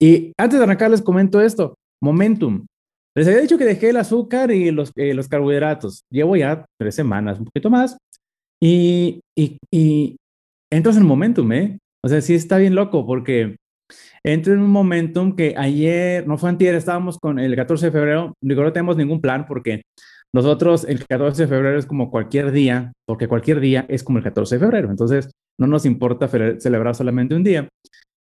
Y 0.00 0.32
antes 0.38 0.58
de 0.58 0.64
arrancar 0.64 0.90
les 0.90 1.02
comento 1.02 1.40
esto, 1.40 1.74
momentum. 2.02 2.66
Les 3.14 3.26
había 3.26 3.40
dicho 3.40 3.56
que 3.56 3.64
dejé 3.64 3.90
el 3.90 3.96
azúcar 3.96 4.50
y 4.50 4.70
los, 4.70 4.92
eh, 4.96 5.14
los 5.14 5.28
carbohidratos. 5.28 6.04
Llevo 6.10 6.36
ya 6.36 6.66
tres 6.78 6.94
semanas, 6.94 7.38
un 7.38 7.46
poquito 7.46 7.70
más. 7.70 7.96
Y, 8.60 9.20
y, 9.36 9.58
y 9.70 10.16
entras 10.70 10.96
en 10.96 11.06
momentum, 11.06 11.50
¿eh? 11.52 11.78
O 12.04 12.08
sea, 12.08 12.20
sí 12.20 12.34
está 12.34 12.58
bien 12.58 12.74
loco 12.74 13.06
porque 13.06 13.56
entro 14.22 14.52
en 14.52 14.60
un 14.60 14.70
momentum 14.70 15.34
que 15.34 15.54
ayer, 15.56 16.26
no 16.26 16.36
fue 16.36 16.50
antier, 16.50 16.74
estábamos 16.74 17.18
con 17.18 17.38
el 17.38 17.56
14 17.56 17.86
de 17.86 17.92
febrero, 17.92 18.34
digo, 18.42 18.62
no 18.62 18.72
tenemos 18.72 18.96
ningún 18.96 19.20
plan 19.20 19.46
porque 19.46 19.82
nosotros 20.32 20.84
el 20.84 21.06
14 21.06 21.42
de 21.42 21.48
febrero 21.48 21.78
es 21.78 21.86
como 21.86 22.10
cualquier 22.10 22.52
día, 22.52 22.92
porque 23.06 23.28
cualquier 23.28 23.60
día 23.60 23.86
es 23.88 24.02
como 24.02 24.18
el 24.18 24.24
14 24.24 24.56
de 24.56 24.60
febrero, 24.60 24.90
entonces 24.90 25.30
no 25.58 25.66
nos 25.66 25.86
importa 25.86 26.28
celebrar 26.28 26.94
solamente 26.94 27.34
un 27.34 27.44
día. 27.44 27.68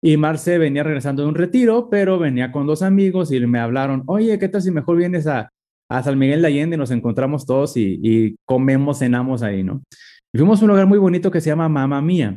Y 0.04 0.18
Marce 0.18 0.58
venía 0.58 0.82
regresando 0.82 1.22
de 1.22 1.30
un 1.30 1.34
retiro, 1.34 1.88
pero 1.88 2.18
venía 2.18 2.52
con 2.52 2.66
dos 2.66 2.82
amigos 2.82 3.32
y 3.32 3.40
me 3.46 3.58
hablaron, 3.58 4.02
oye, 4.04 4.38
¿qué 4.38 4.50
tal 4.50 4.60
si 4.60 4.70
mejor 4.70 4.98
vienes 4.98 5.26
a, 5.26 5.48
a 5.90 6.02
San 6.02 6.18
Miguel 6.18 6.42
de 6.42 6.48
Allende 6.48 6.76
nos 6.76 6.90
encontramos 6.90 7.46
todos 7.46 7.78
y, 7.78 8.00
y 8.02 8.36
comemos, 8.44 8.98
cenamos 8.98 9.42
ahí, 9.42 9.62
¿no? 9.62 9.82
Y 10.30 10.36
fuimos 10.36 10.60
a 10.60 10.64
un 10.66 10.72
lugar 10.72 10.86
muy 10.86 10.98
bonito 10.98 11.30
que 11.30 11.40
se 11.40 11.48
llama 11.48 11.70
Mamá 11.70 12.02
Mía. 12.02 12.36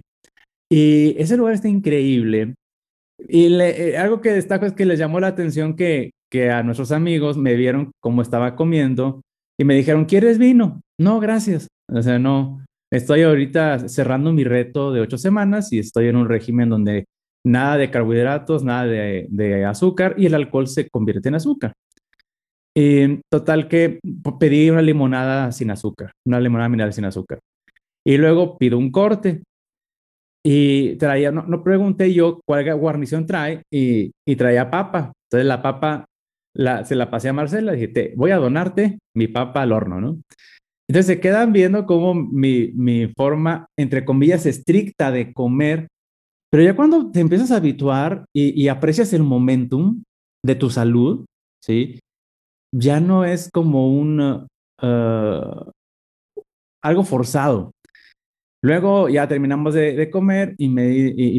Y 0.72 1.22
ese 1.22 1.36
lugar 1.36 1.55
está 1.55 1.68
increíble. 1.68 2.55
Y 3.27 3.54
eh, 3.60 3.98
algo 3.98 4.22
que 4.22 4.32
destaco 4.32 4.66
es 4.66 4.72
que 4.72 4.86
les 4.86 4.98
llamó 4.98 5.20
la 5.20 5.27
atención 5.27 5.76
que, 5.76 6.12
que 6.32 6.49
a 6.49 6.63
nuestros 6.63 6.94
amigos 6.94 7.38
me 7.38 7.55
vieron 7.55 7.91
cómo 7.99 8.22
estaba 8.22 8.55
comiendo 8.55 9.20
y 9.60 9.66
me 9.66 9.76
dijeron, 9.76 10.05
¿quieres 10.05 10.38
vino? 10.38 10.80
No, 10.98 11.20
gracias. 11.20 11.68
O 11.91 12.02
sea, 12.02 12.18
no, 12.18 12.63
estoy 12.94 13.24
ahorita 13.24 13.90
cerrando 13.90 14.32
mi 14.32 14.46
reto 14.46 14.94
de 14.94 15.02
ocho 15.02 15.18
semanas 15.18 15.74
y 15.74 15.80
estoy 15.80 16.08
en 16.08 16.16
un 16.16 16.30
régimen 16.30 16.70
donde 16.70 17.04
nada 17.48 17.78
de 17.78 17.90
carbohidratos, 17.92 18.64
nada 18.64 18.86
de, 18.86 19.66
azúcar 19.66 20.16
y 20.18 20.26
el 20.26 20.36
alcohol 20.36 20.68
se 20.68 20.90
convierte 20.90 21.30
en 21.30 21.36
azúcar. 21.36 21.74
Y 22.76 23.21
total 23.32 23.68
que 23.68 23.99
pedí 24.40 24.70
una 24.70 24.82
limonada 24.82 25.52
sin 25.52 25.71
azúcar, 25.71 26.12
una 26.26 26.40
limonada 26.40 26.70
mineral 26.70 26.94
sin 26.94 27.05
azúcar. 27.05 27.40
Y 28.05 28.18
luego 28.18 28.58
pido 28.58 28.77
un 28.77 28.91
corte 28.91 29.41
y 30.46 30.96
traía, 30.98 31.32
no, 31.32 31.44
no 31.44 31.63
pregunté 31.63 32.13
yo 32.13 32.40
cuál 32.46 32.71
guarnición 32.76 33.26
trae 33.26 33.64
y, 33.71 34.12
y, 34.26 34.36
traía 34.36 34.70
papa. 34.70 35.12
Entonces 35.26 35.48
la 35.48 35.62
papa 35.62 36.05
la, 36.54 36.86
se 36.86 36.96
la 36.96 37.10
pasé 37.10 37.30
a 37.30 37.34
Marcela 37.34 37.74
dije, 37.74 38.14
voy 38.16 38.32
a 38.32 38.38
donarte 38.38 38.99
mi 39.16 39.27
papa 39.27 39.62
al 39.62 39.71
horno, 39.71 39.99
¿no? 39.99 40.21
Entonces 40.90 41.16
se 41.16 41.20
quedan 41.20 41.52
viendo 41.52 41.86
como 41.86 42.14
mi, 42.14 42.71
mi 42.74 43.08
forma, 43.16 43.68
entre 43.77 44.05
comillas, 44.05 44.46
estricta 44.46 45.12
de 45.12 45.34
comer 45.34 45.88
pero 46.58 46.72
ya 46.72 46.76
cuando 46.76 47.12
te 47.12 47.20
empiezas 47.20 47.52
a 47.52 47.58
habituar 47.58 48.26
y, 48.34 48.68
aprecias 48.68 49.13
el 49.13 49.22
momentum 49.22 50.02
de 50.44 50.55
tu 50.55 50.72
salud, 50.72 51.24
¿sí? 51.64 51.99
Ya 52.74 52.99
no 52.99 53.26
es 53.26 53.52
como 53.52 53.96
un 53.96 54.20
uh, 54.82 55.72
algo 56.84 57.04
forzado. 57.04 57.74
Luego 58.64 59.08
ya 59.08 59.27
terminamos 59.27 59.76
de, 59.76 60.10
comer 60.10 60.55
y 60.58 60.68
me 60.68 60.84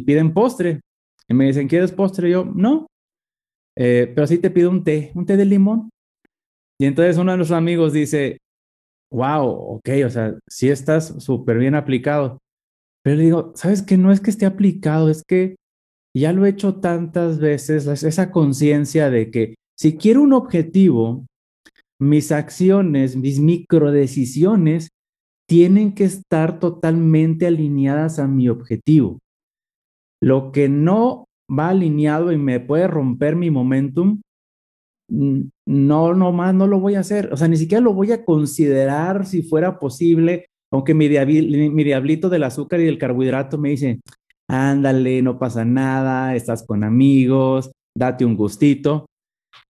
piden 0.06 0.32
postre. 0.32 0.82
Y 1.28 1.34
me 1.34 1.46
dicen, 1.46 1.66
¿quieres 1.66 1.90
postre? 1.90 2.28
Y 2.28 2.32
yo, 2.34 2.44
no. 2.44 2.86
Eh, 3.76 4.12
pero 4.14 4.24
sí 4.24 4.38
te 4.38 4.52
pido 4.52 4.70
un 4.70 4.84
té, 4.84 5.10
un 5.16 5.26
té 5.26 5.36
de 5.36 5.46
limón. 5.46 5.90
Y 6.80 6.86
entonces 6.86 7.18
uno 7.18 7.32
de 7.32 7.38
nuestros 7.38 7.58
amigos 7.58 7.92
dice, 7.92 8.38
wow, 9.12 9.48
ok, 9.48 9.88
o 10.06 10.10
sea, 10.10 10.38
sí 10.48 10.70
estás 10.70 11.08
súper 11.20 11.58
bien 11.58 11.74
aplicado. 11.74 12.38
Pero 13.08 13.20
digo, 13.22 13.52
¿sabes 13.54 13.80
qué? 13.80 13.96
No 13.96 14.12
es 14.12 14.20
que 14.20 14.28
esté 14.28 14.44
aplicado, 14.44 15.08
es 15.08 15.22
que 15.26 15.56
ya 16.14 16.34
lo 16.34 16.44
he 16.44 16.50
hecho 16.50 16.74
tantas 16.74 17.38
veces, 17.38 17.86
esa 17.86 18.30
conciencia 18.30 19.08
de 19.08 19.30
que 19.30 19.54
si 19.78 19.96
quiero 19.96 20.20
un 20.20 20.34
objetivo, 20.34 21.24
mis 21.98 22.30
acciones, 22.32 23.16
mis 23.16 23.40
microdecisiones 23.40 24.90
tienen 25.48 25.94
que 25.94 26.04
estar 26.04 26.60
totalmente 26.60 27.46
alineadas 27.46 28.18
a 28.18 28.28
mi 28.28 28.50
objetivo. 28.50 29.20
Lo 30.22 30.52
que 30.52 30.68
no 30.68 31.24
va 31.50 31.70
alineado 31.70 32.30
y 32.30 32.36
me 32.36 32.60
puede 32.60 32.88
romper 32.88 33.36
mi 33.36 33.50
momentum, 33.50 34.20
no, 35.10 36.12
no 36.12 36.32
más, 36.32 36.54
no 36.54 36.66
lo 36.66 36.78
voy 36.78 36.96
a 36.96 37.00
hacer. 37.00 37.32
O 37.32 37.38
sea, 37.38 37.48
ni 37.48 37.56
siquiera 37.56 37.82
lo 37.82 37.94
voy 37.94 38.12
a 38.12 38.26
considerar 38.26 39.24
si 39.24 39.40
fuera 39.40 39.78
posible 39.78 40.44
aunque 40.72 40.94
mi, 40.94 41.08
diablito 41.08 42.28
del 42.28 42.44
azúcar 42.44 42.80
y 42.80 42.84
del 42.84 42.98
carbohidrato 42.98 43.58
me 43.58 43.70
dice, 43.70 44.00
ándale, 44.48 45.22
no 45.22 45.38
pasa 45.38 45.64
nada, 45.64 46.34
estás 46.34 46.64
con 46.66 46.84
amigos, 46.84 47.70
date 47.96 48.24
un 48.24 48.36
gustito. 48.36 49.06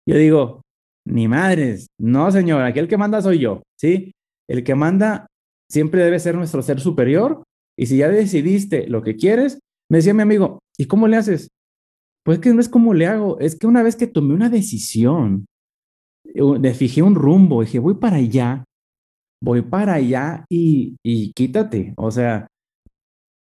Yo 0.07 0.17
digo, 0.17 0.61
ni 1.07 1.27
madres, 1.27 1.87
no 1.99 2.31
señor, 2.31 2.63
aquí 2.63 2.79
el 2.79 2.87
que 2.87 2.97
manda 2.97 3.21
soy 3.21 3.39
yo, 3.39 3.63
¿sí? 3.79 4.11
El 4.49 4.63
que 4.63 4.75
manda 4.75 5.27
siempre 5.69 6.03
debe 6.03 6.19
ser 6.19 6.35
nuestro 6.35 6.61
ser 6.61 6.79
superior 6.79 7.43
y 7.77 7.85
si 7.85 7.97
ya 7.97 8.09
decidiste 8.09 8.87
lo 8.87 9.03
que 9.03 9.15
quieres, 9.15 9.59
me 9.89 9.99
decía 9.99 10.13
mi 10.13 10.23
amigo, 10.23 10.59
¿y 10.77 10.85
cómo 10.85 11.07
le 11.07 11.17
haces? 11.17 11.49
Pues 12.25 12.39
que 12.39 12.53
no 12.53 12.59
es 12.59 12.69
como 12.69 12.93
le 12.93 13.05
hago, 13.05 13.39
es 13.39 13.57
que 13.57 13.67
una 13.67 13.83
vez 13.83 13.95
que 13.95 14.07
tomé 14.07 14.33
una 14.33 14.49
decisión, 14.49 15.45
de 16.25 16.73
fijé 16.73 17.01
un 17.01 17.15
rumbo, 17.15 17.61
dije, 17.61 17.79
voy 17.79 17.95
para 17.95 18.17
allá, 18.17 18.63
voy 19.41 19.61
para 19.61 19.95
allá 19.95 20.45
y, 20.49 20.97
y 21.03 21.31
quítate. 21.33 21.93
O 21.97 22.11
sea, 22.11 22.47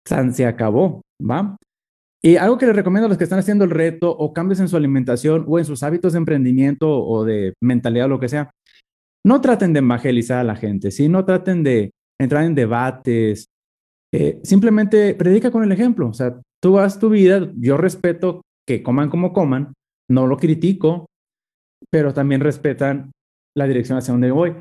se 0.04 0.46
acabó, 0.46 1.02
¿va? 1.20 1.56
Y 2.24 2.36
algo 2.36 2.56
que 2.56 2.66
les 2.66 2.76
recomiendo 2.76 3.06
a 3.06 3.08
los 3.08 3.18
que 3.18 3.24
están 3.24 3.40
haciendo 3.40 3.64
el 3.64 3.70
reto 3.70 4.10
o 4.10 4.32
cambios 4.32 4.60
en 4.60 4.68
su 4.68 4.76
alimentación 4.76 5.44
o 5.48 5.58
en 5.58 5.64
sus 5.64 5.82
hábitos 5.82 6.12
de 6.12 6.18
emprendimiento 6.18 6.88
o 6.88 7.24
de 7.24 7.54
mentalidad 7.60 8.06
o 8.06 8.10
lo 8.10 8.20
que 8.20 8.28
sea, 8.28 8.50
no 9.24 9.40
traten 9.40 9.72
de 9.72 9.80
evangelizar 9.80 10.38
a 10.38 10.44
la 10.44 10.56
gente, 10.56 10.90
¿sí? 10.90 11.08
No 11.08 11.24
traten 11.24 11.62
de 11.62 11.90
entrar 12.20 12.44
en 12.44 12.54
debates. 12.54 13.46
Eh, 14.14 14.40
simplemente 14.44 15.14
predica 15.14 15.50
con 15.50 15.64
el 15.64 15.72
ejemplo. 15.72 16.08
O 16.08 16.12
sea, 16.12 16.40
tú 16.62 16.78
haz 16.78 16.98
tu 16.98 17.08
vida, 17.08 17.50
yo 17.56 17.76
respeto 17.76 18.42
que 18.66 18.82
coman 18.82 19.10
como 19.10 19.32
coman, 19.32 19.72
no 20.08 20.26
lo 20.26 20.36
critico, 20.36 21.06
pero 21.90 22.14
también 22.14 22.40
respetan 22.40 23.10
la 23.56 23.66
dirección 23.66 23.98
hacia 23.98 24.12
donde 24.12 24.30
voy. 24.30 24.54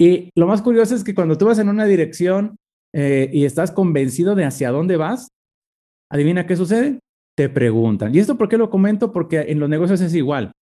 Y 0.00 0.30
lo 0.34 0.46
más 0.46 0.62
curioso 0.62 0.94
es 0.94 1.04
que 1.04 1.14
cuando 1.14 1.36
tú 1.36 1.44
vas 1.44 1.58
en 1.58 1.68
una 1.68 1.84
dirección 1.84 2.56
eh, 2.94 3.28
y 3.34 3.44
estás 3.44 3.70
convencido 3.70 4.34
de 4.34 4.44
hacia 4.46 4.70
dónde 4.70 4.96
vas, 4.96 5.28
adivina 6.10 6.46
qué 6.46 6.56
sucede, 6.56 7.00
te 7.36 7.50
preguntan. 7.50 8.14
¿Y 8.14 8.18
esto 8.18 8.38
por 8.38 8.48
qué 8.48 8.56
lo 8.56 8.70
comento? 8.70 9.12
Porque 9.12 9.40
en 9.40 9.60
los 9.60 9.68
negocios 9.68 10.00
es 10.00 10.14
igual. 10.14 10.52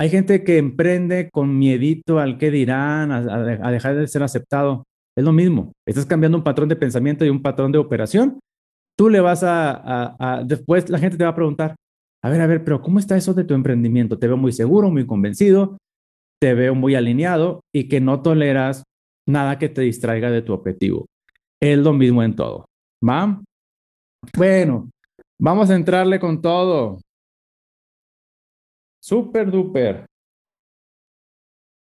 Hay 0.00 0.08
gente 0.08 0.44
que 0.44 0.56
emprende 0.56 1.28
con 1.30 1.58
miedito 1.58 2.20
al 2.20 2.38
que 2.38 2.50
dirán, 2.50 3.12
a, 3.12 3.70
dejar 3.70 3.96
de 3.96 4.08
ser 4.08 4.22
aceptado. 4.22 4.84
Es 5.14 5.24
lo 5.24 5.32
mismo. 5.32 5.72
Estás 5.86 6.06
cambiando 6.06 6.38
un 6.38 6.44
patrón 6.44 6.70
de 6.70 6.76
pensamiento 6.76 7.26
y 7.26 7.28
un 7.28 7.42
patrón 7.42 7.70
de 7.70 7.78
operación. 7.78 8.38
Tú 8.96 9.10
le 9.10 9.20
vas 9.20 9.42
a, 9.42 10.16
a, 10.18 10.42
después 10.42 10.88
la 10.88 10.98
gente 10.98 11.18
te 11.18 11.24
va 11.24 11.30
a 11.30 11.34
preguntar, 11.34 11.76
a 12.24 12.30
ver, 12.30 12.40
a 12.40 12.46
ver, 12.46 12.64
pero 12.64 12.80
¿cómo 12.80 12.98
está 12.98 13.14
eso 13.14 13.34
de 13.34 13.44
tu 13.44 13.52
emprendimiento? 13.52 14.18
Te 14.18 14.26
veo 14.26 14.38
muy 14.38 14.52
seguro, 14.52 14.90
muy 14.90 15.06
convencido, 15.06 15.76
te 16.40 16.54
veo 16.54 16.74
muy 16.74 16.94
alineado 16.94 17.60
y 17.74 17.88
que 17.88 18.00
no 18.00 18.22
toleras 18.22 18.84
nada 19.26 19.58
que 19.58 19.68
te 19.68 19.82
distraiga 19.82 20.30
de 20.30 20.42
tu 20.42 20.52
objetivo. 20.52 21.06
Es 21.60 21.78
lo 21.78 21.92
mismo 21.92 22.22
en 22.22 22.34
todo. 22.34 22.66
¿Va? 23.06 23.40
Bueno, 24.36 24.90
vamos 25.40 25.70
a 25.70 25.76
entrarle 25.76 26.18
con 26.18 26.40
todo. 26.40 26.98
Super 29.02 29.50
duper. 29.50 30.06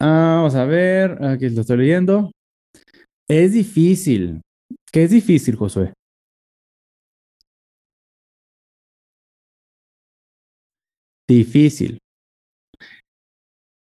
vamos 0.01 0.55
a 0.55 0.65
ver, 0.65 1.23
aquí 1.25 1.49
lo 1.49 1.63
estoy 1.63 1.79
leyendo. 1.79 2.31
Es 3.29 3.53
difícil. 3.53 4.41
¿Qué 4.93 5.05
es 5.05 5.11
difícil, 5.11 5.57
Josué? 5.57 5.93
Difícil. 11.27 12.04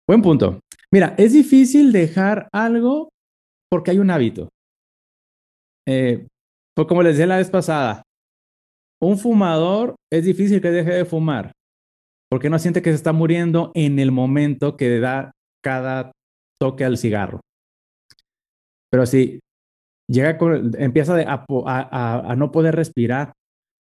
Buen 0.08 0.22
punto. 0.22 0.60
Mira, 0.92 1.16
es 1.18 1.32
difícil 1.32 1.90
dejar 1.90 2.48
algo 2.52 3.08
porque 3.68 3.90
hay 3.90 3.98
un 3.98 4.10
hábito. 4.10 4.48
Eh, 5.88 6.26
pues 6.76 6.86
como 6.86 7.02
les 7.02 7.14
decía 7.14 7.26
la 7.26 7.38
vez 7.38 7.50
pasada, 7.50 8.02
un 9.00 9.18
fumador 9.18 9.96
es 10.12 10.24
difícil 10.24 10.60
que 10.60 10.70
deje 10.70 10.92
de 10.92 11.04
fumar 11.04 11.52
porque 12.30 12.50
no 12.50 12.58
siente 12.58 12.82
que 12.82 12.90
se 12.90 12.96
está 12.96 13.12
muriendo 13.12 13.72
en 13.74 13.98
el 13.98 14.12
momento 14.12 14.76
que 14.76 15.00
da 15.00 15.32
cada 15.62 16.12
toque 16.60 16.84
al 16.84 16.98
cigarro. 16.98 17.40
Pero 18.90 19.06
si 19.06 19.40
llega 20.08 20.38
con, 20.38 20.72
empieza 20.78 21.16
a, 21.20 22.30
a 22.30 22.36
no 22.36 22.52
poder 22.52 22.76
respirar, 22.76 23.32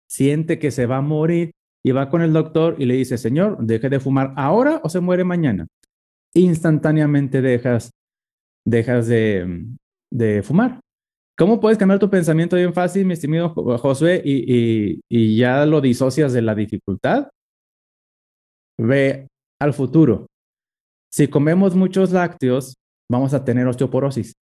siente 0.09 0.59
que 0.59 0.71
se 0.71 0.85
va 0.85 0.97
a 0.97 1.01
morir 1.01 1.51
y 1.83 1.91
va 1.91 2.09
con 2.09 2.21
el 2.21 2.33
doctor 2.33 2.75
y 2.77 2.85
le 2.85 2.95
dice, 2.95 3.17
señor, 3.17 3.57
deje 3.59 3.89
de 3.89 3.99
fumar 3.99 4.33
ahora 4.35 4.81
o 4.83 4.89
se 4.89 4.99
muere 4.99 5.23
mañana 5.23 5.65
instantáneamente 6.33 7.41
dejas, 7.41 7.91
de, 8.65 10.43
fumar. 10.43 10.79
¿Cómo 11.37 11.59
puedes 11.59 11.77
cambiar 11.77 11.99
tu 11.99 12.09
pensamiento 12.09 12.55
bien 12.55 12.73
fácil, 12.73 13.05
mi 13.05 13.13
estimado 13.13 13.49
Josué, 13.77 14.21
y, 14.25 14.43
y, 14.53 15.01
y, 15.09 15.37
ya 15.37 15.65
lo 15.65 15.79
disocias 15.79 16.33
de 16.33 16.41
la 16.41 16.53
dificultad? 16.53 17.29
ve 18.79 19.27
al 19.59 19.73
futuro. 19.73 20.27
Si 21.11 21.27
comemos 21.27 21.75
muchos 21.75 22.11
lácteos, 22.11 22.75
vamos 23.11 23.33
a 23.33 23.43
tener 23.43 23.67
osteoporosis. 23.67 24.33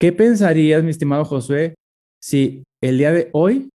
¿Qué 0.00 0.12
pensarías, 0.12 0.82
mi 0.82 0.90
estimado 0.90 1.24
Josué, 1.24 1.74
si 2.20 2.64
el 2.82 2.98
día 2.98 3.12
de 3.12 3.30
hoy 3.32 3.68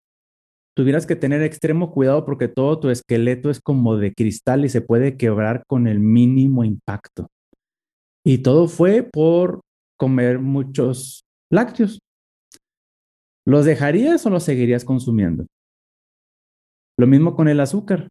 tuvieras 0.77 1.07
que 1.07 1.15
tener 1.15 1.41
extremo 1.41 1.91
cuidado 1.91 2.23
porque 2.23 2.47
todo 2.47 2.79
tu 2.79 2.91
esqueleto 2.91 3.49
es 3.49 3.59
como 3.59 3.97
de 3.97 4.13
cristal 4.13 4.63
y 4.63 4.69
se 4.69 4.81
puede 4.81 5.17
quebrar 5.17 5.63
con 5.65 5.87
el 5.87 5.99
mínimo 5.99 6.63
impacto? 6.63 7.31
Y 8.23 8.43
todo 8.43 8.67
fue 8.67 9.01
por 9.01 9.61
comer 9.97 10.37
muchos 10.37 11.25
lácteos. 11.51 11.97
¿Los 13.43 13.65
dejarías 13.65 14.23
o 14.27 14.29
los 14.29 14.43
seguirías 14.43 14.85
consumiendo? 14.85 15.47
Lo 16.99 17.07
mismo 17.07 17.35
con 17.35 17.47
el 17.47 17.59
azúcar. 17.59 18.09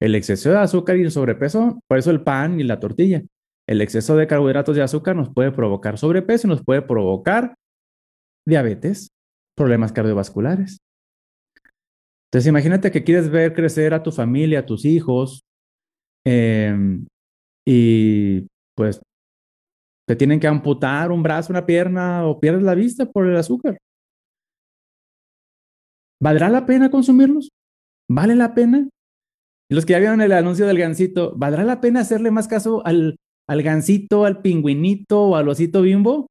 El 0.00 0.14
exceso 0.14 0.50
de 0.50 0.58
azúcar 0.58 0.96
y 0.96 1.02
el 1.02 1.10
sobrepeso, 1.10 1.80
por 1.88 1.98
eso 1.98 2.12
el 2.12 2.22
pan 2.22 2.60
y 2.60 2.62
la 2.62 2.78
tortilla. 2.78 3.24
El 3.66 3.80
exceso 3.80 4.16
de 4.16 4.28
carbohidratos 4.28 4.76
y 4.76 4.80
azúcar 4.80 5.16
nos 5.16 5.34
puede 5.34 5.50
provocar 5.50 5.98
sobrepeso 5.98 6.46
y 6.46 6.50
nos 6.50 6.62
puede 6.62 6.82
provocar 6.82 7.56
diabetes, 8.46 9.08
problemas 9.56 9.90
cardiovasculares. 9.90 10.78
Entonces, 12.30 12.48
imagínate 12.48 12.90
que 12.90 13.04
quieres 13.04 13.30
ver 13.30 13.54
crecer 13.54 13.94
a 13.94 14.02
tu 14.02 14.12
familia, 14.12 14.60
a 14.60 14.66
tus 14.66 14.84
hijos, 14.84 15.40
em, 16.24 17.06
y 17.66 18.46
pues 18.76 19.00
te 20.06 20.16
tienen 20.16 20.40
que 20.40 20.46
amputar 20.46 21.12
un 21.12 21.22
brazo, 21.22 21.52
una 21.52 21.66
pierna 21.66 22.26
o 22.26 22.40
pierdes 22.40 22.62
la 22.62 22.74
vista 22.74 23.06
por 23.06 23.26
el 23.26 23.36
azúcar. 23.36 23.78
¿Valdrá 26.20 26.48
la 26.48 26.66
pena 26.66 26.90
consumirlos? 26.90 27.50
¿Vale 28.10 28.34
la 28.34 28.54
pena? 28.54 28.88
Los 29.70 29.84
que 29.84 29.92
ya 29.92 29.98
vieron 29.98 30.22
el 30.22 30.32
anuncio 30.32 30.66
del 30.66 30.78
gansito, 30.78 31.34
¿valdrá 31.36 31.62
la 31.64 31.80
pena 31.80 32.00
hacerle 32.00 32.30
más 32.30 32.48
caso 32.48 32.84
al, 32.86 33.16
al 33.48 33.62
gansito, 33.62 34.24
al 34.24 34.40
pingüinito 34.40 35.24
o 35.24 35.36
al 35.36 35.48
osito 35.48 35.82
bimbo 35.82 36.28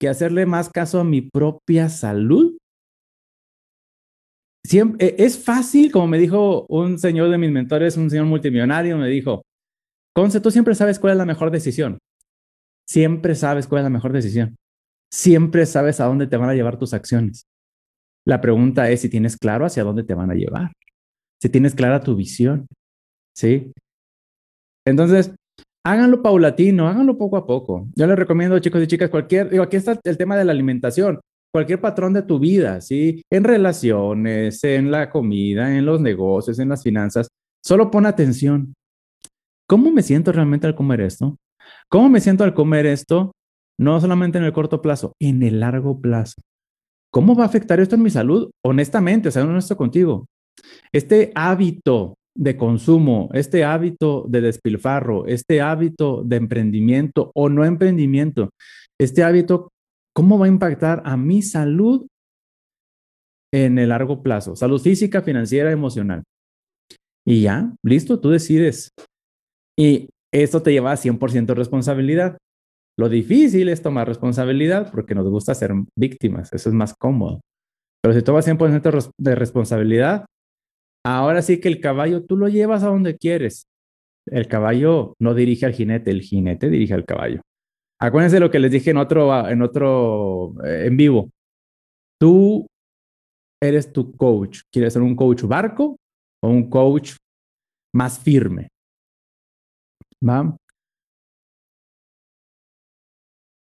que 0.00 0.08
hacerle 0.08 0.46
más 0.46 0.70
caso 0.70 1.00
a 1.00 1.04
mi 1.04 1.20
propia 1.20 1.90
salud? 1.90 2.56
Siempre, 4.64 5.06
e, 5.06 5.24
es 5.24 5.42
fácil, 5.42 5.90
como 5.90 6.06
me 6.06 6.18
dijo 6.18 6.66
un 6.68 6.98
señor 6.98 7.30
de 7.30 7.38
mis 7.38 7.50
mentores, 7.50 7.96
un 7.96 8.10
señor 8.10 8.26
multimillonario, 8.26 8.96
me 8.96 9.08
dijo, 9.08 9.42
Conce, 10.14 10.40
tú 10.40 10.50
siempre 10.50 10.74
sabes 10.74 10.98
cuál 10.98 11.12
es 11.12 11.18
la 11.18 11.26
mejor 11.26 11.50
decisión. 11.50 11.98
Siempre 12.88 13.34
sabes 13.34 13.66
cuál 13.66 13.80
es 13.80 13.84
la 13.84 13.90
mejor 13.90 14.12
decisión. 14.12 14.56
Siempre 15.12 15.66
sabes 15.66 16.00
a 16.00 16.06
dónde 16.06 16.26
te 16.26 16.36
van 16.36 16.50
a 16.50 16.54
llevar 16.54 16.78
tus 16.78 16.94
acciones. 16.94 17.44
La 18.26 18.40
pregunta 18.40 18.90
es 18.90 19.00
si 19.00 19.08
tienes 19.08 19.36
claro 19.36 19.64
hacia 19.64 19.84
dónde 19.84 20.04
te 20.04 20.14
van 20.14 20.30
a 20.30 20.34
llevar 20.34 20.72
si 21.40 21.48
tienes 21.48 21.74
clara 21.74 22.00
tu 22.00 22.14
visión, 22.14 22.66
¿sí? 23.34 23.72
Entonces, 24.86 25.34
háganlo 25.84 26.22
paulatino, 26.22 26.88
háganlo 26.88 27.16
poco 27.16 27.36
a 27.36 27.46
poco. 27.46 27.88
Yo 27.96 28.06
les 28.06 28.18
recomiendo, 28.18 28.58
chicos 28.58 28.82
y 28.82 28.86
chicas, 28.86 29.10
cualquier, 29.10 29.48
digo, 29.48 29.62
aquí 29.62 29.76
está 29.76 29.98
el 30.04 30.18
tema 30.18 30.36
de 30.36 30.44
la 30.44 30.52
alimentación, 30.52 31.20
cualquier 31.52 31.80
patrón 31.80 32.12
de 32.12 32.22
tu 32.22 32.38
vida, 32.38 32.80
¿sí? 32.80 33.22
En 33.30 33.44
relaciones, 33.44 34.62
en 34.64 34.90
la 34.90 35.10
comida, 35.10 35.76
en 35.76 35.84
los 35.84 36.00
negocios, 36.00 36.58
en 36.58 36.68
las 36.68 36.82
finanzas, 36.82 37.28
solo 37.64 37.90
pon 37.90 38.06
atención. 38.06 38.74
¿Cómo 39.68 39.90
me 39.90 40.02
siento 40.02 40.32
realmente 40.32 40.66
al 40.66 40.74
comer 40.74 41.00
esto? 41.00 41.36
¿Cómo 41.88 42.08
me 42.08 42.20
siento 42.20 42.44
al 42.44 42.54
comer 42.54 42.86
esto? 42.86 43.32
No 43.78 44.00
solamente 44.00 44.38
en 44.38 44.44
el 44.44 44.52
corto 44.52 44.82
plazo, 44.82 45.14
en 45.20 45.42
el 45.42 45.60
largo 45.60 46.00
plazo. 46.00 46.40
¿Cómo 47.12 47.34
va 47.34 47.44
a 47.44 47.46
afectar 47.46 47.80
esto 47.80 47.96
en 47.96 48.02
mi 48.02 48.10
salud? 48.10 48.50
Honestamente, 48.64 49.28
o 49.28 49.32
sea, 49.32 49.44
honesto 49.44 49.76
contigo. 49.76 50.26
Este 50.92 51.32
hábito 51.34 52.14
de 52.36 52.56
consumo, 52.56 53.28
este 53.32 53.64
hábito 53.64 54.24
de 54.28 54.40
despilfarro, 54.40 55.26
este 55.26 55.60
hábito 55.60 56.22
de 56.24 56.36
emprendimiento 56.36 57.32
o 57.34 57.48
no 57.48 57.64
emprendimiento, 57.64 58.50
este 58.98 59.24
hábito, 59.24 59.70
¿cómo 60.14 60.38
va 60.38 60.46
a 60.46 60.48
impactar 60.48 61.02
a 61.04 61.16
mi 61.16 61.42
salud 61.42 62.06
en 63.52 63.78
el 63.78 63.90
largo 63.90 64.22
plazo? 64.22 64.56
Salud 64.56 64.80
física, 64.80 65.22
financiera, 65.22 65.70
emocional. 65.70 66.22
Y 67.26 67.42
ya, 67.42 67.74
listo, 67.84 68.20
tú 68.20 68.30
decides. 68.30 68.90
Y 69.78 70.08
esto 70.32 70.62
te 70.62 70.72
lleva 70.72 70.92
a 70.92 70.96
100% 70.96 71.54
responsabilidad. 71.54 72.38
Lo 72.98 73.08
difícil 73.08 73.68
es 73.68 73.82
tomar 73.82 74.08
responsabilidad 74.08 74.90
porque 74.90 75.14
nos 75.14 75.28
gusta 75.28 75.54
ser 75.54 75.72
víctimas, 75.96 76.52
eso 76.52 76.68
es 76.68 76.74
más 76.74 76.94
cómodo. 76.94 77.40
Pero 78.02 78.14
si 78.14 78.22
tomas 78.22 78.46
100% 78.46 79.12
de 79.18 79.34
responsabilidad, 79.34 80.24
Ahora 81.04 81.40
sí 81.40 81.60
que 81.60 81.68
el 81.68 81.80
caballo 81.80 82.24
tú 82.24 82.36
lo 82.36 82.48
llevas 82.48 82.82
a 82.82 82.88
donde 82.88 83.16
quieres. 83.16 83.66
El 84.26 84.48
caballo 84.48 85.14
no 85.18 85.34
dirige 85.34 85.64
al 85.66 85.72
jinete, 85.72 86.10
el 86.10 86.20
jinete 86.20 86.68
dirige 86.68 86.94
al 86.94 87.06
caballo. 87.06 87.40
Acuérdense 88.02 88.40
lo 88.40 88.50
que 88.50 88.58
les 88.58 88.72
dije 88.72 88.90
en 88.90 88.96
otro, 88.96 89.46
en 89.48 89.60
otro, 89.62 90.54
eh, 90.64 90.86
en 90.86 90.96
vivo. 90.96 91.30
Tú 92.18 92.66
eres 93.62 93.92
tu 93.92 94.12
coach. 94.16 94.60
¿Quieres 94.72 94.94
ser 94.94 95.02
un 95.02 95.14
coach 95.14 95.42
barco 95.42 95.96
o 96.42 96.48
un 96.48 96.70
coach 96.70 97.16
más 97.94 98.18
firme? 98.18 98.68
¿Va? 100.26 100.56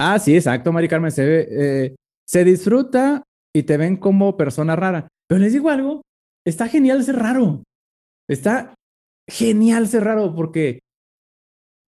Ah, 0.00 0.18
sí, 0.18 0.34
exacto, 0.34 0.72
Mari 0.72 0.88
Carmen. 0.88 1.10
Se, 1.10 1.84
eh, 1.86 1.96
se 2.26 2.44
disfruta 2.44 3.22
y 3.54 3.62
te 3.62 3.76
ven 3.76 3.96
como 3.96 4.36
persona 4.36 4.76
rara. 4.76 5.08
Pero 5.26 5.40
les 5.40 5.52
digo 5.52 5.70
algo, 5.70 6.02
está 6.46 6.68
genial 6.68 7.02
ser 7.02 7.16
raro. 7.16 7.62
Está 8.28 8.74
genial 9.28 9.88
ser 9.88 10.04
raro 10.04 10.34
porque 10.34 10.80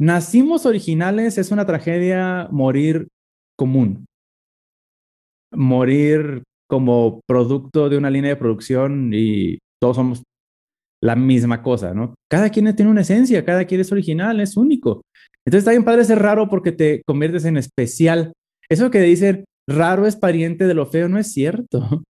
nacimos 0.00 0.66
originales, 0.66 1.38
es 1.38 1.50
una 1.52 1.66
tragedia 1.66 2.48
morir 2.50 3.08
común. 3.56 4.06
Morir 5.52 6.42
como 6.68 7.20
producto 7.26 7.88
de 7.88 7.98
una 7.98 8.10
línea 8.10 8.30
de 8.30 8.36
producción 8.36 9.10
y 9.12 9.58
todos 9.80 9.96
somos 9.96 10.22
la 11.02 11.16
misma 11.16 11.62
cosa, 11.62 11.94
¿no? 11.94 12.14
Cada 12.30 12.50
quien 12.50 12.74
tiene 12.76 12.90
una 12.90 13.00
esencia, 13.00 13.44
cada 13.44 13.64
quien 13.64 13.80
es 13.80 13.90
original, 13.90 14.40
es 14.40 14.56
único. 14.56 15.02
Entonces 15.44 15.60
está 15.60 15.70
bien 15.72 15.84
padre 15.84 16.04
ser 16.04 16.18
raro 16.18 16.48
porque 16.48 16.72
te 16.72 17.02
conviertes 17.06 17.44
en 17.44 17.56
especial. 17.56 18.32
Eso 18.68 18.90
que 18.90 19.00
dicen, 19.00 19.44
raro 19.68 20.06
es 20.06 20.16
pariente 20.16 20.66
de 20.66 20.74
lo 20.74 20.86
feo, 20.86 21.08
no 21.08 21.18
es 21.18 21.32
cierto. 21.32 22.02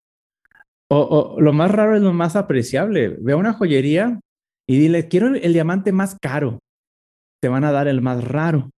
O, 0.92 1.38
lo 1.40 1.54
más 1.54 1.70
raro 1.70 1.96
es 1.96 2.02
lo 2.02 2.14
más 2.14 2.36
apreciable. 2.36 3.16
Ve 3.22 3.34
a 3.34 3.38
una 3.38 3.54
joyería 3.54 4.20
y 4.68 4.80
dile, 4.80 5.08
quiero 5.08 5.28
el, 5.28 5.54
diamante 5.54 5.92
más 5.92 6.18
caro. 6.20 6.60
Te 7.42 7.48
van 7.48 7.64
a 7.64 7.72
dar 7.72 7.88
el 7.88 8.02
más 8.02 8.24
raro. 8.24 8.70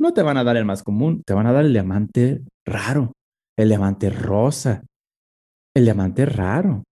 No 0.00 0.14
te 0.14 0.22
van 0.22 0.36
a 0.36 0.44
dar 0.44 0.56
el 0.56 0.64
más 0.64 0.82
común, 0.82 1.22
te 1.26 1.34
van 1.34 1.46
a 1.46 1.52
dar 1.52 1.64
el 1.64 1.72
diamante 1.72 2.42
raro, 2.66 3.12
el 3.58 3.68
diamante 3.68 4.08
rosa, 4.08 4.82
el 5.74 5.84
diamante 5.84 6.24
raro. 6.24 6.84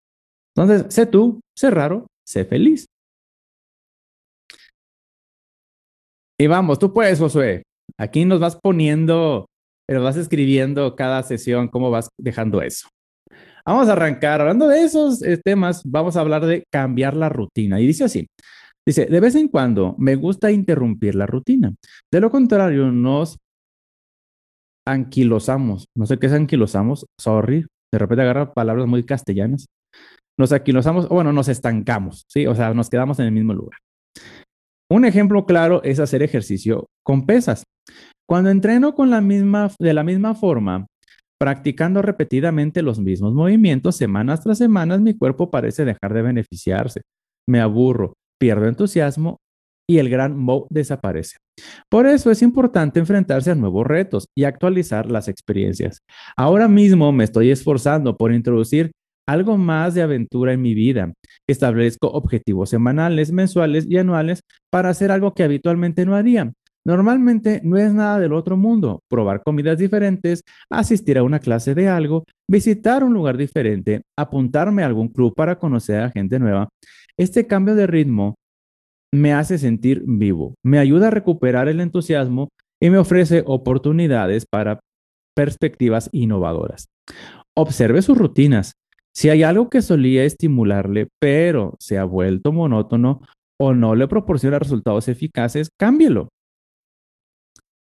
Entonces, 0.54 0.92
sé 0.94 1.06
tú, 1.06 1.40
sé 1.56 1.70
raro, 1.70 2.06
sé 2.26 2.44
feliz. 2.44 2.86
Y 6.38 6.46
vamos, 6.46 6.78
tú 6.78 6.92
puedes, 6.92 7.18
Josué. 7.18 7.62
Aquí 7.98 8.24
nos 8.24 8.40
vas 8.40 8.56
poniendo, 8.62 9.46
pero 9.86 10.02
vas 10.02 10.16
escribiendo 10.16 10.94
cada 10.94 11.22
sesión, 11.22 11.68
cómo 11.68 11.90
vas 11.90 12.08
dejando 12.18 12.62
eso. 12.62 12.88
Vamos 13.64 13.88
a 13.88 13.92
arrancar. 13.92 14.40
Hablando 14.40 14.68
de 14.68 14.82
esos 14.82 15.20
temas, 15.44 15.82
vamos 15.84 16.16
a 16.16 16.20
hablar 16.20 16.44
de 16.46 16.64
cambiar 16.70 17.16
la 17.16 17.28
rutina. 17.28 17.80
Y 17.80 17.86
dice 17.86 18.04
así. 18.04 18.26
Dice, 18.88 19.04
de 19.04 19.20
vez 19.20 19.34
en 19.34 19.48
cuando 19.48 19.94
me 19.98 20.14
gusta 20.14 20.50
interrumpir 20.50 21.14
la 21.14 21.26
rutina. 21.26 21.74
De 22.10 22.20
lo 22.20 22.30
contrario, 22.30 22.90
nos 22.90 23.36
anquilosamos. 24.86 25.88
No 25.94 26.06
sé 26.06 26.18
qué 26.18 26.28
es 26.28 26.32
anquilosamos. 26.32 27.04
Sorry. 27.20 27.66
De 27.92 27.98
repente 27.98 28.22
agarra 28.22 28.54
palabras 28.54 28.86
muy 28.86 29.04
castellanas. 29.04 29.66
Nos 30.38 30.52
anquilosamos, 30.52 31.04
o 31.10 31.14
bueno, 31.16 31.34
nos 31.34 31.48
estancamos, 31.48 32.24
¿sí? 32.30 32.46
O 32.46 32.54
sea, 32.54 32.72
nos 32.72 32.88
quedamos 32.88 33.18
en 33.18 33.26
el 33.26 33.32
mismo 33.32 33.52
lugar. 33.52 33.78
Un 34.90 35.04
ejemplo 35.04 35.44
claro 35.44 35.82
es 35.82 36.00
hacer 36.00 36.22
ejercicio 36.22 36.86
con 37.04 37.26
pesas. 37.26 37.64
Cuando 38.26 38.48
entreno 38.48 38.94
con 38.94 39.10
la 39.10 39.20
misma, 39.20 39.70
de 39.78 39.92
la 39.92 40.02
misma 40.02 40.34
forma, 40.34 40.86
Practicando 41.40 42.02
repetidamente 42.02 42.82
los 42.82 42.98
mismos 42.98 43.32
movimientos 43.32 43.94
semanas 43.94 44.40
tras 44.42 44.58
semanas, 44.58 45.00
mi 45.00 45.14
cuerpo 45.16 45.52
parece 45.52 45.84
dejar 45.84 46.12
de 46.12 46.22
beneficiarse. 46.22 47.02
Me 47.46 47.60
aburro, 47.60 48.14
pierdo 48.38 48.66
entusiasmo 48.66 49.38
y 49.88 49.98
el 49.98 50.10
gran 50.10 50.36
mo 50.36 50.66
desaparece. 50.70 51.36
Por 51.88 52.06
eso 52.06 52.30
es 52.30 52.42
importante 52.42 53.00
enfrentarse 53.00 53.50
a 53.50 53.54
nuevos 53.54 53.86
retos 53.86 54.26
y 54.36 54.44
actualizar 54.44 55.10
las 55.10 55.28
experiencias. 55.28 56.00
Ahora 56.36 56.68
mismo 56.68 57.10
me 57.12 57.24
estoy 57.24 57.50
esforzando 57.50 58.16
por 58.16 58.32
introducir 58.32 58.92
algo 59.26 59.58
más 59.58 59.94
de 59.94 60.02
aventura 60.02 60.52
en 60.52 60.62
mi 60.62 60.74
vida. 60.74 61.12
Establezco 61.46 62.08
objetivos 62.08 62.70
semanales, 62.70 63.30
mensuales 63.30 63.86
y 63.88 63.98
anuales 63.98 64.40
para 64.70 64.88
hacer 64.88 65.10
algo 65.10 65.34
que 65.34 65.42
habitualmente 65.42 66.06
no 66.06 66.14
haría. 66.14 66.52
Normalmente 66.88 67.60
no 67.64 67.76
es 67.76 67.92
nada 67.92 68.18
del 68.18 68.32
otro 68.32 68.56
mundo. 68.56 69.02
Probar 69.10 69.42
comidas 69.42 69.76
diferentes, 69.76 70.40
asistir 70.70 71.18
a 71.18 71.22
una 71.22 71.38
clase 71.38 71.74
de 71.74 71.86
algo, 71.86 72.24
visitar 72.50 73.04
un 73.04 73.12
lugar 73.12 73.36
diferente, 73.36 74.04
apuntarme 74.18 74.82
a 74.82 74.86
algún 74.86 75.08
club 75.08 75.34
para 75.34 75.58
conocer 75.58 76.00
a 76.00 76.10
gente 76.10 76.38
nueva. 76.38 76.70
Este 77.18 77.46
cambio 77.46 77.74
de 77.74 77.86
ritmo 77.86 78.36
me 79.12 79.34
hace 79.34 79.58
sentir 79.58 80.02
vivo, 80.06 80.54
me 80.64 80.78
ayuda 80.78 81.08
a 81.08 81.10
recuperar 81.10 81.68
el 81.68 81.80
entusiasmo 81.80 82.48
y 82.80 82.88
me 82.88 82.96
ofrece 82.96 83.42
oportunidades 83.44 84.46
para 84.50 84.80
perspectivas 85.36 86.08
innovadoras. 86.12 86.86
Observe 87.54 88.00
sus 88.00 88.16
rutinas. 88.16 88.72
Si 89.14 89.28
hay 89.28 89.42
algo 89.42 89.68
que 89.68 89.82
solía 89.82 90.24
estimularle, 90.24 91.08
pero 91.20 91.76
se 91.80 91.98
ha 91.98 92.04
vuelto 92.04 92.50
monótono 92.50 93.20
o 93.60 93.74
no 93.74 93.94
le 93.94 94.08
proporciona 94.08 94.58
resultados 94.58 95.08
eficaces, 95.08 95.68
cámbielo. 95.78 96.30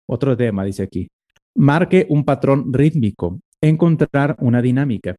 Otro 0.10 0.36
tema, 0.36 0.63
dice 0.63 0.84
aquí. 0.84 1.08
Marque 1.55 2.05
un 2.10 2.24
patrón 2.24 2.74
rítmico. 2.74 3.39
Encontrar 3.62 4.36
una 4.39 4.62
dinámica. 4.62 5.15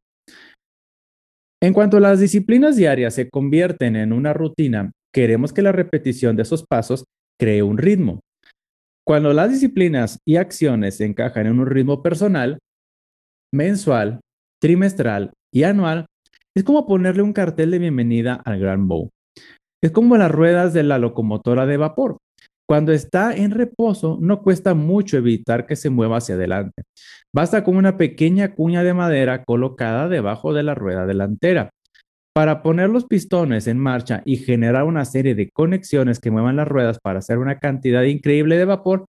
En 1.61 1.73
cuanto 1.73 1.99
las 1.99 2.19
disciplinas 2.19 2.75
diarias 2.75 3.13
se 3.13 3.29
convierten 3.29 3.95
en 3.95 4.11
una 4.11 4.33
rutina, 4.33 4.91
queremos 5.13 5.53
que 5.53 5.61
la 5.61 5.71
repetición 5.71 6.35
de 6.35 6.41
esos 6.41 6.65
pasos 6.65 7.05
cree 7.39 7.63
un 7.63 7.77
ritmo. 7.77 8.19
Cuando 9.05 9.33
las 9.33 9.51
disciplinas 9.51 10.19
y 10.27 10.35
acciones 10.37 10.97
se 10.97 11.05
encajan 11.05 11.47
en 11.47 11.59
un 11.59 11.67
ritmo 11.67 12.03
personal, 12.03 12.59
mensual, 13.53 14.19
trimestral 14.61 15.31
y 15.53 15.63
anual, 15.63 16.05
es 16.55 16.63
como 16.63 16.85
ponerle 16.85 17.21
un 17.21 17.33
cartel 17.33 17.71
de 17.71 17.79
bienvenida 17.79 18.35
al 18.45 18.59
Gran 18.59 18.87
Bow. 18.87 19.09
Es 19.81 19.91
como 19.91 20.17
las 20.17 20.31
ruedas 20.31 20.73
de 20.73 20.83
la 20.83 20.97
locomotora 20.97 21.65
de 21.65 21.77
vapor. 21.77 22.17
Cuando 22.67 22.93
está 22.93 23.35
en 23.35 23.51
reposo, 23.51 24.17
no 24.21 24.41
cuesta 24.41 24.73
mucho 24.73 25.17
evitar 25.17 25.65
que 25.65 25.75
se 25.75 25.89
mueva 25.89 26.17
hacia 26.17 26.35
adelante. 26.35 26.83
Basta 27.33 27.63
con 27.63 27.75
una 27.75 27.97
pequeña 27.97 28.53
cuña 28.53 28.83
de 28.83 28.93
madera 28.93 29.43
colocada 29.43 30.07
debajo 30.07 30.53
de 30.53 30.63
la 30.63 30.73
rueda 30.73 31.05
delantera. 31.05 31.71
Para 32.33 32.63
poner 32.63 32.89
los 32.89 33.05
pistones 33.05 33.67
en 33.67 33.77
marcha 33.77 34.23
y 34.25 34.37
generar 34.37 34.85
una 34.85 35.05
serie 35.05 35.35
de 35.35 35.49
conexiones 35.51 36.19
que 36.19 36.31
muevan 36.31 36.55
las 36.55 36.67
ruedas 36.67 36.99
para 36.99 37.19
hacer 37.19 37.37
una 37.37 37.59
cantidad 37.59 38.03
increíble 38.03 38.57
de 38.57 38.65
vapor, 38.65 39.05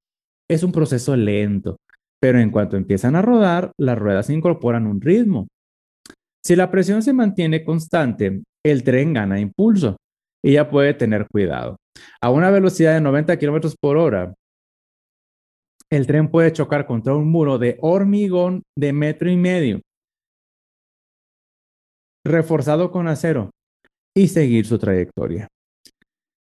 es 0.51 0.63
un 0.63 0.73
proceso 0.73 1.17
lento, 1.17 1.79
pero 2.21 2.39
en 2.39 2.51
cuanto 2.51 2.77
empiezan 2.77 3.17
a 3.17 3.23
rodar, 3.23 3.73
las 3.79 3.99
ruedas 3.99 4.29
incorporan 4.29 4.87
un 4.87 5.01
ritmo. 5.01 5.49
Si 6.45 6.55
la 6.55 6.71
presión 6.71 7.03
se 7.03 7.15
mantiene 7.15 7.65
constante, 7.65 8.43
el 8.63 8.83
tren 8.83 9.15
gana 9.15 9.41
impulso 9.41 9.97
y 10.45 10.53
ya 10.53 10.69
puede 10.69 10.93
tener 10.93 11.27
cuidado. 11.27 11.79
A 12.21 12.31
una 12.31 12.51
velocidad 12.51 12.93
de 12.93 13.01
90 13.01 13.39
kilómetros 13.39 13.77
por 13.81 13.97
hora, 13.97 14.35
el 15.91 16.07
tren 16.07 16.29
puede 16.29 16.53
chocar 16.53 16.87
contra 16.87 17.15
un 17.15 17.31
muro 17.31 17.57
de 17.57 17.79
hormigón 17.81 18.63
de 18.79 18.93
metro 18.93 19.31
y 19.31 19.37
medio, 19.37 19.81
reforzado 22.27 22.91
con 22.91 23.09
acero, 23.09 23.51
y 24.15 24.29
seguir 24.29 24.67
su 24.67 24.79
trayectoria. 24.79 25.49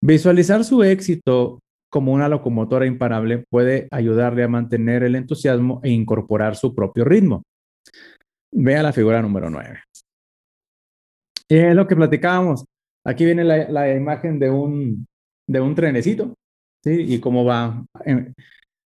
Visualizar 0.05 0.65
su 0.65 0.83
éxito 0.83 1.61
como 1.91 2.13
una 2.13 2.29
locomotora 2.29 2.87
imparable 2.87 3.45
puede 3.51 3.87
ayudarle 3.93 4.43
a 4.43 4.49
mantener 4.49 5.05
el 5.05 5.15
entusiasmo 5.15 5.81
e 5.85 5.91
incorporar 5.91 6.57
su 6.57 6.75
propio 6.75 7.05
ritmo. 7.05 7.45
Vea 8.53 8.83
la 8.83 8.93
figura 8.93 9.23
número 9.23 9.49
9. 9.49 9.81
Es 11.49 11.75
lo 11.75 11.87
que 11.87 11.97
platicábamos. 11.97 12.65
Aquí 13.05 13.25
viene 13.25 13.45
la, 13.45 13.97
imagen 13.97 14.39
de 14.39 14.51
un, 14.51 15.07
de 15.49 15.61
un 15.61 15.75
trenecito, 15.75 16.35
¿sí? 16.85 16.93
Y 16.93 17.21
cómo 17.21 17.45
va 17.45 17.85
eh, 18.05 18.33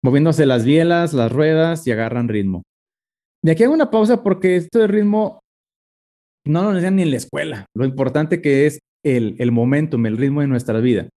moviéndose 0.02 0.47
las 0.47 0.64
bielas, 0.64 1.14
las 1.14 1.33
ruedas 1.33 1.87
y 1.87 1.92
agarran 1.92 2.28
ritmo. 2.28 2.62
De 3.42 3.52
aquí 3.52 3.64
hago 3.64 3.75
una 3.75 3.90
pausa 3.90 4.23
porque 4.23 4.57
esto 4.57 4.81
de 4.81 4.87
ritmo 4.87 5.40
no 6.47 6.62
lo 6.62 6.69
necesitan 6.71 6.97
ni 6.97 7.02
en 7.02 7.11
la 7.11 7.16
escuela. 7.16 7.66
Lo 7.75 7.85
importante 7.85 8.40
que 8.40 8.66
es 8.66 8.81
el, 9.04 9.37
el 9.38 9.52
momentum, 9.52 10.04
el 10.07 10.16
ritmo 10.16 10.40
de 10.42 10.49
nuestra 10.49 10.78
vida. 10.81 11.09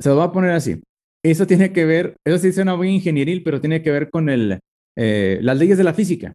Se 0.00 0.08
lo 0.08 0.16
voy 0.16 0.24
a 0.24 0.32
poner 0.32 0.52
así. 0.52 0.80
Eso 1.22 1.46
tiene 1.46 1.72
que 1.72 1.84
ver, 1.84 2.16
eso 2.24 2.38
sí 2.38 2.52
suena 2.52 2.76
muy 2.76 2.88
ingenieril, 2.88 3.42
pero 3.42 3.60
tiene 3.60 3.82
que 3.82 3.90
ver 3.90 4.10
con 4.10 4.30
el, 4.30 4.58
eh, 4.96 5.38
las 5.42 5.58
leyes 5.58 5.76
de 5.76 5.84
la 5.84 5.92
física. 5.92 6.32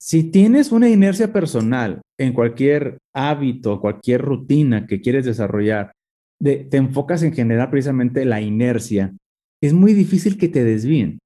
Si 0.00 0.30
tienes 0.30 0.70
una 0.70 0.88
inercia 0.88 1.32
personal 1.32 2.00
en 2.18 2.32
cualquier 2.32 2.98
hábito, 3.14 3.80
cualquier 3.80 4.22
rutina 4.22 4.86
que 4.86 5.00
quieres 5.00 5.24
desarrollar, 5.24 5.92
te 6.40 6.76
enfocas 6.76 7.22
en 7.24 7.32
generar 7.32 7.70
precisamente 7.70 8.24
la 8.24 8.40
inercia, 8.40 9.12
es 9.60 9.72
muy 9.72 9.92
difícil 9.92 10.38
que 10.38 10.48
te 10.48 10.62
desvíen. 10.62 11.18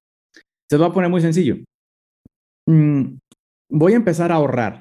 Se 0.70 0.78
lo 0.78 0.84
voy 0.84 0.90
a 0.90 0.94
poner 0.94 1.10
muy 1.10 1.20
sencillo. 1.20 1.56
Mm, 2.66 3.18
voy 3.70 3.92
a 3.92 3.96
empezar 3.96 4.32
a 4.32 4.36
ahorrar. 4.36 4.80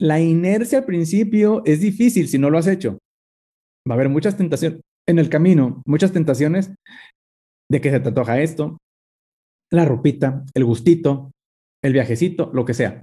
La 0.00 0.20
inercia 0.20 0.78
al 0.78 0.84
principio 0.84 1.62
es 1.64 1.80
difícil 1.80 2.28
si 2.28 2.38
no 2.38 2.50
lo 2.50 2.58
has 2.58 2.66
hecho. 2.66 2.98
Va 3.88 3.94
a 3.94 3.94
haber 3.94 4.08
muchas 4.08 4.36
tentaciones 4.36 4.80
en 5.06 5.18
el 5.18 5.28
camino, 5.28 5.82
muchas 5.86 6.12
tentaciones 6.12 6.72
de 7.70 7.80
que 7.80 7.90
se 7.90 8.00
te 8.00 8.08
antoja 8.08 8.40
esto, 8.40 8.78
la 9.70 9.84
ropita, 9.84 10.44
el 10.54 10.64
gustito, 10.64 11.30
el 11.84 11.92
viajecito, 11.92 12.50
lo 12.52 12.64
que 12.64 12.74
sea. 12.74 13.02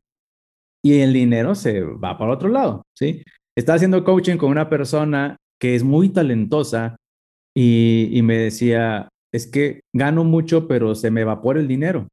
Y 0.83 0.99
el 1.01 1.13
dinero 1.13 1.53
se 1.53 1.81
va 1.81 2.17
para 2.17 2.33
otro 2.33 2.49
lado, 2.49 2.83
¿sí? 2.97 3.23
Estaba 3.55 3.75
haciendo 3.75 4.03
coaching 4.03 4.37
con 4.37 4.49
una 4.49 4.69
persona 4.69 5.37
que 5.59 5.75
es 5.75 5.83
muy 5.83 6.09
talentosa 6.09 6.95
y, 7.55 8.09
y 8.11 8.23
me 8.23 8.37
decía, 8.37 9.07
es 9.31 9.45
que 9.45 9.81
gano 9.93 10.23
mucho, 10.23 10.67
pero 10.67 10.95
se 10.95 11.11
me 11.11 11.21
evapora 11.21 11.59
el 11.59 11.67
dinero. 11.67 12.07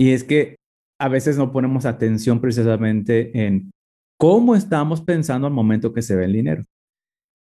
Y 0.00 0.12
es 0.12 0.24
que 0.24 0.56
a 0.98 1.08
veces 1.08 1.36
no 1.36 1.52
ponemos 1.52 1.84
atención 1.84 2.40
precisamente 2.40 3.46
en 3.46 3.70
cómo 4.18 4.56
estamos 4.56 5.02
pensando 5.02 5.46
al 5.46 5.52
momento 5.52 5.92
que 5.92 6.02
se 6.02 6.16
ve 6.16 6.24
el 6.24 6.32
dinero. 6.32 6.64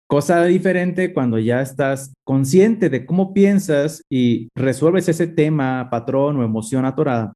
Cosa 0.09 0.45
diferente 0.45 1.13
cuando 1.13 1.39
ya 1.39 1.61
estás 1.61 2.13
consciente 2.25 2.91
de 2.91 3.07
cómo 3.07 3.33
piensas 3.33 4.03
y 4.11 4.49
resuelves 4.57 5.09
ese 5.09 5.29
tema, 5.29 5.89
patrón 5.91 6.37
o 6.37 6.45
emoción 6.45 6.85
atorada 6.85 7.33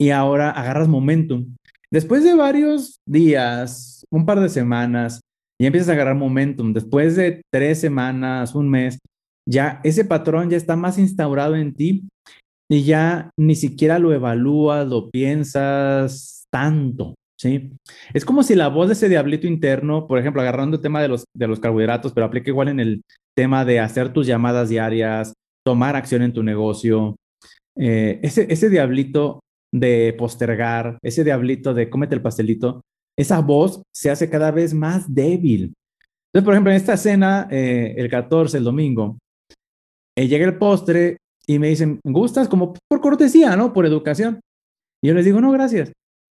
y 0.00 0.10
ahora 0.10 0.50
agarras 0.50 0.88
momentum. 0.88 1.54
Después 1.90 2.24
de 2.24 2.34
varios 2.34 3.00
días, 3.06 4.04
un 4.10 4.24
par 4.24 4.40
de 4.40 4.48
semanas, 4.48 5.20
ya 5.60 5.66
empiezas 5.66 5.90
a 5.90 5.92
agarrar 5.92 6.16
momentum. 6.16 6.72
Después 6.72 7.16
de 7.16 7.42
tres 7.52 7.80
semanas, 7.80 8.54
un 8.54 8.70
mes, 8.70 8.98
ya 9.48 9.80
ese 9.84 10.04
patrón 10.04 10.50
ya 10.50 10.56
está 10.56 10.76
más 10.76 10.98
instaurado 10.98 11.56
en 11.56 11.74
ti 11.74 12.08
y 12.70 12.84
ya 12.84 13.30
ni 13.38 13.54
siquiera 13.54 13.98
lo 13.98 14.12
evalúas, 14.12 14.88
lo 14.88 15.10
piensas 15.10 16.44
tanto, 16.50 17.14
¿sí? 17.38 17.72
Es 18.14 18.24
como 18.24 18.42
si 18.42 18.54
la 18.54 18.68
voz 18.68 18.88
de 18.88 18.94
ese 18.94 19.08
diablito 19.08 19.46
interno, 19.46 20.06
por 20.06 20.18
ejemplo, 20.18 20.40
agarrando 20.40 20.76
el 20.76 20.82
tema 20.82 21.02
de 21.02 21.08
los, 21.08 21.24
de 21.36 21.46
los 21.48 21.60
carbohidratos, 21.60 22.12
pero 22.12 22.26
aplica 22.26 22.50
igual 22.50 22.68
en 22.68 22.80
el 22.80 23.02
tema 23.36 23.64
de 23.64 23.80
hacer 23.80 24.12
tus 24.12 24.26
llamadas 24.26 24.68
diarias, 24.68 25.34
tomar 25.66 25.96
acción 25.96 26.22
en 26.22 26.32
tu 26.32 26.42
negocio, 26.42 27.16
eh, 27.76 28.20
ese, 28.22 28.46
ese 28.50 28.68
diablito 28.68 29.40
de 29.72 30.14
postergar, 30.18 30.98
ese 31.02 31.24
diablito 31.24 31.74
de 31.74 31.88
cómete 31.88 32.14
el 32.14 32.22
pastelito, 32.22 32.82
esa 33.16 33.40
voz 33.40 33.82
se 33.92 34.10
hace 34.10 34.28
cada 34.28 34.50
vez 34.50 34.74
más 34.74 35.12
débil. 35.12 35.74
Entonces, 36.32 36.44
por 36.44 36.54
ejemplo, 36.54 36.70
en 36.70 36.76
esta 36.76 36.96
cena, 36.96 37.48
eh, 37.50 37.94
el 37.96 38.08
14, 38.08 38.58
el 38.58 38.64
domingo, 38.64 39.18
eh, 40.16 40.28
llega 40.28 40.46
el 40.46 40.58
postre 40.58 41.18
y 41.46 41.58
me 41.58 41.68
dicen, 41.68 42.00
¿gustas? 42.04 42.48
Como 42.48 42.74
por 42.88 43.00
cortesía, 43.00 43.56
¿no? 43.56 43.72
Por 43.72 43.86
educación. 43.86 44.40
Y 45.02 45.08
yo 45.08 45.14
les 45.14 45.24
digo, 45.24 45.40
no, 45.40 45.50
gracias. 45.52 45.92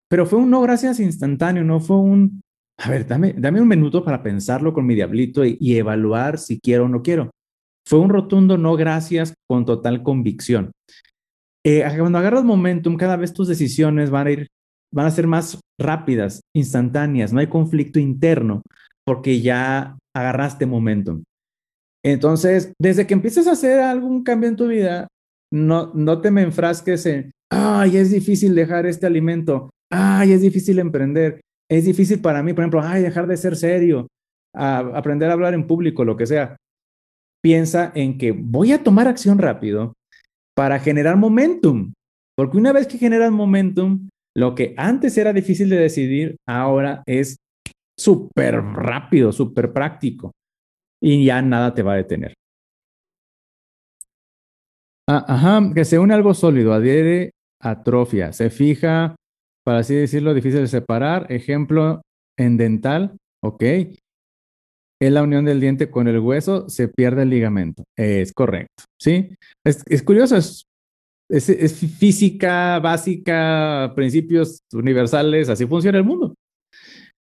Pero 0.09 0.27
fue 0.27 0.39
un 0.39 0.51
no 0.51 0.61
gracias 0.63 1.01
instantáneo, 1.01 1.65
no 1.65 1.81
fue 1.81 1.97
un, 1.97 2.41
a 2.79 2.91
ver, 2.91 3.07
dame, 3.07 3.35
dame 3.37 3.61
un 3.61 3.69
minuto 3.69 4.05
para 4.05 4.23
pensarlo 4.23 4.73
con 4.73 4.87
mi 4.87 4.95
diablito 4.95 5.45
y 5.45 5.77
evaluar 5.77 6.39
si 6.39 6.61
quiero 6.61 6.85
o 6.85 6.89
no 6.89 7.03
quiero. 7.03 7.31
Fue 7.87 7.99
un 7.99 8.09
rotundo 8.09 8.57
no 8.57 8.77
gracias 8.77 9.35
con 9.47 9.65
total 9.65 10.03
convicción. 10.03 10.73
Eh, 11.67 11.83
cuando 11.99 12.19
agarras 12.19 12.45
momentum, 12.45 12.97
cada 12.97 13.17
vez 13.17 13.33
tus 13.33 13.49
decisiones 13.49 14.11
van 14.11 14.27
a 14.27 14.31
ir, 14.31 14.49
van 14.93 15.07
a 15.07 15.11
ser 15.11 15.27
más 15.27 15.59
rápidas, 15.81 16.43
instantáneas, 16.55 17.33
no 17.33 17.41
hay 17.41 17.47
conflicto 17.47 17.99
interno, 17.99 18.63
porque 19.05 19.41
ya 19.41 19.97
agarraste 20.15 20.67
momentum. 20.67 21.25
Entonces, 22.05 22.73
desde 22.79 23.07
que 23.07 23.15
empieces 23.15 23.47
a 23.47 23.53
hacer 23.53 23.81
algún 23.81 24.23
cambio 24.25 24.51
en 24.51 24.57
tu 24.57 24.69
vida, 24.69 25.09
no, 25.51 25.91
no 25.95 26.21
te 26.21 26.31
me 26.31 26.43
enfrasques 26.43 27.07
en, 27.07 27.31
ay, 27.51 27.97
es 27.97 28.11
difícil 28.11 28.55
dejar 28.55 28.85
este 28.85 29.07
alimento, 29.07 29.71
ay, 29.91 30.33
es 30.33 30.43
difícil 30.43 30.79
emprender, 30.79 31.41
es 31.71 31.87
difícil 31.87 32.21
para 32.21 32.43
mí, 32.43 32.53
por 32.53 32.63
ejemplo, 32.63 32.83
ay, 32.83 33.03
dejar 33.03 33.27
de 33.27 33.39
ser 33.39 33.57
serio, 33.57 34.09
aprender 34.55 35.31
a 35.31 35.33
hablar 35.33 35.55
en 35.55 35.67
público, 35.67 36.05
lo 36.05 36.17
que 36.17 36.27
sea. 36.27 36.57
Piensa 37.43 37.91
en 37.95 38.19
que 38.19 38.33
voy 38.33 38.73
a 38.73 38.83
tomar 38.83 39.09
acción 39.09 39.39
rápido 39.39 39.95
para 40.57 40.79
generar 40.79 41.17
momentum. 41.17 41.93
Porque 42.37 42.57
una 42.57 42.73
vez 42.73 42.87
que 42.87 42.99
generas 42.99 43.31
momentum, 43.31 44.09
lo 44.37 44.55
que 44.55 44.75
antes 44.77 45.17
era 45.17 45.33
difícil 45.33 45.69
de 45.69 45.77
decidir, 45.77 46.37
ahora 46.47 47.03
es 47.07 47.37
súper 47.99 48.57
rápido, 48.57 49.33
súper 49.33 49.73
práctico. 49.73 50.33
Y 51.01 51.25
ya 51.27 51.43
nada 51.43 51.75
te 51.75 51.83
va 51.83 51.93
a 51.93 51.97
detener. 51.97 52.35
Ah, 55.09 55.25
ajá, 55.29 55.75
que 55.75 55.85
se 55.85 55.99
une 55.99 56.15
algo 56.15 56.33
sólido, 56.33 56.73
adhiere, 56.73 57.33
atrofia, 57.61 58.33
se 58.33 58.49
fija, 58.49 59.15
para 59.65 59.79
así 59.81 59.95
decirlo, 59.95 60.33
difícil 60.35 60.61
de 60.61 60.69
separar. 60.69 61.31
Ejemplo 61.31 62.01
en 62.39 62.57
dental, 62.57 63.17
ok. 63.43 63.63
Es 65.01 65.13
la 65.13 65.23
unión 65.23 65.45
del 65.45 65.61
diente 65.61 65.91
con 65.91 66.09
el 66.09 66.19
hueso, 66.19 66.69
se 66.69 66.89
pierde 66.89 67.23
el 67.23 67.31
ligamento. 67.31 67.85
Es 67.97 68.33
correcto, 68.33 68.85
¿sí? 69.01 69.37
Es, 69.65 70.03
curioso, 70.03 70.37
es, 70.37 70.67
es, 71.29 71.75
física 71.99 72.79
básica, 72.79 73.93
principios 73.95 74.61
universales, 74.73 75.49
así 75.49 75.67
funciona 75.67 75.99
el 75.99 76.05
mundo. 76.05 76.35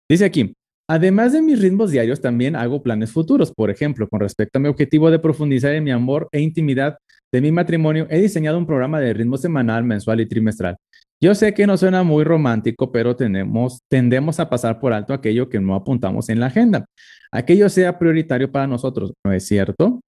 Dice 0.10 0.26
aquí, 0.26 0.54
además 0.90 1.34
de 1.34 1.42
mis 1.42 1.62
ritmos 1.62 1.92
diarios, 1.92 2.22
también 2.22 2.56
hago 2.56 2.82
planes 2.82 3.12
futuros. 3.12 3.52
Por 3.54 3.70
ejemplo, 3.70 4.08
con 4.08 4.22
respecto 4.22 4.58
a 4.58 4.62
mi 4.62 4.70
objetivo 4.70 5.12
de 5.12 5.20
profundizar 5.20 5.74
en 5.74 5.84
mi 5.84 5.92
amor 5.92 6.30
e 6.32 6.40
intimidad 6.40 6.98
de 7.34 7.42
mi 7.42 7.52
matrimonio, 7.52 8.08
he 8.10 8.20
diseñado 8.20 8.58
un 8.58 8.66
programa 8.66 9.02
de 9.02 9.14
ritmo 9.14 9.38
semanal, 9.38 9.84
mensual 9.84 10.22
y 10.22 10.26
trimestral. 10.28 10.78
Yo 11.22 11.34
sé 11.34 11.54
que 11.54 11.66
no 11.66 11.78
suena 11.78 12.04
muy 12.04 12.24
romántico, 12.24 12.92
pero 12.92 13.16
tendemos 13.16 14.40
a 14.40 14.50
pasar 14.50 14.80
por 14.80 14.94
alto 14.94 15.14
aquello 15.14 15.50
que 15.50 15.60
no 15.60 15.74
apuntamos 15.74 16.30
en 16.30 16.40
la 16.40 16.48
agenda. 16.48 16.86
Aquello 17.32 17.70
sea 17.70 17.98
prioritario 17.98 18.52
para 18.52 18.68
nosotros, 18.68 19.14
¿no 19.26 19.34
es 19.34 19.48
cierto? 19.48 20.00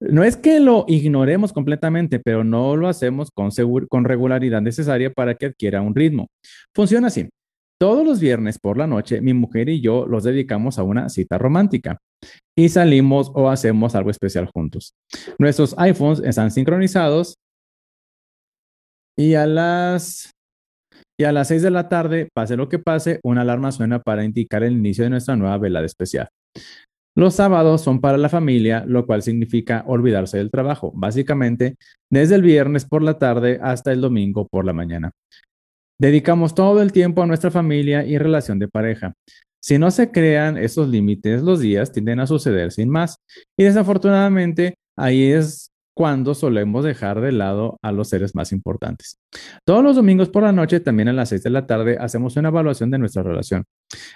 No 0.00 0.24
es 0.24 0.36
que 0.36 0.60
lo 0.60 0.84
ignoremos 0.88 1.52
completamente, 1.52 2.18
pero 2.18 2.44
no 2.44 2.76
lo 2.76 2.88
hacemos 2.88 3.30
con, 3.30 3.50
con 3.88 4.04
regularidad 4.04 4.62
necesaria 4.62 5.10
para 5.10 5.34
que 5.34 5.46
adquiera 5.46 5.82
un 5.82 5.94
ritmo. 5.94 6.28
Funciona 6.74 7.08
así. 7.08 7.28
Todos 7.78 8.06
los 8.06 8.20
viernes 8.20 8.58
por 8.58 8.78
la 8.78 8.86
noche, 8.86 9.20
mi 9.20 9.34
mujer 9.34 9.68
y 9.68 9.82
yo 9.82 10.06
los 10.06 10.24
dedicamos 10.24 10.78
a 10.78 10.82
una 10.82 11.10
cita 11.10 11.36
romántica 11.36 11.98
y 12.56 12.70
salimos 12.70 13.30
o 13.34 13.50
hacemos 13.50 13.94
algo 13.94 14.10
especial 14.10 14.46
juntos. 14.46 14.94
Nuestros 15.38 15.74
iPhones 15.76 16.20
están 16.20 16.50
sincronizados 16.50 17.36
y 19.18 19.34
a 19.34 19.46
las 19.46 20.30
y 21.18 21.24
a 21.24 21.32
las 21.32 21.48
6 21.48 21.62
de 21.62 21.70
la 21.70 21.88
tarde, 21.88 22.28
pase 22.34 22.56
lo 22.56 22.68
que 22.68 22.78
pase, 22.78 23.20
una 23.22 23.40
alarma 23.40 23.72
suena 23.72 24.00
para 24.00 24.24
indicar 24.24 24.62
el 24.62 24.74
inicio 24.74 25.04
de 25.04 25.10
nuestra 25.10 25.34
nueva 25.34 25.56
velada 25.56 25.86
especial. 25.86 26.28
Los 27.16 27.36
sábados 27.36 27.80
son 27.80 28.02
para 28.02 28.18
la 28.18 28.28
familia, 28.28 28.84
lo 28.86 29.06
cual 29.06 29.22
significa 29.22 29.82
olvidarse 29.86 30.36
del 30.36 30.50
trabajo, 30.50 30.92
básicamente 30.94 31.76
desde 32.12 32.34
el 32.34 32.42
viernes 32.42 32.84
por 32.84 33.02
la 33.02 33.18
tarde 33.18 33.58
hasta 33.62 33.90
el 33.92 34.02
domingo 34.02 34.46
por 34.46 34.66
la 34.66 34.74
mañana. 34.74 35.12
Dedicamos 35.98 36.54
todo 36.54 36.82
el 36.82 36.92
tiempo 36.92 37.22
a 37.22 37.26
nuestra 37.26 37.50
familia 37.50 38.04
y 38.04 38.18
relación 38.18 38.58
de 38.58 38.68
pareja. 38.68 39.14
Si 39.62 39.78
no 39.78 39.90
se 39.90 40.10
crean 40.10 40.58
esos 40.58 40.88
límites, 40.88 41.40
los 41.40 41.60
días 41.60 41.90
tienden 41.90 42.20
a 42.20 42.26
suceder 42.26 42.70
sin 42.70 42.90
más. 42.90 43.16
Y 43.58 43.64
desafortunadamente, 43.64 44.74
ahí 44.94 45.32
es 45.32 45.70
cuando 45.96 46.34
solemos 46.34 46.84
dejar 46.84 47.22
de 47.22 47.32
lado 47.32 47.78
a 47.82 47.90
los 47.90 48.10
seres 48.10 48.34
más 48.34 48.52
importantes. 48.52 49.18
Todos 49.64 49.82
los 49.82 49.96
domingos 49.96 50.28
por 50.28 50.42
la 50.42 50.52
noche, 50.52 50.78
también 50.78 51.08
a 51.08 51.14
las 51.14 51.30
6 51.30 51.42
de 51.42 51.50
la 51.50 51.66
tarde, 51.66 51.96
hacemos 51.98 52.36
una 52.36 52.48
evaluación 52.48 52.90
de 52.90 52.98
nuestra 52.98 53.22
relación. 53.22 53.64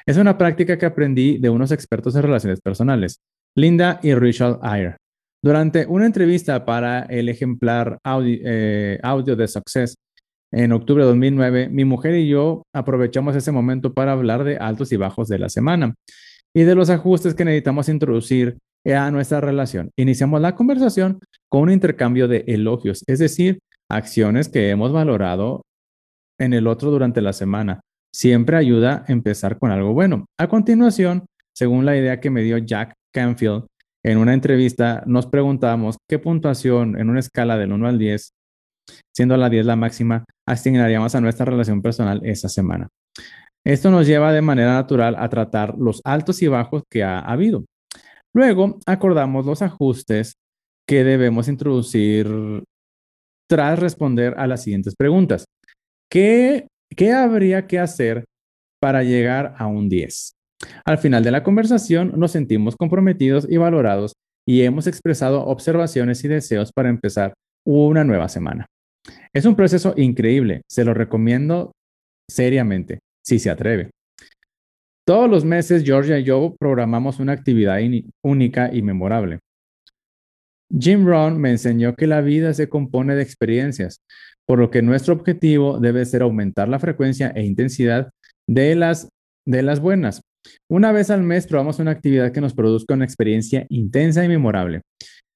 Es 0.05 0.19
una 0.19 0.37
práctica 0.37 0.77
que 0.77 0.85
aprendí 0.85 1.39
de 1.39 1.49
unos 1.49 1.73
expertos 1.73 2.15
en 2.15 2.23
relaciones 2.23 2.61
personales, 2.61 3.21
Linda 3.57 3.99
y 4.03 4.15
Richard 4.15 4.59
Ayer. 4.61 4.99
Durante 5.43 5.87
una 5.87 6.05
entrevista 6.05 6.67
para 6.67 7.01
el 7.05 7.31
ejemplar 7.31 7.99
audio, 8.05 8.39
eh, 8.45 8.99
audio 9.03 9.35
de 9.35 9.49
Success 9.49 9.97
en 10.53 10.73
octubre 10.73 11.03
de 11.03 11.09
2009, 11.09 11.71
mi 11.71 11.87
mujer 11.87 12.15
y 12.15 12.29
yo 12.29 12.63
aprovechamos 12.75 13.35
ese 13.37 13.53
momento 13.53 13.95
para 13.95 14.13
hablar 14.13 14.45
de 14.45 14.59
altos 14.59 14.93
y 14.93 14.97
bajos 14.97 15.29
de 15.29 15.39
la 15.39 15.49
semana 15.49 15.95
y 16.55 16.65
de 16.65 16.75
los 16.75 16.91
ajustes 16.91 17.35
que 17.35 17.47
necesitamos 17.47 17.89
introducir 17.89 18.59
a 18.87 19.11
nuestra 19.11 19.41
relación. 19.41 19.91
Iniciamos 19.97 20.41
la 20.41 20.55
conversación 20.55 21.21
con 21.49 21.63
un 21.63 21.71
intercambio 21.71 22.29
de 22.29 22.45
elogios, 22.47 23.05
es 23.07 23.19
decir, 23.19 23.61
acciones 23.91 24.49
que 24.49 24.71
hemos 24.71 24.93
valorado 24.93 25.63
en 26.39 26.55
el 26.55 26.67
otro 26.67 26.91
durante 26.91 27.21
la 27.21 27.33
semana. 27.33 27.81
Siempre 28.15 28.57
ayuda 28.57 29.05
a 29.07 29.13
empezar 29.13 29.59
con 29.59 29.71
algo 29.71 29.93
bueno. 29.93 30.27
A 30.39 30.49
continuación, 30.49 31.27
según 31.55 31.85
la 31.85 31.97
idea 31.97 32.21
que 32.21 32.31
me 32.31 32.43
dio 32.43 32.59
Jack 32.59 32.95
Canfield 33.13 33.67
en 34.03 34.19
una 34.19 34.33
entrevista, 34.33 35.03
nos 35.07 35.27
preguntamos 35.27 35.99
qué 36.09 36.19
puntuación 36.19 36.99
en 36.99 37.11
una 37.11 37.21
escala 37.21 37.59
del 37.59 37.73
1 37.73 37.87
al 37.87 37.99
10, 37.99 38.33
siendo 39.15 39.37
la 39.37 39.51
10 39.51 39.67
la 39.67 39.77
máxima, 39.77 40.25
asignaríamos 40.49 41.15
a 41.15 41.21
nuestra 41.21 41.45
relación 41.45 41.83
personal 41.83 42.21
esa 42.25 42.49
semana. 42.49 42.89
Esto 43.65 43.91
nos 43.91 44.07
lleva 44.07 44.33
de 44.33 44.41
manera 44.41 44.73
natural 44.73 45.17
a 45.19 45.29
tratar 45.29 45.77
los 45.77 46.01
altos 46.05 46.41
y 46.41 46.49
bajos 46.49 46.83
que 46.91 47.05
ha 47.05 47.19
habido. 47.19 47.67
Luego 48.35 48.79
acordamos 48.87 49.47
los 49.47 49.63
ajustes 49.63 50.35
que 50.87 51.05
debemos 51.05 51.49
introducir 51.49 52.29
tras 53.49 53.79
responder 53.79 54.35
a 54.39 54.47
las 54.47 54.63
siguientes 54.63 54.95
preguntas. 54.97 55.45
¿Qué, 56.11 56.67
habría 57.15 57.67
que 57.67 57.79
hacer 57.79 58.25
para 58.81 59.03
llegar 59.03 59.55
a 59.59 59.67
un 59.67 59.89
10? 59.89 60.33
Al 60.85 60.99
final 60.99 61.25
de 61.25 61.31
la 61.31 61.43
conversación 61.43 62.13
nos 62.17 62.33
sentimos 62.33 62.77
comprometidos 62.77 63.47
y 63.49 63.57
valorados 63.57 64.15
y 64.47 64.63
hemos 64.63 64.87
expresado 64.87 65.47
observaciones 65.47 66.25
y 66.25 66.29
deseos 66.29 66.73
para 66.73 66.89
empezar 66.89 67.35
una 67.67 68.05
nueva 68.05 68.29
semana. 68.29 68.67
Es 69.33 69.45
un 69.45 69.57
proceso 69.57 69.95
increíble, 69.97 70.63
se 70.69 70.85
lo 70.85 70.95
recomiendo 70.95 71.73
seriamente, 72.29 73.01
si 73.25 73.39
se 73.39 73.51
atreve. 73.51 73.91
Todos 75.11 75.29
los 75.29 75.45
meses, 75.45 75.83
Georgia 75.83 76.21
y 76.21 76.23
yo 76.23 76.55
programamos 76.57 77.19
una 77.19 77.33
actividad 77.33 77.81
única 78.23 78.73
y 78.73 78.81
memorable. 78.81 79.41
Jim 80.73 81.05
Rohn 81.05 81.37
me 81.37 81.51
enseñó 81.51 81.97
que 81.97 82.07
la 82.07 82.21
vida 82.21 82.55
se 82.55 82.69
compone 82.69 83.17
de 83.17 83.23
experiencias, 83.23 84.03
por 84.47 84.61
lo 84.61 84.71
que 84.71 84.83
nuestro 84.83 85.15
objetivo 85.15 85.81
debe 85.81 86.05
ser 86.05 86.23
aumentar 86.23 86.69
la 86.69 86.79
frecuencia 86.79 87.33
e 87.35 87.45
intensidad 87.45 88.11
de 88.49 88.77
las, 88.77 89.09
de 89.49 89.65
las 89.65 89.81
buenas. 89.81 90.21
Una 90.71 90.93
vez 90.93 91.11
al 91.11 91.25
mes 91.25 91.49
probamos 91.49 91.81
una 91.81 91.91
actividad 91.91 92.31
que 92.31 92.41
nos 92.41 92.55
produzca 92.55 92.95
una 92.95 93.05
experiencia 93.05 93.67
intensa 93.69 94.25
y 94.25 94.29
memorable. 94.29 94.83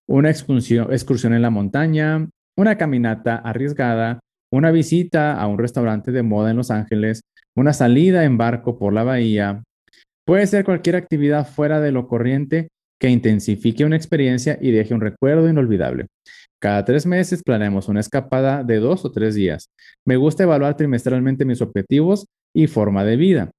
Una 0.08 0.30
excursión, 0.30 0.92
excursión 0.92 1.34
en 1.34 1.42
la 1.42 1.50
montaña, 1.50 2.28
una 2.56 2.78
caminata 2.78 3.38
arriesgada, 3.38 4.20
una 4.54 4.70
visita 4.70 5.34
a 5.34 5.46
un 5.48 5.58
restaurante 5.58 6.12
de 6.12 6.22
moda 6.22 6.50
en 6.50 6.56
Los 6.56 6.70
Ángeles, 6.70 7.22
una 7.56 7.72
salida 7.72 8.24
en 8.24 8.38
barco 8.38 8.78
por 8.78 8.92
la 8.92 9.02
bahía. 9.02 9.62
Puede 10.24 10.46
ser 10.46 10.64
cualquier 10.64 10.96
actividad 10.96 11.46
fuera 11.46 11.80
de 11.80 11.90
lo 11.90 12.06
corriente 12.06 12.68
que 13.00 13.10
intensifique 13.10 13.84
una 13.84 13.96
experiencia 13.96 14.56
y 14.60 14.70
deje 14.70 14.94
un 14.94 15.00
recuerdo 15.00 15.48
inolvidable. 15.48 16.06
Cada 16.60 16.84
tres 16.84 17.04
meses 17.04 17.42
planeamos 17.44 17.88
una 17.88 18.00
escapada 18.00 18.62
de 18.62 18.78
dos 18.78 19.04
o 19.04 19.10
tres 19.10 19.34
días. 19.34 19.68
Me 20.06 20.16
gusta 20.16 20.44
evaluar 20.44 20.76
trimestralmente 20.76 21.44
mis 21.44 21.60
objetivos 21.60 22.26
y 22.54 22.68
forma 22.68 23.04
de 23.04 23.16
vida. 23.16 23.50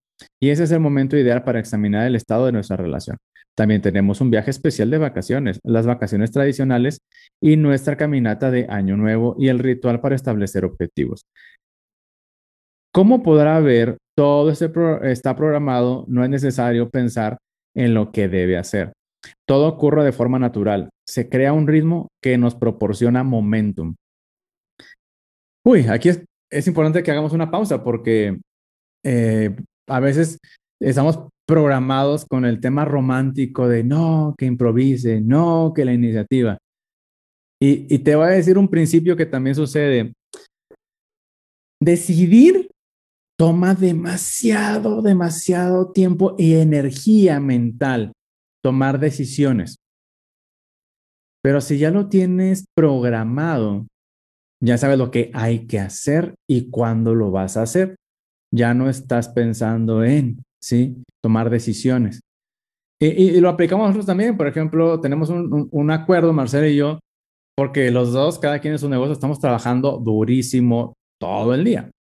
Y 0.41 0.49
ese 0.49 0.63
es 0.63 0.71
el 0.71 0.79
momento 0.79 1.17
ideal 1.17 1.43
para 1.43 1.59
examinar 1.59 2.07
el 2.07 2.15
estado 2.15 2.45
de 2.45 2.53
nuestra 2.53 2.77
relación. 2.77 3.17
También 3.55 3.81
tenemos 3.81 4.19
un 4.19 4.29
viaje 4.29 4.51
especial 4.51 4.89
de 4.89 4.97
vacaciones, 4.97 5.59
las 5.63 5.87
vacaciones 5.87 6.31
tradicionales 6.31 6.99
y 7.41 7.55
nuestra 7.55 7.95
caminata 7.95 8.51
de 8.51 8.67
Año 8.69 8.97
Nuevo 8.97 9.35
y 9.39 9.47
el 9.47 9.59
ritual 9.59 10.01
para 10.01 10.15
establecer 10.15 10.65
objetivos. 10.65 11.25
¿Cómo 12.93 13.23
podrá 13.23 13.59
ver 13.59 13.97
todo 14.15 14.49
este 14.49 14.71
está 15.03 15.35
programado? 15.35 16.05
No 16.07 16.23
es 16.23 16.29
necesario 16.29 16.89
pensar 16.89 17.37
en 17.75 17.93
lo 17.93 18.11
que 18.11 18.27
debe 18.27 18.57
hacer. 18.57 18.93
Todo 19.47 19.67
ocurre 19.67 20.03
de 20.03 20.11
forma 20.11 20.39
natural. 20.39 20.89
Se 21.07 21.29
crea 21.29 21.53
un 21.53 21.67
ritmo 21.67 22.09
que 22.21 22.37
nos 22.37 22.55
proporciona 22.55 23.23
momentum. 23.23 23.95
Uy, 25.65 25.87
aquí 25.87 26.09
es, 26.09 26.67
importante 26.67 27.03
que 27.03 27.11
hagamos 27.11 27.33
una 27.33 27.51
pausa 27.51 27.83
porque 27.83 28.37
eh, 29.03 29.55
a 29.87 29.99
veces 29.99 30.39
estamos 30.79 31.19
programados 31.47 32.25
con 32.25 32.45
el 32.45 32.59
tema 32.59 32.85
romántico 32.85 33.67
de 33.67 33.83
no, 33.83 34.33
que 34.37 34.45
improvise, 34.45 35.21
no, 35.21 35.73
que 35.75 35.85
la 35.85 35.93
iniciativa. 35.93 36.57
Y, 37.61 37.93
y 37.93 37.99
te 37.99 38.15
voy 38.15 38.25
a 38.25 38.31
decir 38.31 38.57
un 38.57 38.67
principio 38.67 39.15
que 39.15 39.25
también 39.25 39.55
sucede. 39.55 40.13
Decidir 41.81 42.69
toma 43.37 43.75
demasiado, 43.75 45.01
demasiado 45.01 45.91
tiempo 45.91 46.35
y 46.37 46.55
energía 46.55 47.39
mental 47.39 48.13
tomar 48.63 48.99
decisiones. 48.99 49.77
Pero 51.43 51.61
si 51.61 51.77
ya 51.77 51.91
lo 51.91 52.09
tienes 52.09 52.65
programado, 52.75 53.85
ya 54.63 54.77
sabes 54.77 54.97
lo 54.97 55.11
que 55.11 55.29
hay 55.33 55.67
que 55.67 55.79
hacer 55.79 56.33
y 56.49 56.71
cuándo 56.71 57.13
lo 57.13 57.29
vas 57.29 57.57
a 57.57 57.61
hacer. 57.61 57.95
Ya 58.51 58.73
no 58.73 58.89
estás 58.89 59.29
pensando 59.29 60.03
en, 60.03 60.43
¿sí? 60.65 61.03
Tomar 61.23 61.51
decisiones. 61.51 62.21
Y, 62.99 63.39
lo 63.39 63.49
aplicamos 63.49 63.85
nosotros 63.85 64.07
también. 64.07 64.35
Por 64.35 64.47
ejemplo, 64.47 64.99
tenemos 64.99 65.29
un, 65.29 65.91
acuerdo, 65.91 66.33
Marcelo 66.33 66.67
y 66.67 66.75
yo, 66.75 66.99
porque 67.55 67.91
los 67.91 68.11
dos, 68.13 68.39
cada 68.39 68.59
quien 68.59 68.73
en 68.73 68.79
su 68.79 68.89
negocio, 68.89 69.13
estamos 69.13 69.39
trabajando 69.39 69.99
durísimo 69.99 70.93
todo 71.19 71.53
el 71.53 71.63
día. 71.63 71.91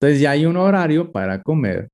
Entonces 0.00 0.20
ya 0.20 0.30
hay 0.30 0.46
un 0.46 0.56
horario 0.56 1.12
para 1.12 1.42
comer. 1.42 1.88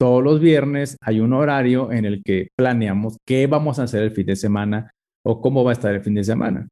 Todos 0.00 0.22
los 0.22 0.40
viernes 0.40 0.96
hay 1.02 1.20
un 1.20 1.32
horario 1.32 1.92
en 1.92 2.04
el 2.04 2.22
que 2.22 2.48
planeamos 2.56 3.16
qué 3.26 3.46
vamos 3.46 3.78
a 3.78 3.82
hacer 3.82 4.02
el 4.02 4.12
fin 4.12 4.26
de 4.26 4.36
semana 4.36 4.92
o 5.26 5.40
cómo 5.40 5.64
va 5.64 5.72
a 5.72 5.74
estar 5.74 5.94
el 5.94 6.00
fin 6.00 6.14
de 6.14 6.24
semana. 6.24 6.68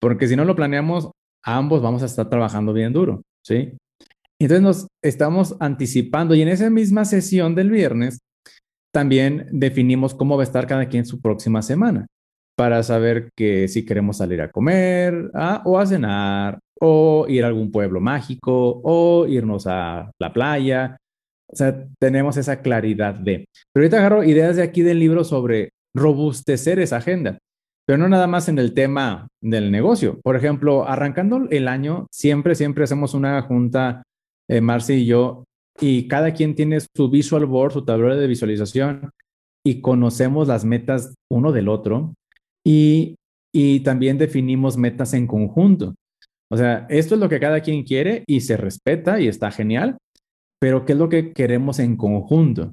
Porque 0.00 0.26
si 0.26 0.36
no 0.36 0.44
lo 0.44 0.56
planeamos, 0.56 1.10
ambos 1.44 1.82
vamos 1.82 2.02
a 2.02 2.06
estar 2.06 2.30
trabajando 2.30 2.72
bien 2.72 2.92
duro, 2.92 3.22
¿sí? 3.44 3.76
Entonces 4.40 4.62
nos 4.62 4.86
estamos 5.02 5.56
anticipando 5.60 6.34
y 6.34 6.42
en 6.42 6.48
esa 6.48 6.70
misma 6.70 7.04
sesión 7.04 7.54
del 7.54 7.70
viernes 7.70 8.20
también 8.92 9.46
definimos 9.52 10.14
cómo 10.14 10.36
va 10.36 10.42
a 10.42 10.44
estar 10.44 10.66
cada 10.66 10.88
quien 10.88 11.04
su 11.04 11.20
próxima 11.20 11.62
semana 11.62 12.06
para 12.56 12.82
saber 12.82 13.30
que 13.36 13.68
si 13.68 13.84
queremos 13.84 14.16
salir 14.16 14.40
a 14.40 14.50
comer 14.50 15.30
¿ah? 15.34 15.62
o 15.64 15.78
a 15.78 15.86
cenar 15.86 16.58
o 16.80 17.26
ir 17.28 17.44
a 17.44 17.48
algún 17.48 17.70
pueblo 17.70 18.00
mágico 18.00 18.80
o 18.82 19.26
irnos 19.26 19.66
a 19.66 20.10
la 20.18 20.32
playa. 20.32 20.96
O 21.46 21.56
sea, 21.56 21.86
tenemos 21.98 22.36
esa 22.36 22.62
claridad 22.62 23.14
de. 23.14 23.44
Pero 23.72 23.84
ahorita 23.84 23.98
agarro 23.98 24.24
ideas 24.24 24.56
de 24.56 24.62
aquí 24.62 24.82
del 24.82 24.98
libro 24.98 25.24
sobre 25.24 25.70
robustecer 25.94 26.78
esa 26.78 26.98
agenda, 26.98 27.38
pero 27.86 27.98
no 27.98 28.08
nada 28.08 28.26
más 28.26 28.48
en 28.48 28.58
el 28.58 28.72
tema 28.72 29.28
del 29.42 29.70
negocio. 29.70 30.20
Por 30.22 30.36
ejemplo, 30.36 30.86
arrancando 30.88 31.48
el 31.50 31.68
año, 31.68 32.06
siempre, 32.12 32.54
siempre 32.54 32.84
hacemos 32.84 33.14
una 33.14 33.42
junta, 33.42 34.04
eh, 34.50 34.60
Marci 34.60 34.94
y 34.94 35.06
yo, 35.06 35.44
y 35.80 36.08
cada 36.08 36.34
quien 36.34 36.54
tiene 36.54 36.78
su 36.80 37.08
visual 37.08 37.46
board, 37.46 37.72
su 37.72 37.84
tablero 37.84 38.16
de 38.16 38.26
visualización, 38.26 39.10
y 39.64 39.80
conocemos 39.80 40.48
las 40.48 40.64
metas 40.64 41.14
uno 41.30 41.52
del 41.52 41.68
otro 41.68 42.14
y, 42.66 43.16
y 43.54 43.80
también 43.80 44.18
definimos 44.18 44.76
metas 44.76 45.12
en 45.14 45.26
conjunto. 45.26 45.94
O 46.50 46.56
sea, 46.56 46.86
esto 46.88 47.14
es 47.14 47.20
lo 47.20 47.28
que 47.28 47.40
cada 47.40 47.60
quien 47.60 47.84
quiere 47.84 48.24
y 48.26 48.40
se 48.40 48.56
respeta 48.56 49.20
y 49.20 49.28
está 49.28 49.50
genial, 49.50 49.98
pero 50.60 50.84
¿qué 50.84 50.92
es 50.92 50.98
lo 50.98 51.08
que 51.08 51.32
queremos 51.32 51.78
en 51.78 51.96
conjunto? 51.96 52.72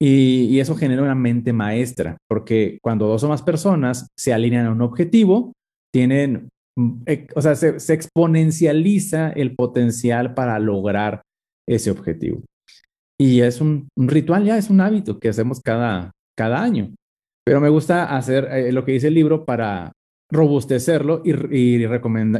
Y, 0.00 0.58
eso 0.60 0.76
genera 0.76 1.02
una 1.02 1.14
mente 1.14 1.52
maestra, 1.52 2.18
porque 2.28 2.78
cuando 2.82 3.06
dos 3.06 3.22
o 3.24 3.28
más 3.28 3.42
personas 3.42 4.08
se 4.16 4.32
alinean 4.32 4.66
a 4.66 4.72
un 4.72 4.82
objetivo, 4.82 5.52
tienen, 5.92 6.48
o 7.34 7.42
sea, 7.42 7.54
se, 7.54 7.80
se 7.80 7.94
exponencializa 7.94 9.30
el 9.30 9.54
potencial 9.54 10.34
para 10.34 10.58
lograr 10.58 11.22
ese 11.66 11.90
objetivo. 11.90 12.42
Y 13.18 13.40
es 13.40 13.60
un, 13.60 13.88
ritual, 13.96 14.44
ya 14.44 14.58
es 14.58 14.68
un 14.68 14.80
hábito 14.80 15.18
que 15.18 15.30
hacemos 15.30 15.60
cada, 15.60 16.12
cada 16.36 16.62
año. 16.62 16.94
Pero 17.44 17.60
me 17.60 17.68
gusta 17.68 18.16
hacer 18.16 18.48
eh, 18.50 18.72
lo 18.72 18.84
que 18.84 18.92
dice 18.92 19.08
el 19.08 19.14
libro 19.14 19.44
para 19.44 19.92
robustecerlo 20.30 21.22
y, 21.24 21.32
y, 21.56 21.86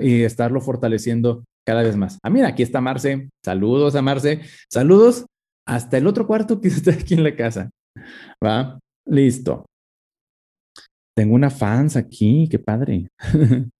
y 0.03 0.23
estarlo 0.23 0.61
fortaleciendo 0.61 1.45
cada 1.67 1.83
vez 1.83 1.97
más. 1.97 2.19
Ah, 2.23 2.31
mira, 2.31 2.49
aquí 2.49 2.63
está 2.63 2.81
Marce. 2.81 3.31
Saludos 3.45 3.95
a 3.95 4.03
Marce. 4.03 4.41
Saludos 4.71 5.25
hasta 5.67 5.97
el 5.99 6.07
otro 6.07 6.27
cuarto 6.27 6.61
que 6.61 6.69
está 6.69 6.93
aquí 6.93 7.15
en 7.15 7.25
la 7.25 7.35
casa. 7.35 7.71
¿Va? 8.45 8.79
Listo. 9.07 9.65
Tengo 11.17 11.35
una 11.35 11.49
fans 11.49 11.97
aquí, 11.97 12.49
qué 12.51 12.59
padre. 12.59 13.09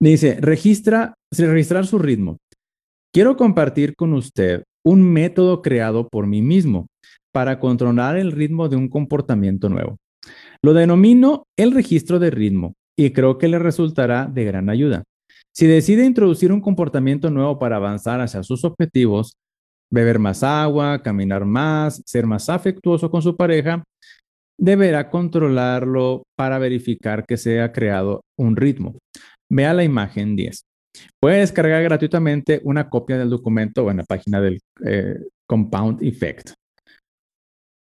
Dice, 0.00 0.38
registra, 0.40 1.14
registrar 1.30 1.86
su 1.86 1.98
ritmo. 1.98 2.38
Quiero 3.12 3.36
compartir 3.36 3.94
con 3.94 4.12
usted 4.12 4.64
un 4.84 5.02
método 5.02 5.62
creado 5.62 6.08
por 6.08 6.26
mí 6.26 6.42
mismo 6.42 6.88
para 7.32 7.58
controlar 7.58 8.16
el 8.16 8.32
ritmo 8.32 8.68
de 8.68 8.76
un 8.76 8.88
comportamiento 8.88 9.68
nuevo. 9.68 9.96
Lo 10.62 10.74
denomino 10.74 11.46
el 11.56 11.72
registro 11.72 12.18
de 12.18 12.30
ritmo 12.30 12.74
y 12.96 13.10
creo 13.10 13.38
que 13.38 13.48
le 13.48 13.58
resultará 13.58 14.26
de 14.26 14.44
gran 14.44 14.68
ayuda. 14.68 15.04
Si 15.52 15.66
decide 15.66 16.04
introducir 16.04 16.52
un 16.52 16.60
comportamiento 16.60 17.30
nuevo 17.30 17.58
para 17.58 17.76
avanzar 17.76 18.20
hacia 18.20 18.42
sus 18.42 18.64
objetivos, 18.64 19.36
beber 19.90 20.18
más 20.18 20.42
agua, 20.42 21.02
caminar 21.02 21.44
más, 21.44 22.02
ser 22.04 22.26
más 22.26 22.48
afectuoso 22.48 23.10
con 23.10 23.22
su 23.22 23.36
pareja, 23.36 23.84
deberá 24.58 25.10
controlarlo 25.10 26.24
para 26.36 26.58
verificar 26.58 27.24
que 27.26 27.36
se 27.36 27.60
ha 27.60 27.72
creado 27.72 28.22
un 28.36 28.56
ritmo. 28.56 28.96
Vea 29.54 29.72
la 29.72 29.84
imagen 29.84 30.34
10. 30.34 30.64
Puede 31.20 31.38
descargar 31.38 31.80
gratuitamente 31.84 32.60
una 32.64 32.90
copia 32.90 33.16
del 33.16 33.30
documento 33.30 33.88
en 33.88 33.98
la 33.98 34.02
página 34.02 34.40
del 34.40 34.60
eh, 34.84 35.16
Compound 35.48 36.02
Effect. 36.02 36.50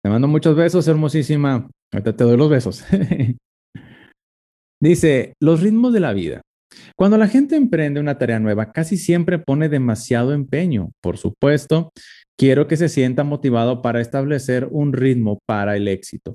Te 0.03 0.09
mando 0.09 0.27
muchos 0.27 0.55
besos, 0.55 0.87
hermosísima. 0.87 1.69
Ahorita 1.93 2.15
te 2.15 2.23
doy 2.23 2.37
los 2.37 2.49
besos. 2.49 2.83
Dice, 4.81 5.33
los 5.39 5.61
ritmos 5.61 5.93
de 5.93 5.99
la 5.99 6.13
vida. 6.13 6.41
Cuando 6.97 7.17
la 7.17 7.27
gente 7.27 7.55
emprende 7.55 7.99
una 7.99 8.17
tarea 8.17 8.39
nueva, 8.39 8.71
casi 8.71 8.97
siempre 8.97 9.37
pone 9.37 9.69
demasiado 9.69 10.33
empeño. 10.33 10.89
Por 11.03 11.19
supuesto, 11.19 11.91
quiero 12.35 12.67
que 12.67 12.77
se 12.77 12.89
sienta 12.89 13.23
motivado 13.23 13.83
para 13.83 14.01
establecer 14.01 14.67
un 14.71 14.93
ritmo 14.93 15.37
para 15.45 15.77
el 15.77 15.87
éxito. 15.87 16.33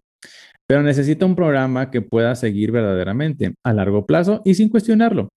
Pero 0.66 0.82
necesita 0.82 1.26
un 1.26 1.36
programa 1.36 1.90
que 1.90 2.00
pueda 2.00 2.34
seguir 2.34 2.72
verdaderamente 2.72 3.54
a 3.64 3.72
largo 3.72 4.06
plazo 4.06 4.40
y 4.44 4.54
sin 4.54 4.68
cuestionarlo. 4.68 5.28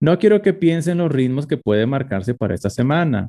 No 0.00 0.18
quiero 0.18 0.40
que 0.40 0.54
piense 0.54 0.92
en 0.92 0.98
los 0.98 1.12
ritmos 1.12 1.46
que 1.46 1.58
puede 1.58 1.86
marcarse 1.86 2.34
para 2.34 2.54
esta 2.54 2.70
semana, 2.70 3.28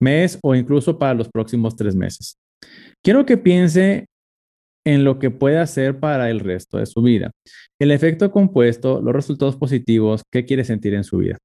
mes 0.00 0.38
o 0.42 0.54
incluso 0.54 0.98
para 0.98 1.14
los 1.14 1.28
próximos 1.28 1.74
tres 1.74 1.96
meses. 1.96 2.36
Quiero 3.02 3.26
que 3.26 3.36
piense 3.36 4.06
en 4.88 5.04
lo 5.04 5.18
que 5.18 5.30
puede 5.30 5.58
hacer 5.58 5.98
para 5.98 6.30
el 6.30 6.40
resto 6.40 6.78
de 6.78 6.86
su 6.86 7.02
vida. 7.02 7.30
El 7.78 7.90
efecto 7.90 8.30
compuesto, 8.30 9.02
los 9.02 9.14
resultados 9.14 9.56
positivos 9.56 10.22
que 10.32 10.44
quiere 10.44 10.64
sentir 10.64 10.94
en 10.94 11.04
su 11.04 11.18
vida. 11.18 11.36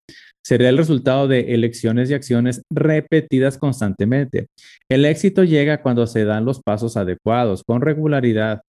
Sería 0.46 0.70
el 0.70 0.78
resultado 0.78 1.28
de 1.28 1.54
elecciones 1.54 2.10
y 2.10 2.14
acciones 2.14 2.62
repetidas 2.70 3.58
constantemente. 3.58 4.48
El 4.90 5.06
éxito 5.06 5.44
llega 5.44 5.82
cuando 5.82 6.08
se 6.08 6.26
dan 6.26 6.46
los 6.46 6.62
pasos 6.62 6.96
adecuados, 6.96 7.64
con 7.64 7.82
regularidad. 7.82 8.62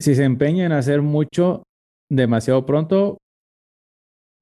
Si 0.00 0.14
se 0.14 0.24
empeña 0.24 0.66
en 0.66 0.72
hacer 0.72 1.02
mucho 1.02 1.64
demasiado 2.10 2.64
pronto, 2.64 3.18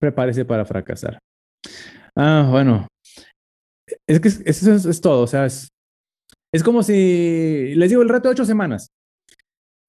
prepárese 0.00 0.44
para 0.44 0.64
fracasar. 0.64 1.18
Ah, 2.14 2.48
bueno. 2.50 2.86
Es 4.06 4.20
que 4.20 4.28
eso 4.28 4.90
es, 4.90 5.00
todo. 5.00 5.22
O 5.22 5.26
sea, 5.26 5.46
es, 5.46 5.68
es, 6.52 6.62
como 6.62 6.82
si 6.82 7.74
les 7.74 7.90
digo 7.90 8.02
el 8.02 8.08
reto 8.08 8.28
de 8.28 8.32
ocho 8.32 8.44
semanas. 8.44 8.88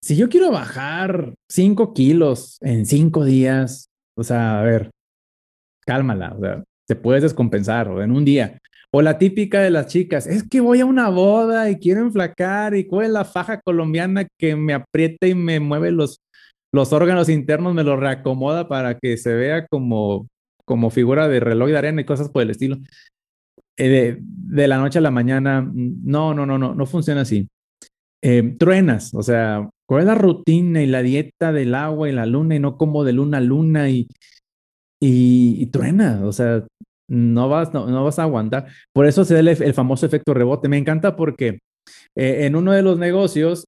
Si 0.03 0.15
yo 0.15 0.29
quiero 0.29 0.51
bajar 0.51 1.33
cinco 1.49 1.93
kilos 1.93 2.57
en 2.61 2.85
cinco 2.85 3.25
días, 3.25 3.89
o 4.15 4.23
sea, 4.23 4.59
a 4.59 4.63
ver, 4.63 4.91
cálmala. 5.85 6.33
O 6.33 6.39
sea, 6.39 6.63
te 6.87 6.95
puedes 6.95 7.23
descompensar 7.23 7.89
o 7.89 8.01
en 8.01 8.11
un 8.11 8.23
día. 8.23 8.59
O 8.91 9.01
la 9.01 9.17
típica 9.17 9.61
de 9.61 9.69
las 9.69 9.87
chicas, 9.87 10.27
es 10.27 10.47
que 10.47 10.61
voy 10.61 10.79
a 10.79 10.85
una 10.85 11.09
boda 11.09 11.69
y 11.69 11.77
quiero 11.77 12.01
enflacar 12.01 12.75
y 12.75 12.85
cuál 12.85 13.07
es 13.07 13.11
la 13.11 13.25
faja 13.25 13.59
colombiana 13.59 14.27
que 14.39 14.55
me 14.55 14.73
aprieta 14.73 15.27
y 15.27 15.35
me 15.35 15.59
mueve 15.59 15.91
los 15.91 16.21
los 16.71 16.93
órganos 16.93 17.29
internos 17.29 17.73
me 17.73 17.83
los 17.83 17.99
reacomoda 17.99 18.67
para 18.67 18.97
que 18.97 19.17
se 19.17 19.33
vea 19.33 19.65
como, 19.67 20.27
como 20.65 20.89
figura 20.89 21.27
de 21.27 21.39
reloj 21.39 21.69
de 21.69 21.77
arena 21.77 22.01
y 22.01 22.05
cosas 22.05 22.29
por 22.29 22.41
el 22.41 22.51
estilo. 22.51 22.77
Eh, 23.77 24.17
de, 24.19 24.67
la 24.67 24.77
noche 24.77 24.99
a 24.99 25.01
la 25.01 25.11
mañana, 25.11 25.67
no, 25.73 26.33
no, 26.33 26.45
no, 26.45 26.57
no, 26.57 26.73
no 26.75 26.85
funciona 26.85 27.21
así. 27.21 27.47
Eh, 28.21 28.55
truenas, 28.57 29.13
o 29.13 29.21
sea, 29.21 29.69
¿cuál 29.87 30.01
es 30.01 30.07
la 30.07 30.15
rutina 30.15 30.81
y 30.81 30.87
la 30.87 31.03
dieta 31.03 31.53
del 31.53 31.75
agua 31.75 32.09
y 32.09 32.11
la 32.11 32.25
luna 32.25 32.55
y 32.55 32.59
no 32.59 32.77
como 32.77 33.03
de 33.03 33.13
luna 33.13 33.37
a 33.37 33.41
luna 33.41 33.89
y, 33.89 34.07
y, 34.99 35.67
truena, 35.67 36.21
o 36.25 36.31
sea, 36.31 36.65
no 37.07 37.49
vas, 37.49 37.73
no, 37.73 38.03
vas 38.03 38.19
a 38.19 38.23
aguantar. 38.23 38.67
Por 38.93 39.05
eso 39.05 39.25
se 39.25 39.33
da 39.33 39.39
el, 39.39 39.73
famoso 39.73 40.05
efecto 40.05 40.33
rebote. 40.33 40.69
Me 40.69 40.77
encanta 40.77 41.15
porque 41.15 41.59
eh, 42.15 42.45
en 42.45 42.55
uno 42.55 42.71
de 42.71 42.81
los 42.81 42.99
negocios, 42.99 43.65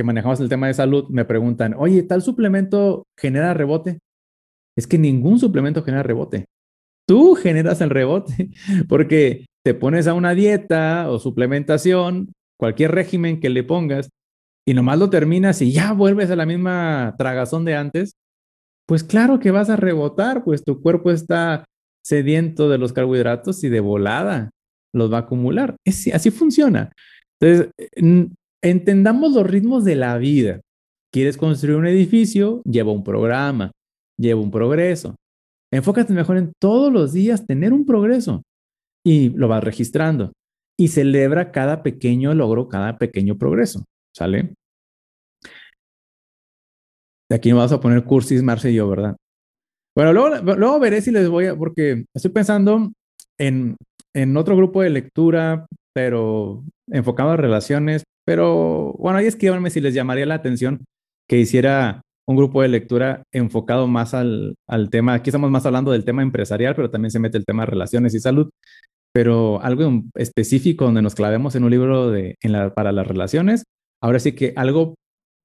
que 0.00 0.04
manejamos 0.04 0.40
el 0.40 0.48
tema 0.48 0.66
de 0.66 0.74
salud, 0.74 1.08
me 1.10 1.24
preguntan, 1.24 1.74
oye, 1.76 2.02
¿tal 2.02 2.22
suplemento 2.22 3.06
genera 3.18 3.52
rebote? 3.52 3.98
Es 4.76 4.86
que 4.86 4.98
ningún 4.98 5.38
suplemento 5.38 5.82
genera 5.82 6.02
rebote. 6.02 6.46
Tú 7.06 7.34
generas 7.34 7.80
el 7.80 7.90
rebote 7.90 8.50
porque 8.88 9.46
te 9.64 9.74
pones 9.74 10.06
a 10.06 10.14
una 10.14 10.34
dieta 10.34 11.10
o 11.10 11.18
suplementación, 11.18 12.32
cualquier 12.58 12.92
régimen 12.92 13.40
que 13.40 13.50
le 13.50 13.62
pongas, 13.62 14.08
y 14.66 14.74
nomás 14.74 14.98
lo 14.98 15.10
terminas 15.10 15.60
y 15.62 15.72
ya 15.72 15.92
vuelves 15.92 16.30
a 16.30 16.36
la 16.36 16.46
misma 16.46 17.14
tragazón 17.18 17.64
de 17.64 17.74
antes, 17.74 18.12
pues 18.86 19.04
claro 19.04 19.38
que 19.38 19.50
vas 19.50 19.70
a 19.70 19.76
rebotar, 19.76 20.44
pues 20.44 20.64
tu 20.64 20.80
cuerpo 20.80 21.10
está 21.10 21.64
sediento 22.04 22.68
de 22.68 22.78
los 22.78 22.92
carbohidratos 22.92 23.62
y 23.64 23.68
de 23.68 23.80
volada 23.80 24.50
los 24.92 25.12
va 25.12 25.18
a 25.18 25.20
acumular. 25.20 25.76
así 25.84 26.30
funciona. 26.30 26.92
Entonces, 27.40 27.70
Entendamos 28.62 29.32
los 29.32 29.46
ritmos 29.46 29.84
de 29.84 29.96
la 29.96 30.18
vida. 30.18 30.60
¿Quieres 31.12 31.36
construir 31.36 31.76
un 31.76 31.86
edificio? 31.86 32.62
Lleva 32.64 32.92
un 32.92 33.02
programa, 33.02 33.72
lleva 34.18 34.40
un 34.40 34.50
progreso. 34.50 35.16
Enfócate 35.72 36.12
mejor 36.12 36.36
en 36.36 36.52
todos 36.60 36.92
los 36.92 37.12
días 37.12 37.46
tener 37.46 37.72
un 37.72 37.86
progreso 37.86 38.42
y 39.04 39.30
lo 39.30 39.48
vas 39.48 39.64
registrando 39.64 40.32
y 40.78 40.88
celebra 40.88 41.52
cada 41.52 41.82
pequeño 41.82 42.34
logro, 42.34 42.68
cada 42.68 42.98
pequeño 42.98 43.38
progreso. 43.38 43.84
¿Sale? 44.14 44.54
De 47.30 47.36
aquí 47.36 47.50
no 47.50 47.56
vas 47.56 47.72
a 47.72 47.80
poner 47.80 48.04
cursis, 48.04 48.42
Marce 48.42 48.72
y 48.72 48.74
yo, 48.74 48.88
¿verdad? 48.88 49.16
Bueno, 50.00 50.14
luego, 50.14 50.54
luego 50.56 50.80
veré 50.80 51.02
si 51.02 51.10
les 51.10 51.28
voy 51.28 51.44
a, 51.44 51.54
porque 51.54 52.06
estoy 52.16 52.30
pensando 52.30 52.90
en, 53.36 53.76
en 54.14 54.36
otro 54.38 54.56
grupo 54.56 54.80
de 54.80 54.88
lectura, 54.88 55.66
pero 55.92 56.64
enfocado 56.90 57.32
a 57.32 57.36
relaciones, 57.36 58.04
pero 58.24 58.94
bueno, 58.94 59.18
ahí 59.18 59.26
escríbanme 59.26 59.68
si 59.68 59.78
les 59.82 59.92
llamaría 59.92 60.24
la 60.24 60.36
atención 60.36 60.86
que 61.28 61.36
hiciera 61.36 62.00
un 62.26 62.34
grupo 62.34 62.62
de 62.62 62.68
lectura 62.68 63.24
enfocado 63.30 63.88
más 63.88 64.14
al, 64.14 64.54
al, 64.66 64.88
tema. 64.88 65.12
Aquí 65.12 65.28
estamos 65.28 65.50
más 65.50 65.66
hablando 65.66 65.92
del 65.92 66.06
tema 66.06 66.22
empresarial, 66.22 66.74
pero 66.74 66.90
también 66.90 67.10
se 67.10 67.18
mete 67.18 67.36
el 67.36 67.44
tema 67.44 67.64
de 67.64 67.72
relaciones 67.72 68.14
y 68.14 68.20
salud. 68.20 68.48
pero 69.12 69.60
algo 69.60 70.02
específico 70.14 70.86
donde 70.86 71.02
nos 71.02 71.14
clavemos 71.14 71.56
en 71.56 71.64
un 71.64 71.70
libro 71.72 72.10
de, 72.10 72.36
para 72.74 72.92
las 72.92 73.06
relaciones. 73.06 73.64
Ahora 74.02 74.18
sí 74.18 74.32
que 74.32 74.54
algo 74.56 74.94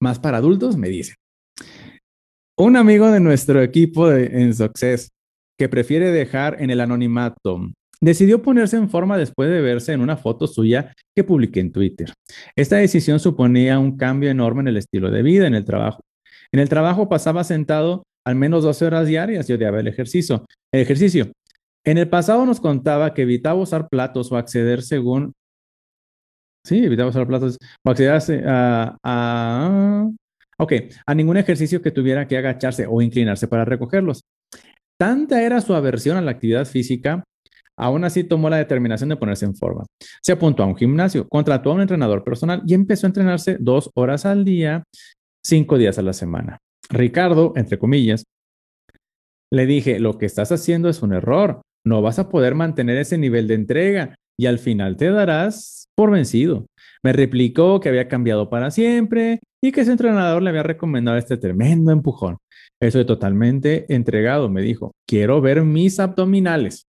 más 0.02 0.20
para 0.20 0.38
adultos 0.38 0.78
me 0.78 0.88
dice. 0.88 1.16
Un 2.58 2.78
amigo 2.78 3.12
de 3.12 3.20
nuestro 3.20 3.62
equipo 3.62 4.10
en 4.12 4.54
Success 4.54 5.12
que 5.60 5.68
prefiere 5.68 6.12
dejar 6.12 6.62
en 6.62 6.70
el 6.70 6.80
anonimato 6.80 7.60
decidió 8.00 8.42
ponerse 8.42 8.78
en 8.78 8.90
forma 8.90 9.18
después 9.18 9.50
de 9.50 9.62
verse 9.62 9.92
en 9.92 10.00
una 10.00 10.16
foto 10.16 10.48
suya 10.48 10.94
que 11.14 11.26
publiqué 11.26 11.60
en 11.60 11.74
Twitter. 11.74 12.14
Esta 12.56 12.78
decisión 12.78 13.20
suponía 13.20 13.78
un 13.78 13.98
cambio 13.98 14.30
enorme 14.30 14.62
en 14.62 14.70
el 14.70 14.78
estilo 14.78 15.12
de 15.12 15.22
vida 15.22 15.48
en 15.48 15.56
el 15.56 15.66
trabajo. 15.66 16.02
En 16.54 16.62
el 16.62 16.70
trabajo 16.70 17.10
pasaba 17.10 17.44
sentado 17.44 18.04
al 18.26 18.36
menos 18.36 18.64
12 18.64 18.86
horas 18.86 19.08
diarias 19.08 19.50
y 19.50 19.54
odiaba 19.54 19.82
el 19.82 19.88
ejercicio. 19.88 20.46
El 20.72 20.82
ejercicio. 20.82 21.32
En 21.84 21.98
el 21.98 22.08
pasado 22.08 22.46
nos 22.46 22.62
contaba 22.62 23.14
que 23.14 23.24
evitaba 23.24 23.60
usar 23.60 23.90
platos 23.90 24.32
o 24.32 24.38
acceder 24.38 24.82
según... 24.82 25.34
Sí, 26.64 26.84
evitaba 26.86 27.10
usar 27.10 27.28
platos 27.28 27.58
o 27.84 27.90
acceder 27.90 28.48
a, 28.48 28.98
a... 29.04 30.10
Ok, 30.60 30.74
a 31.06 31.16
ningún 31.16 31.38
ejercicio 31.38 31.82
que 31.82 31.92
tuviera 31.92 32.28
que 32.28 32.38
agacharse 32.38 32.86
o 32.88 33.02
inclinarse 33.02 33.48
para 33.48 33.66
recogerlos. 33.66 34.22
Tanta 34.98 35.44
era 35.44 35.60
su 35.62 35.74
aversión 35.74 36.18
a 36.18 36.22
la 36.22 36.32
actividad 36.32 36.66
física, 36.66 37.24
aún 37.78 38.06
así 38.06 38.24
tomó 38.24 38.50
la 38.50 38.58
determinación 38.58 39.10
de 39.10 39.18
ponerse 39.18 39.46
en 39.46 39.56
forma. 39.56 39.86
Se 40.22 40.32
apuntó 40.32 40.64
a 40.64 40.68
un 40.68 40.78
gimnasio, 40.78 41.28
contrató 41.28 41.72
a 41.72 41.76
un 41.76 41.82
entrenador 41.82 42.24
personal 42.24 42.62
y 42.66 42.74
empezó 42.74 43.06
a 43.06 43.10
entrenarse 43.10 43.58
dos 43.60 43.90
horas 43.96 44.26
al 44.26 44.46
día, 44.46 44.84
cinco 45.46 45.78
días 45.78 46.00
a 46.00 46.02
la 46.02 46.14
semana. 46.14 46.60
Ricardo, 46.90 47.52
entre 47.58 47.78
comillas, 47.78 48.24
le 49.52 49.66
dije, 49.66 50.00
lo 50.00 50.18
que 50.18 50.26
estás 50.26 50.52
haciendo 50.52 50.88
es 50.88 51.02
un 51.02 51.14
error 51.14 51.62
no 51.86 52.02
vas 52.02 52.20
a 52.20 52.30
poder 52.30 52.56
mantener 52.56 52.98
ese 52.98 53.18
nivel 53.18 53.48
de 53.48 53.54
entrega 53.54 54.16
y 54.38 54.48
al 54.48 54.60
final 54.60 54.98
te 54.98 55.12
darás 55.12 55.88
por 55.96 56.12
vencido. 56.12 56.66
Me 57.06 57.14
replicó 57.14 57.80
que 57.80 57.90
había 57.90 58.08
cambiado 58.08 58.50
para 58.50 58.72
siempre 58.72 59.40
y 59.64 59.72
que 59.72 59.86
su 59.86 59.92
entrenador 59.92 60.42
le 60.42 60.50
había 60.50 60.64
recomendado 60.64 61.18
este 61.20 61.38
tremendo 61.38 61.92
empujón. 61.92 62.38
Estoy 62.82 63.06
totalmente 63.06 63.86
entregado, 63.94 64.50
me 64.50 64.64
dijo. 64.64 64.92
Quiero 65.08 65.40
ver 65.40 65.62
mis 65.62 66.00
abdominales. 66.00 66.88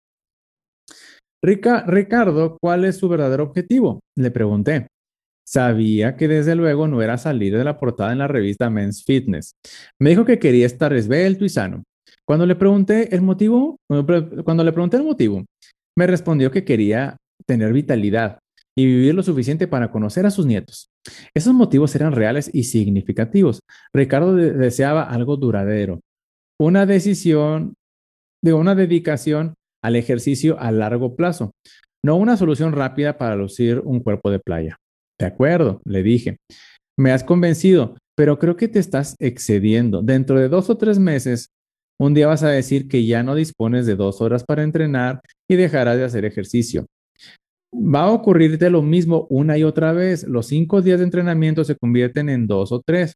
Ricardo, 1.43 2.59
¿cuál 2.61 2.85
es 2.85 2.99
su 2.99 3.09
verdadero 3.09 3.45
objetivo? 3.45 4.01
Le 4.15 4.31
pregunté. 4.31 4.87
Sabía 5.49 6.15
que 6.15 6.29
desde 6.29 6.57
luego 6.57 6.87
no 6.89 7.01
era 7.01 7.17
salir 7.17 7.57
de 7.57 7.65
la 7.65 7.79
portada 7.79 8.13
en 8.13 8.19
la 8.19 8.29
revista 8.29 8.69
Men's 8.69 9.05
Fitness. 9.07 9.55
Me 9.99 10.11
dijo 10.11 10.27
que 10.27 10.39
quería 10.39 10.67
estar 10.67 10.93
esbelto 10.93 11.47
y 11.47 11.49
sano. 11.49 11.85
Cuando 12.27 12.45
le 12.45 12.55
pregunté 12.55 13.15
el 13.15 13.23
motivo, 13.23 13.79
cuando 14.45 14.63
le 14.63 14.73
pregunté 14.73 14.99
el 14.99 15.05
motivo, 15.05 15.43
me 15.97 16.07
respondió 16.07 16.51
que 16.51 16.67
quería 16.67 17.17
tener 17.47 17.73
vitalidad 17.73 18.42
y 18.77 18.87
vivir 18.87 19.15
lo 19.15 19.23
suficiente 19.23 19.69
para 19.69 19.91
conocer 19.91 20.27
a 20.27 20.31
sus 20.31 20.47
nietos. 20.47 20.91
Esos 21.35 21.55
motivos 21.55 21.95
eran 21.95 22.13
reales 22.13 22.51
y 22.53 22.65
significativos. 22.65 23.61
Ricardo 23.95 24.35
deseaba 24.35 25.03
algo 25.03 25.37
duradero, 25.37 26.01
una 26.61 26.87
decisión, 26.87 27.75
de 28.43 28.53
una 28.53 28.75
dedicación 28.75 29.55
al 29.83 29.97
ejercicio 29.97 30.59
a 30.59 30.73
largo 30.73 31.17
plazo, 31.17 31.53
no 32.05 32.17
una 32.17 32.37
solución 32.37 32.73
rápida 32.73 33.19
para 33.19 33.37
lucir 33.37 33.81
un 33.85 34.01
cuerpo 34.01 34.31
de 34.31 34.41
playa. 34.41 34.77
De 35.19 35.27
acuerdo, 35.27 35.81
le 35.85 36.03
dije. 36.03 36.39
Me 36.99 37.13
has 37.13 37.25
convencido, 37.25 37.97
pero 38.17 38.39
creo 38.39 38.57
que 38.57 38.69
te 38.69 38.79
estás 38.79 39.17
excediendo. 39.19 40.03
Dentro 40.03 40.39
de 40.39 40.49
dos 40.49 40.69
o 40.71 40.77
tres 40.77 40.99
meses 40.99 41.51
un 42.03 42.15
día 42.15 42.27
vas 42.27 42.43
a 42.43 42.49
decir 42.49 42.89
que 42.89 43.07
ya 43.07 43.23
no 43.23 43.37
dispones 43.37 43.87
de 43.87 43.95
dos 43.95 44.21
horas 44.21 44.43
para 44.43 44.65
entrenar 44.65 45.21
y 45.49 45.55
dejarás 45.55 45.97
de 45.97 46.05
hacer 46.05 46.25
ejercicio. 46.25 46.87
Va 47.75 48.03
a 48.03 48.11
ocurrirte 48.11 48.69
lo 48.71 48.83
mismo 48.83 49.27
una 49.31 49.57
y 49.57 49.65
otra 49.65 49.93
vez. 49.93 50.25
Los 50.25 50.47
cinco 50.47 50.83
días 50.83 50.99
de 50.99 51.05
entrenamiento 51.05 51.65
se 51.65 51.77
convierten 51.77 52.29
en 52.29 52.47
dos 52.47 52.73
o 52.73 52.83
tres. 52.85 53.15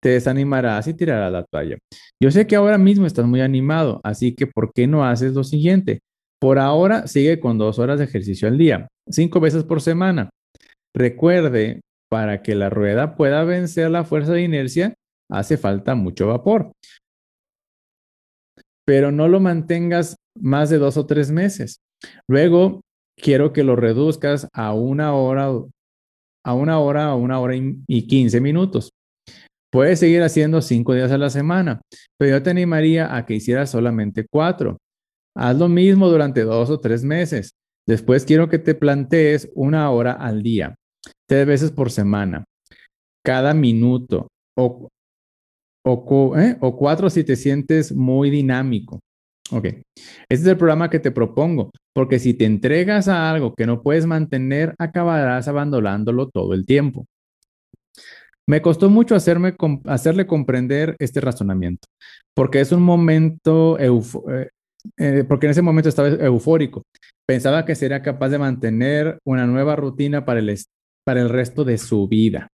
Te 0.00 0.10
desanimarás 0.10 0.88
y 0.88 0.94
tirarás 0.94 1.32
la 1.32 1.44
toalla. 1.44 1.78
Yo 2.20 2.30
sé 2.30 2.46
que 2.46 2.56
ahora 2.56 2.78
mismo 2.78 3.06
estás 3.06 3.26
muy 3.26 3.40
animado, 3.40 4.00
así 4.02 4.34
que 4.34 4.46
¿por 4.46 4.72
qué 4.72 4.86
no 4.86 5.04
haces 5.04 5.34
lo 5.34 5.44
siguiente? 5.44 6.00
Por 6.40 6.58
ahora 6.58 7.06
sigue 7.06 7.38
con 7.38 7.58
dos 7.58 7.78
horas 7.78 8.00
de 8.00 8.06
ejercicio 8.06 8.48
al 8.48 8.58
día, 8.58 8.88
cinco 9.08 9.38
veces 9.38 9.62
por 9.62 9.80
semana. 9.80 10.30
Recuerde, 10.94 11.80
para 12.10 12.42
que 12.42 12.56
la 12.56 12.68
rueda 12.68 13.14
pueda 13.14 13.44
vencer 13.44 13.90
la 13.90 14.04
fuerza 14.04 14.32
de 14.32 14.42
inercia, 14.42 14.94
hace 15.30 15.56
falta 15.56 15.94
mucho 15.94 16.26
vapor 16.26 16.72
pero 18.84 19.12
no 19.12 19.28
lo 19.28 19.40
mantengas 19.40 20.16
más 20.38 20.70
de 20.70 20.78
dos 20.78 20.96
o 20.96 21.06
tres 21.06 21.30
meses. 21.30 21.80
Luego, 22.28 22.82
quiero 23.16 23.52
que 23.52 23.64
lo 23.64 23.76
reduzcas 23.76 24.48
a 24.52 24.74
una 24.74 25.14
hora, 25.14 25.50
a 26.44 26.54
una 26.54 26.78
hora, 26.78 27.14
o 27.14 27.18
una 27.18 27.40
hora 27.40 27.54
y 27.56 28.06
quince 28.06 28.40
minutos. 28.40 28.90
Puedes 29.70 30.00
seguir 30.00 30.22
haciendo 30.22 30.60
cinco 30.60 30.94
días 30.94 31.10
a 31.12 31.18
la 31.18 31.30
semana, 31.30 31.80
pero 32.18 32.36
yo 32.36 32.42
te 32.42 32.50
animaría 32.50 33.16
a 33.16 33.24
que 33.24 33.34
hicieras 33.34 33.70
solamente 33.70 34.26
cuatro. 34.30 34.78
Haz 35.34 35.56
lo 35.56 35.68
mismo 35.68 36.08
durante 36.08 36.42
dos 36.42 36.68
o 36.68 36.78
tres 36.78 37.04
meses. 37.04 37.52
Después 37.86 38.24
quiero 38.24 38.48
que 38.48 38.58
te 38.58 38.74
plantees 38.74 39.50
una 39.54 39.90
hora 39.90 40.12
al 40.12 40.42
día, 40.42 40.74
tres 41.26 41.46
veces 41.46 41.70
por 41.72 41.90
semana, 41.90 42.44
cada 43.24 43.54
minuto 43.54 44.28
o 44.56 44.88
o, 45.84 46.36
¿eh? 46.38 46.56
o 46.60 46.76
cuatro 46.76 47.10
si 47.10 47.24
te 47.24 47.36
sientes 47.36 47.92
muy 47.92 48.30
dinámico. 48.30 49.00
Ok, 49.52 49.64
este 49.66 49.84
es 50.30 50.46
el 50.46 50.56
programa 50.56 50.88
que 50.88 50.98
te 50.98 51.10
propongo, 51.10 51.70
porque 51.94 52.18
si 52.18 52.32
te 52.32 52.46
entregas 52.46 53.06
a 53.08 53.30
algo 53.30 53.54
que 53.54 53.66
no 53.66 53.82
puedes 53.82 54.06
mantener, 54.06 54.74
acabarás 54.78 55.46
abandonándolo 55.46 56.30
todo 56.30 56.54
el 56.54 56.64
tiempo. 56.64 57.06
Me 58.48 58.62
costó 58.62 58.88
mucho 58.88 59.14
hacerme, 59.14 59.54
hacerle 59.84 60.26
comprender 60.26 60.96
este 60.98 61.20
razonamiento, 61.20 61.86
porque 62.34 62.60
es 62.60 62.72
un 62.72 62.82
momento, 62.82 63.78
eh, 63.78 63.90
eh, 64.96 65.24
porque 65.28 65.46
en 65.46 65.50
ese 65.50 65.62
momento 65.62 65.90
estaba 65.90 66.08
eufórico. 66.08 66.82
Pensaba 67.26 67.66
que 67.66 67.74
sería 67.74 68.02
capaz 68.02 68.30
de 68.30 68.38
mantener 68.38 69.18
una 69.24 69.46
nueva 69.46 69.76
rutina 69.76 70.24
para 70.24 70.40
el, 70.40 70.58
para 71.04 71.20
el 71.20 71.28
resto 71.28 71.64
de 71.64 71.76
su 71.76 72.08
vida. 72.08 72.48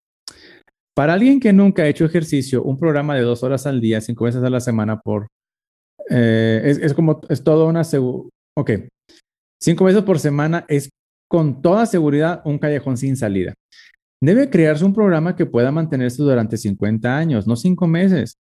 Para 0.96 1.14
alguien 1.14 1.40
que 1.40 1.54
nunca 1.54 1.84
ha 1.84 1.88
hecho 1.88 2.06
ejercicio, 2.06 2.64
un 2.64 2.80
programa 2.80 3.16
de 3.16 3.22
dos 3.22 3.44
horas 3.44 3.68
al 3.68 3.80
día, 3.80 4.02
cinco 4.02 4.26
veces 4.26 4.44
a 4.44 4.50
la 4.50 4.60
semana 4.60 5.00
por... 5.00 5.28
Eh, 6.10 6.78
es, 6.82 6.94
como, 6.94 7.22
es 7.30 7.44
todo 7.44 7.68
una... 7.68 7.82
Ok, 8.58 8.72
cinco 9.62 9.86
veces 9.86 10.04
por 10.04 10.20
semana 10.20 10.66
es 10.68 10.90
con 11.30 11.62
toda 11.62 11.86
seguridad 11.86 12.42
un 12.46 12.58
callejón 12.58 12.98
sin 12.98 13.18
salida. 13.18 13.54
Debe 14.22 14.50
crearse 14.50 14.84
un 14.84 14.94
programa 14.94 15.36
que 15.36 15.46
pueda 15.46 15.72
mantenerse 15.72 16.24
durante 16.24 16.58
50 16.58 17.16
años, 17.16 17.46
no 17.46 17.56
cinco 17.56 17.86
meses. 17.88 18.38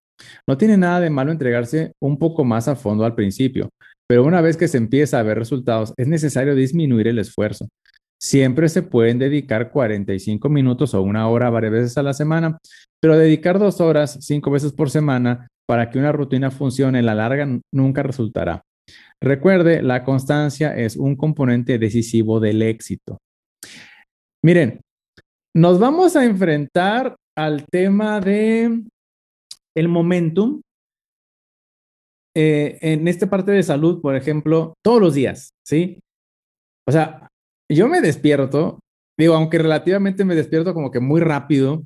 No 0.47 0.57
tiene 0.57 0.77
nada 0.77 1.01
de 1.01 1.09
malo 1.09 1.31
entregarse 1.31 1.91
un 2.01 2.17
poco 2.17 2.45
más 2.45 2.69
a 2.69 2.75
fondo 2.75 3.03
al 3.03 3.15
principio, 3.15 3.69
pero 4.07 4.23
una 4.23 4.39
vez 4.39 4.55
que 4.55 4.69
se 4.69 4.77
empieza 4.77 5.19
a 5.19 5.23
ver 5.23 5.37
resultados, 5.37 5.93
es 5.97 6.07
necesario 6.07 6.55
disminuir 6.55 7.07
el 7.07 7.19
esfuerzo. 7.19 7.67
Siempre 8.25 8.69
se 8.69 8.81
pueden 8.81 9.19
dedicar 9.19 9.69
45 9.69 10.49
minutos 10.49 10.95
o 10.95 11.01
una 11.03 11.29
hora 11.29 11.51
varias 11.51 11.73
veces 11.73 11.97
a 11.99 12.01
la 12.01 12.11
semana, 12.11 12.57
pero 12.99 13.19
dedicar 13.19 13.59
dos 13.59 13.79
horas 13.79 14.17
cinco 14.19 14.49
veces 14.49 14.73
por 14.73 14.89
semana 14.89 15.47
para 15.67 15.91
que 15.91 15.99
una 15.99 16.11
rutina 16.11 16.49
funcione 16.49 16.97
en 16.97 17.05
la 17.05 17.13
larga 17.13 17.47
nunca 17.71 18.01
resultará. 18.01 18.63
Recuerde, 19.21 19.83
la 19.83 20.03
constancia 20.03 20.75
es 20.75 20.95
un 20.97 21.15
componente 21.15 21.77
decisivo 21.77 22.39
del 22.39 22.63
éxito. 22.63 23.19
Miren, 24.43 24.81
nos 25.55 25.77
vamos 25.77 26.15
a 26.15 26.25
enfrentar 26.25 27.15
al 27.37 27.67
tema 27.67 28.19
de 28.21 28.85
el 29.77 29.87
momentum. 29.87 30.61
Eh, 32.35 32.79
en 32.81 33.07
esta 33.07 33.29
parte 33.29 33.51
de 33.51 33.61
salud, 33.61 34.01
por 34.01 34.15
ejemplo, 34.15 34.73
todos 34.83 34.99
los 34.99 35.13
días, 35.13 35.49
¿sí? 35.63 35.99
O 36.87 36.91
sea, 36.91 37.29
yo 37.69 37.87
me 37.87 38.01
despierto, 38.01 38.79
digo, 39.17 39.33
aunque 39.35 39.57
relativamente 39.57 40.25
me 40.25 40.35
despierto 40.35 40.73
como 40.73 40.91
que 40.91 40.99
muy 40.99 41.21
rápido, 41.21 41.83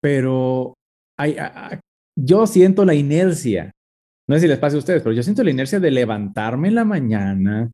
pero 0.00 0.74
hay, 1.18 1.36
yo 2.16 2.46
siento 2.46 2.84
la 2.84 2.94
inercia. 2.94 3.72
No 4.28 4.36
sé 4.36 4.42
si 4.42 4.48
les 4.48 4.58
pasa 4.58 4.76
a 4.76 4.80
ustedes, 4.80 5.02
pero 5.02 5.14
yo 5.14 5.22
siento 5.22 5.42
la 5.42 5.50
inercia 5.50 5.80
de 5.80 5.90
levantarme 5.90 6.68
en 6.68 6.74
la 6.74 6.84
mañana 6.84 7.70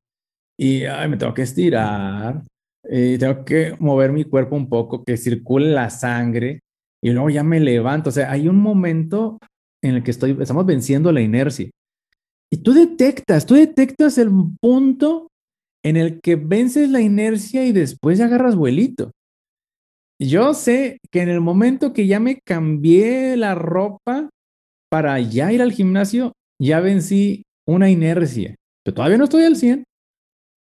y 0.59 0.83
me 1.09 1.17
tengo 1.17 1.35
que 1.35 1.43
estirar, 1.43 2.43
y 2.89 3.19
tengo 3.19 3.45
que 3.45 3.75
mover 3.79 4.13
mi 4.13 4.25
cuerpo 4.25 4.57
un 4.57 4.69
poco, 4.69 5.05
que 5.05 5.17
circule 5.17 5.71
la 5.71 5.91
sangre 5.91 6.61
y 7.03 7.11
luego 7.11 7.31
ya 7.31 7.43
me 7.43 7.61
levanto. 7.61 8.11
O 8.11 8.13
sea, 8.13 8.31
hay 8.31 8.49
un 8.49 8.57
momento 8.57 9.39
en 9.83 9.97
el 9.97 10.03
que 10.03 10.11
estoy, 10.11 10.37
estamos 10.41 10.67
venciendo 10.67 11.11
la 11.13 11.21
inercia. 11.21 11.71
Y 12.53 12.59
tú 12.59 12.73
detectas, 12.73 13.47
tú 13.47 13.55
detectas 13.55 14.19
el 14.19 14.31
punto 14.61 15.29
en 15.85 15.97
el 15.97 16.21
que 16.21 16.37
vences 16.37 16.91
la 16.91 17.01
inercia 17.01 17.67
y 17.67 17.73
después 17.73 18.21
agarras 18.21 18.57
vuelito. 18.57 19.13
Yo 20.19 20.55
sé 20.55 20.99
que 21.11 21.21
en 21.21 21.29
el 21.29 21.41
momento 21.41 21.93
que 21.93 22.07
ya 22.07 22.21
me 22.21 22.41
cambié 22.45 23.37
la 23.37 23.55
ropa 23.55 24.31
para 24.91 25.21
ya 25.21 25.53
ir 25.53 25.61
al 25.61 25.73
gimnasio, 25.73 26.33
ya 26.61 26.81
vencí 26.81 27.43
una 27.67 27.91
inercia. 27.91 28.55
Pero 28.85 28.95
todavía 28.95 29.19
no 29.19 29.25
estoy 29.25 29.45
al 29.45 29.57
100. 29.57 29.85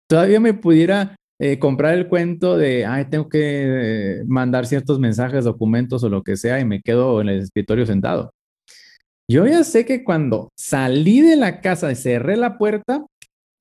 todavía 0.08 0.40
me 0.40 0.54
pudiera 0.54 1.16
eh, 1.40 1.58
comprar 1.58 1.96
el 1.96 2.08
cuento 2.08 2.58
de, 2.58 2.86
ay, 2.86 3.06
tengo 3.06 3.30
que 3.30 4.20
eh, 4.20 4.24
mandar 4.28 4.66
ciertos 4.68 5.00
mensajes, 5.00 5.46
documentos 5.46 6.04
o 6.04 6.10
lo 6.10 6.22
que 6.22 6.38
sea 6.38 6.60
y 6.60 6.66
me 6.66 6.82
quedo 6.82 7.22
en 7.22 7.30
el 7.30 7.40
escritorio 7.40 7.86
sentado. 7.86 8.32
Yo 9.30 9.48
ya 9.48 9.64
sé 9.64 9.86
que 9.86 10.04
cuando 10.04 10.50
salí 10.58 11.22
de 11.22 11.38
la 11.38 11.62
casa 11.62 11.92
y 11.92 11.96
cerré 11.96 12.36
la 12.38 12.58
puerta, 12.58 13.06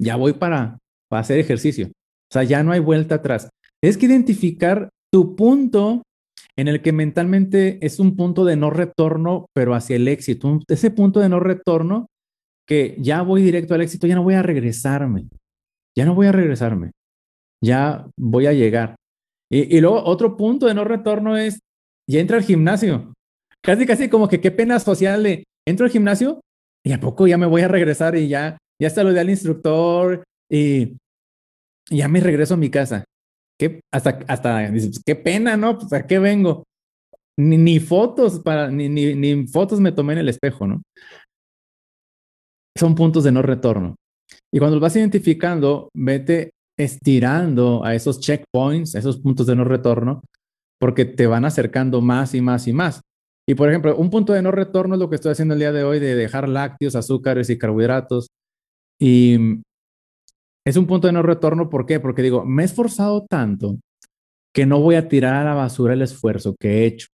ya 0.01 0.17
voy 0.17 0.33
para, 0.33 0.80
para 1.11 1.21
hacer 1.21 1.39
ejercicio. 1.39 1.89
O 1.89 2.33
sea, 2.33 2.45
ya 2.45 2.63
no 2.63 2.73
hay 2.73 2.81
vuelta 2.81 3.17
atrás. 3.17 3.51
Es 3.83 3.99
que 3.99 4.07
identificar 4.07 4.91
tu 5.13 5.35
punto 5.35 6.03
en 6.57 6.69
el 6.69 6.81
que 6.81 6.93
mentalmente 6.93 7.85
es 7.85 7.99
un 7.99 8.17
punto 8.17 8.45
de 8.45 8.57
no 8.57 8.71
retorno, 8.71 9.47
pero 9.55 9.75
hacia 9.75 9.97
el 9.97 10.09
éxito. 10.09 10.61
Ese 10.69 10.91
punto 10.91 11.21
de 11.21 11.29
no 11.29 11.41
retorno 11.41 12.07
que 12.67 12.97
ya 12.99 13.23
voy 13.23 13.43
directo 13.43 13.75
al 13.75 13.81
éxito, 13.81 14.07
ya 14.07 14.15
no 14.15 14.23
voy 14.23 14.35
a 14.35 14.43
regresarme. 14.43 15.27
Ya 15.97 16.05
no 16.05 16.15
voy 16.15 16.29
a 16.29 16.33
regresarme. 16.33 16.93
Ya 17.63 18.07
voy 18.17 18.47
a 18.47 18.53
llegar. 18.53 18.95
Y, 19.51 19.77
y 19.77 19.81
luego 19.81 20.05
otro 20.05 20.37
punto 20.37 20.67
de 20.67 20.75
no 20.75 20.85
retorno 20.85 21.37
es, 21.37 21.59
ya 22.09 22.21
entra 22.21 22.37
al 22.37 22.45
gimnasio. 22.45 23.13
Casi, 23.63 23.87
casi 23.87 24.09
como 24.09 24.29
que 24.29 24.41
qué 24.41 24.51
pena 24.51 24.79
social 24.79 25.23
de, 25.25 25.45
entro 25.67 25.85
al 25.85 25.93
gimnasio 25.93 26.41
y 26.85 26.93
a 26.93 27.01
poco 27.01 27.27
ya 27.27 27.37
me 27.37 27.47
voy 27.47 27.63
a 27.63 27.69
regresar 27.69 28.17
y 28.17 28.29
ya, 28.29 28.57
ya 28.81 28.89
saludé 28.89 29.21
al 29.21 29.31
instructor 29.31 30.25
y 30.51 30.97
ya 31.89 32.09
me 32.09 32.21
regreso 32.21 32.55
a 32.55 32.59
mi 32.59 32.71
casa. 32.71 33.05
¿Qué, 33.59 33.81
hasta, 33.93 34.21
hasta, 34.27 34.71
qué 35.05 35.17
pena, 35.17 35.57
¿no? 35.57 35.79
Pues 35.79 35.93
a 35.93 36.07
qué 36.07 36.19
vengo. 36.19 36.65
Ni, 37.39 37.57
ni 37.57 37.79
fotos 37.79 38.41
para, 38.41 38.71
ni, 38.71 38.89
ni, 38.89 39.15
ni, 39.15 39.47
fotos 39.47 39.81
me 39.81 39.93
tomé 39.93 40.15
en 40.15 40.21
el 40.21 40.29
espejo, 40.29 40.67
¿no? 40.67 40.83
Son 42.77 42.95
puntos 42.95 43.25
de 43.25 43.33
no 43.33 43.43
retorno. 43.43 43.97
Y 44.53 44.59
cuando 44.59 44.77
los 44.77 44.83
vas 44.83 44.97
identificando, 44.97 45.91
vete 45.95 46.51
estirando 46.79 47.85
a 47.85 47.95
esos 47.95 48.21
checkpoints, 48.21 48.95
a 48.95 48.99
esos 48.99 49.21
puntos 49.21 49.47
de 49.47 49.57
no 49.57 49.65
retorno, 49.65 50.23
porque 50.81 51.05
te 51.05 51.27
van 51.27 51.45
acercando 51.45 52.01
más 52.01 52.35
y 52.35 52.41
más 52.41 52.67
y 52.67 52.73
más. 52.73 53.03
Y 53.49 53.55
por 53.55 53.69
ejemplo, 53.69 53.97
un 53.97 54.11
punto 54.11 54.33
de 54.33 54.43
no 54.43 54.51
retorno 54.51 54.95
es 54.95 55.01
lo 55.01 55.11
que 55.11 55.17
estoy 55.17 55.33
haciendo 55.33 55.55
el 55.55 55.61
día 55.61 55.73
de 55.73 55.85
hoy, 55.85 55.99
de 55.99 56.15
dejar 56.15 56.49
lácteos, 56.49 56.95
azúcares 56.95 57.51
y 57.51 57.59
carbohidratos. 57.59 58.29
Y 58.99 59.61
es 60.67 60.77
un 60.77 60.87
punto 60.87 61.07
de 61.07 61.13
no 61.13 61.23
retorno, 61.23 61.71
¿por 61.71 61.87
qué? 61.87 62.01
Porque 62.01 62.23
digo, 62.23 62.45
me 62.45 62.63
he 62.63 62.67
esforzado 62.67 63.27
tanto 63.27 63.77
que 64.55 64.67
no 64.67 64.81
voy 64.81 64.97
a 64.97 65.09
tirar 65.09 65.35
a 65.35 65.45
la 65.45 65.55
basura 65.55 65.95
el 65.95 66.03
esfuerzo 66.03 66.55
que 66.59 66.69
he 66.69 66.87
hecho. 66.87 67.09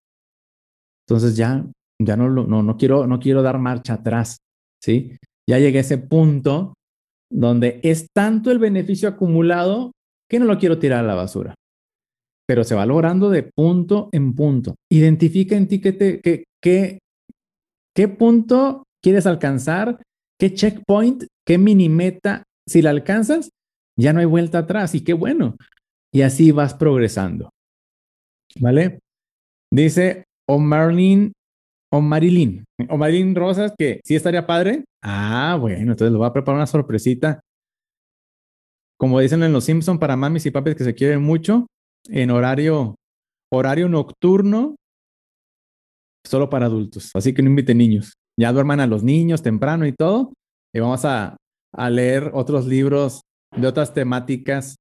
Entonces 1.07 1.37
ya, 1.37 1.67
ya 2.01 2.17
no, 2.17 2.31
no, 2.31 2.63
no, 2.63 2.77
quiero, 2.77 3.07
no 3.07 3.19
quiero 3.19 3.43
dar 3.43 3.59
marcha 3.59 3.95
atrás, 3.95 4.39
¿sí? 4.83 5.19
Ya 5.49 5.59
llegué 5.59 5.79
a 5.79 5.83
ese 5.83 5.99
punto 5.99 6.75
donde 7.31 7.81
es 7.83 8.07
tanto 8.15 8.51
el 8.51 8.59
beneficio 8.59 9.09
acumulado 9.09 9.93
que 10.31 10.39
no 10.39 10.47
lo 10.47 10.59
quiero 10.59 10.79
tirar 10.79 11.01
a 11.01 11.07
la 11.09 11.15
basura. 11.15 11.55
Pero 12.47 12.65
se 12.65 12.75
va 12.75 12.87
logrando 12.87 13.31
de 13.31 13.43
punto 13.43 14.09
en 14.13 14.35
punto. 14.35 14.77
Identifica 14.91 15.57
en 15.57 15.69
ti 15.69 15.81
qué, 15.81 15.93
te, 15.93 16.21
qué, 16.21 16.45
qué, 16.63 16.99
qué 17.95 18.09
punto 18.09 18.85
quieres 19.03 19.27
alcanzar, 19.27 20.01
qué 20.39 20.55
checkpoint, 20.55 21.25
qué 21.47 21.59
mini 21.59 21.89
meta 21.89 22.45
si 22.67 22.83
la 22.83 22.91
alcanzas, 22.91 23.51
ya 23.97 24.13
no 24.13 24.21
hay 24.21 24.27
vuelta 24.27 24.59
atrás 24.59 24.95
y 24.95 25.03
qué 25.03 25.13
bueno. 25.13 25.57
Y 26.13 26.23
así 26.23 26.53
vas 26.53 26.75
progresando. 26.75 27.51
¿Vale? 28.61 29.01
Dice 29.73 30.25
Omarlin, 30.49 31.33
Omarilin, 31.93 32.65
Omarilin 32.89 33.35
Rosas, 33.35 33.73
que 33.79 34.01
sí 34.05 34.15
estaría 34.15 34.47
padre. 34.47 34.85
Ah, 35.03 35.57
bueno, 35.61 35.93
entonces 35.93 36.13
lo 36.13 36.19
voy 36.19 36.29
a 36.29 36.33
preparar 36.33 36.59
una 36.59 36.67
sorpresita. 36.67 37.41
Como 38.99 39.21
dicen 39.21 39.43
en 39.43 39.53
Los 39.53 39.65
Simpson 39.65 39.99
para 39.99 40.17
mamis 40.17 40.47
y 40.47 40.51
papis 40.51 40.77
que 40.77 40.85
se 40.85 40.95
quieren 40.95 41.23
mucho, 41.23 41.67
en 42.09 42.31
horario, 42.31 42.97
horario 43.53 43.89
nocturno, 43.89 44.77
solo 46.25 46.49
para 46.49 46.67
adultos. 46.67 47.11
Así 47.15 47.35
que 47.35 47.43
no 47.43 47.51
inviten 47.51 47.79
niños. 47.79 48.15
Ya 48.39 48.53
duerman 48.53 48.81
a 48.81 48.87
los 48.87 49.03
niños 49.03 49.43
temprano 49.43 49.87
y 49.87 49.93
todo. 49.93 50.33
Y 50.73 50.81
vamos 50.81 51.05
a, 51.05 51.37
a 51.77 51.91
leer 51.91 52.31
otros 52.35 52.67
libros 52.67 53.23
de 53.57 53.67
otras 53.67 53.95
temáticas 53.95 54.77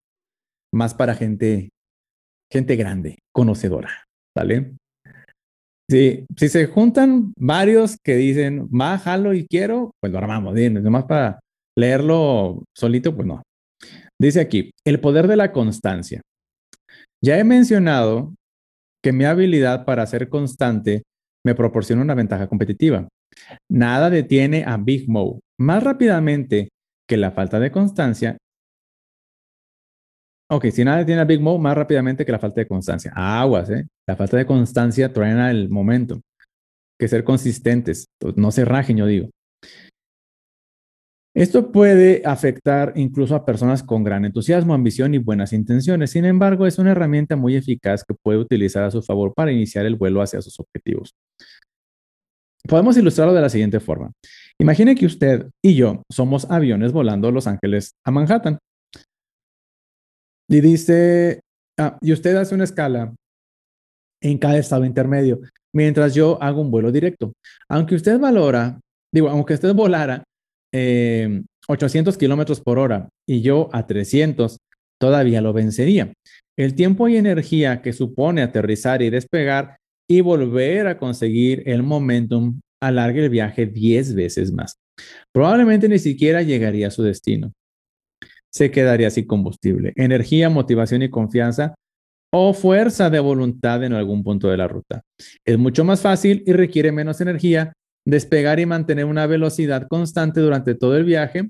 más 0.74 0.94
para 0.94 1.16
gente, 1.16 1.70
gente 2.52 2.76
grande, 2.76 3.20
conocedora, 3.34 4.06
¿vale? 4.36 4.76
Sí, 5.90 6.26
si 6.38 6.50
se 6.50 6.68
juntan 6.68 7.34
varios 7.38 7.98
que 8.04 8.16
dicen, 8.16 8.68
bájalo 8.70 9.34
y 9.34 9.46
quiero, 9.48 9.92
pues 10.02 10.12
lo 10.12 10.20
armamos, 10.20 10.56
nomás 10.56 11.06
para 11.06 11.40
leerlo 11.78 12.64
solito, 12.76 13.16
pues 13.16 13.28
no. 13.28 13.44
Dice 14.20 14.40
aquí, 14.40 14.72
el 14.86 15.00
poder 15.00 15.28
de 15.28 15.36
la 15.36 15.52
constancia. 15.52 16.22
Ya 17.24 17.38
he 17.38 17.44
mencionado 17.44 18.34
que 19.04 19.12
mi 19.12 19.26
habilidad 19.26 19.86
para 19.86 20.06
ser 20.06 20.30
constante 20.30 21.04
me 21.46 21.56
proporciona 21.56 22.02
una 22.02 22.16
ventaja 22.16 22.48
competitiva. 22.48 23.08
Nada 23.70 24.10
detiene 24.10 24.64
a 24.66 24.78
Big 24.78 25.10
Mo. 25.10 25.40
Más 25.60 25.84
rápidamente 25.84 26.70
que 27.08 27.18
la 27.18 27.32
falta 27.32 27.60
de 27.60 27.72
constancia. 27.72 28.38
Ok, 30.50 30.68
si 30.72 30.84
nada 30.84 31.06
tiene 31.06 31.22
a 31.22 31.26
Big 31.26 31.42
Mo 31.42 31.58
más 31.58 31.76
rápidamente 31.76 32.26
que 32.26 32.32
la 32.32 32.40
falta 32.40 32.62
de 32.62 32.68
constancia. 32.68 33.12
Aguas, 33.16 33.70
¿eh? 33.70 33.88
La 34.08 34.16
falta 34.16 34.38
de 34.38 34.46
constancia 34.46 35.12
truena 35.12 35.50
el 35.50 35.70
momento. 35.70 36.22
Que 37.00 37.08
ser 37.08 37.24
consistentes, 37.24 38.08
no 38.36 38.52
se 38.52 38.66
rajen, 38.66 38.98
yo 38.98 39.06
digo. 39.08 39.30
Esto 41.36 41.72
puede 41.72 42.22
afectar 42.26 42.94
incluso 42.96 43.36
a 43.36 43.44
personas 43.44 43.82
con 43.82 44.04
gran 44.04 44.24
entusiasmo, 44.24 44.76
ambición 44.76 45.16
y 45.16 45.18
buenas 45.18 45.52
intenciones. 45.52 46.12
Sin 46.12 46.26
embargo, 46.26 46.68
es 46.68 46.78
una 46.78 46.92
herramienta 46.92 47.36
muy 47.36 47.56
eficaz 47.56 48.04
que 48.04 48.14
puede 48.14 48.38
utilizar 48.38 48.84
a 48.84 48.92
su 48.92 49.02
favor 49.02 49.34
para 49.34 49.52
iniciar 49.52 49.88
el 49.88 49.96
vuelo 49.96 50.22
hacia 50.22 50.44
sus 50.44 50.60
objetivos. 50.60 51.16
Podemos 52.68 52.96
ilustrarlo 52.98 53.34
de 53.34 53.42
la 53.42 53.50
siguiente 53.50 53.80
forma. 53.80 54.12
Imagine 54.60 54.96
que 54.96 55.06
usted 55.06 55.50
y 55.64 55.76
yo 55.76 56.04
somos 56.12 56.50
aviones 56.50 56.92
volando 56.92 57.32
Los 57.32 57.48
Ángeles 57.48 57.94
a 58.06 58.12
Manhattan. 58.12 58.60
Y 60.50 60.62
dice, 60.62 61.42
ah, 61.80 61.98
y 62.02 62.14
usted 62.14 62.36
hace 62.36 62.54
una 62.54 62.64
escala 62.64 63.14
en 64.22 64.38
cada 64.38 64.58
estado 64.58 64.86
intermedio, 64.86 65.42
mientras 65.74 66.14
yo 66.14 66.42
hago 66.42 66.62
un 66.62 66.72
vuelo 66.72 66.92
directo. 66.92 67.34
Aunque 67.70 67.96
usted 67.96 68.20
valora, 68.20 68.80
digo, 69.14 69.30
aunque 69.30 69.56
usted 69.56 69.74
volara 69.74 70.24
800 70.74 72.16
eh, 72.16 72.18
kilómetros 72.18 72.62
por 72.62 72.80
hora 72.80 73.10
y 73.28 73.42
yo 73.42 73.70
a 73.74 73.86
300, 73.86 74.58
todavía 75.00 75.42
lo 75.42 75.54
vencería. 75.54 76.14
El 76.58 76.76
tiempo 76.76 77.08
y 77.08 77.18
energía 77.18 77.82
que 77.82 77.94
supone 77.94 78.42
aterrizar 78.42 79.02
y 79.02 79.10
despegar 79.10 79.78
y 80.10 80.22
volver 80.22 80.88
a 80.88 80.98
conseguir 80.98 81.64
el 81.66 81.84
momentum 81.84 82.60
alargue 82.88 83.24
el 83.24 83.30
viaje 83.30 83.66
10 83.66 84.16
veces 84.16 84.52
más. 84.52 84.78
Probablemente 85.32 85.90
ni 85.90 86.00
siquiera 86.00 86.42
llegaría 86.42 86.88
a 86.88 86.92
su 86.92 87.04
destino. 87.04 87.54
Se 88.52 88.70
quedaría 88.70 89.10
sin 89.10 89.26
combustible, 89.26 89.94
energía, 89.96 90.50
motivación 90.50 91.02
y 91.02 91.10
confianza 91.10 91.74
o 92.32 92.54
fuerza 92.54 93.10
de 93.10 93.20
voluntad 93.20 93.84
en 93.84 93.94
algún 93.94 94.24
punto 94.24 94.50
de 94.50 94.58
la 94.58 94.68
ruta. 94.68 95.02
Es 95.46 95.58
mucho 95.58 95.84
más 95.84 96.02
fácil 96.02 96.44
y 96.46 96.54
requiere 96.54 96.92
menos 96.92 97.22
energía 97.22 97.74
despegar 98.06 98.60
y 98.60 98.66
mantener 98.66 99.06
una 99.06 99.28
velocidad 99.28 99.88
constante 99.88 100.42
durante 100.42 100.76
todo 100.76 100.98
el 100.98 101.06
viaje, 101.06 101.50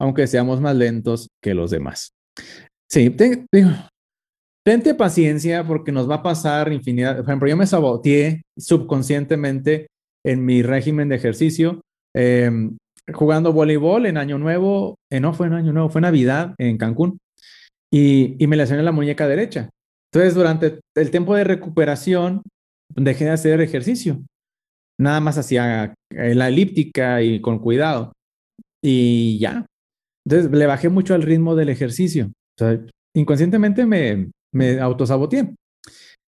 aunque 0.00 0.26
seamos 0.26 0.60
más 0.60 0.74
lentos 0.74 1.28
que 1.42 1.54
los 1.54 1.70
demás. 1.70 2.12
Sí, 2.90 3.10
ten, 3.10 3.46
tente 4.64 4.94
paciencia 4.94 5.64
porque 5.64 5.92
nos 5.92 6.08
va 6.10 6.16
a 6.16 6.22
pasar 6.22 6.72
infinidad. 6.72 7.16
Por 7.16 7.24
ejemplo, 7.24 7.48
yo 7.48 7.56
me 7.56 7.66
saboteé 7.66 8.42
subconscientemente 8.58 9.86
en 10.24 10.44
mi 10.44 10.62
régimen 10.62 11.08
de 11.08 11.16
ejercicio, 11.16 11.82
em, 12.14 12.76
jugando 13.12 13.52
voleibol 13.52 14.06
en 14.06 14.16
Año 14.16 14.38
Nuevo, 14.38 14.96
eh, 15.10 15.20
no 15.20 15.34
fue 15.34 15.48
en 15.48 15.54
Año 15.54 15.72
Nuevo, 15.72 15.90
fue 15.90 16.00
Navidad 16.00 16.54
en 16.58 16.78
Cancún, 16.78 17.18
y, 17.92 18.46
me 18.46 18.56
lesioné 18.56 18.82
la 18.82 18.92
muñeca 18.92 19.28
derecha. 19.28 19.68
Entonces, 20.12 20.34
durante 20.34 20.80
el 20.94 21.10
tiempo 21.10 21.34
de 21.34 21.44
recuperación, 21.44 22.42
dejé 22.94 23.26
de 23.26 23.30
hacer 23.30 23.60
ejercicio. 23.60 24.22
Nada 24.98 25.20
más 25.20 25.38
hacía 25.38 25.94
eh, 26.10 26.34
la 26.34 26.48
elíptica 26.48 27.22
y 27.22 27.40
con 27.40 27.58
cuidado. 27.58 28.12
Y 28.82 29.38
ya. 29.38 29.66
Entonces, 30.26 30.50
le 30.50 30.66
bajé 30.66 30.88
mucho 30.88 31.14
al 31.14 31.22
ritmo 31.22 31.54
del 31.54 31.68
ejercicio. 31.70 32.30
Inconscientemente 33.14 33.84
me, 33.86 34.30
me 34.54 34.80
autosaboteé 34.80 35.54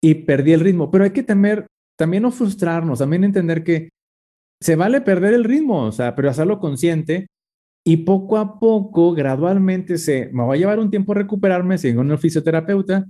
y 0.03 0.14
perdí 0.14 0.53
el 0.53 0.61
ritmo. 0.61 0.91
Pero 0.91 1.05
hay 1.05 1.11
que 1.11 1.22
temer 1.22 1.66
también 1.99 2.22
no 2.22 2.30
frustrarnos, 2.30 2.99
también 2.99 3.24
entender 3.24 3.64
que 3.64 3.90
se 4.61 4.76
vale 4.76 5.01
perder 5.01 5.34
el 5.34 5.45
ritmo, 5.45 5.84
o 5.84 5.92
sea, 5.92 6.14
pero 6.14 6.30
hacerlo 6.30 6.59
consciente 6.59 7.26
y 7.86 7.99
poco 7.99 8.38
a 8.38 8.59
poco, 8.59 9.12
gradualmente, 9.12 9.99
se, 9.99 10.30
me 10.32 10.45
va 10.45 10.55
a 10.55 10.57
llevar 10.57 10.78
un 10.78 10.90
tiempo 10.90 11.12
recuperarme, 11.12 11.76
sigo 11.76 12.01
en 12.01 12.11
el 12.11 12.18
fisioterapeuta 12.18 13.07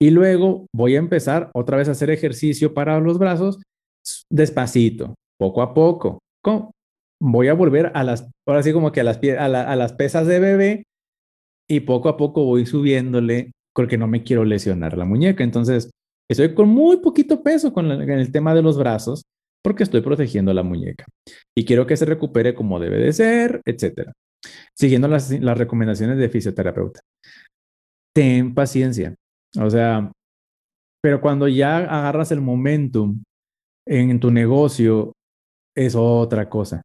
y 0.00 0.10
luego 0.10 0.66
voy 0.74 0.96
a 0.96 0.98
empezar 0.98 1.50
otra 1.54 1.78
vez 1.78 1.88
a 1.88 1.92
hacer 1.92 2.10
ejercicio 2.10 2.74
para 2.74 3.00
los 3.00 3.18
brazos 3.18 3.58
despacito, 4.30 5.14
poco 5.38 5.62
a 5.62 5.74
poco. 5.74 6.20
Voy 7.20 7.48
a 7.48 7.54
volver 7.54 7.90
a 7.94 8.04
las, 8.04 8.28
ahora 8.46 8.62
sí 8.62 8.72
como 8.72 8.92
que 8.92 9.00
a 9.00 9.04
las, 9.04 9.18
a, 9.38 9.44
a 9.44 9.76
las 9.76 9.92
pesas 9.94 10.26
de 10.26 10.38
bebé 10.38 10.84
y 11.68 11.80
poco 11.80 12.08
a 12.08 12.16
poco 12.16 12.44
voy 12.44 12.64
subiéndole 12.64 13.52
porque 13.74 13.98
no 13.98 14.06
me 14.06 14.22
quiero 14.22 14.44
lesionar 14.44 14.96
la 14.96 15.04
muñeca. 15.04 15.42
Entonces, 15.42 15.90
estoy 16.30 16.54
con 16.54 16.68
muy 16.68 16.98
poquito 16.98 17.42
peso 17.42 17.72
con 17.72 17.90
el 17.90 18.32
tema 18.32 18.54
de 18.54 18.62
los 18.62 18.78
brazos 18.78 19.24
porque 19.62 19.82
estoy 19.82 20.00
protegiendo 20.00 20.52
la 20.52 20.62
muñeca 20.62 21.06
y 21.56 21.64
quiero 21.64 21.86
que 21.86 21.96
se 21.96 22.04
recupere 22.04 22.54
como 22.54 22.78
debe 22.80 22.98
de 22.98 23.12
ser, 23.12 23.60
etcétera. 23.64 24.12
Siguiendo 24.74 25.08
las, 25.08 25.30
recomendaciones 25.30 26.18
de 26.18 26.28
fisioterapeuta. 26.28 27.00
Ten 28.14 28.54
paciencia. 28.54 29.14
O 29.60 29.68
sea, 29.68 30.12
pero 31.02 31.20
cuando 31.20 31.48
ya 31.48 31.78
agarras 31.78 32.30
el 32.32 32.40
momentum 32.40 33.22
en 33.86 34.20
tu 34.20 34.30
negocio, 34.30 35.12
es 35.74 35.94
otra 35.94 36.48
cosa. 36.48 36.82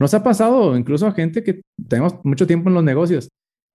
Nos 0.00 0.12
ha 0.14 0.22
pasado 0.22 0.76
incluso 0.76 1.06
a 1.06 1.12
gente 1.12 1.42
que 1.42 1.62
tenemos 1.88 2.14
mucho 2.24 2.46
tiempo 2.46 2.68
en 2.68 2.74
los 2.74 2.84
negocios. 2.84 3.28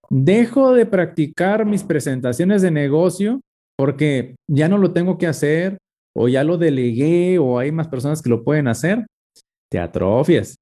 Dejo 0.10 0.74
de 0.74 0.86
practicar 0.86 1.66
mis 1.66 1.84
presentaciones 1.84 2.62
de 2.62 2.72
negocio 2.72 3.42
porque 3.82 4.36
ya 4.48 4.70
no 4.70 4.78
lo 4.78 4.94
tengo 4.94 5.18
que 5.18 5.26
hacer 5.26 5.80
o 6.16 6.28
ya 6.28 6.44
lo 6.44 6.60
delegué 6.60 7.40
o 7.40 7.58
hay 7.58 7.72
más 7.72 7.88
personas 7.88 8.22
que 8.22 8.30
lo 8.30 8.44
pueden 8.44 8.68
hacer. 8.68 9.08
Te 9.72 9.80
atrofias. 9.80 10.56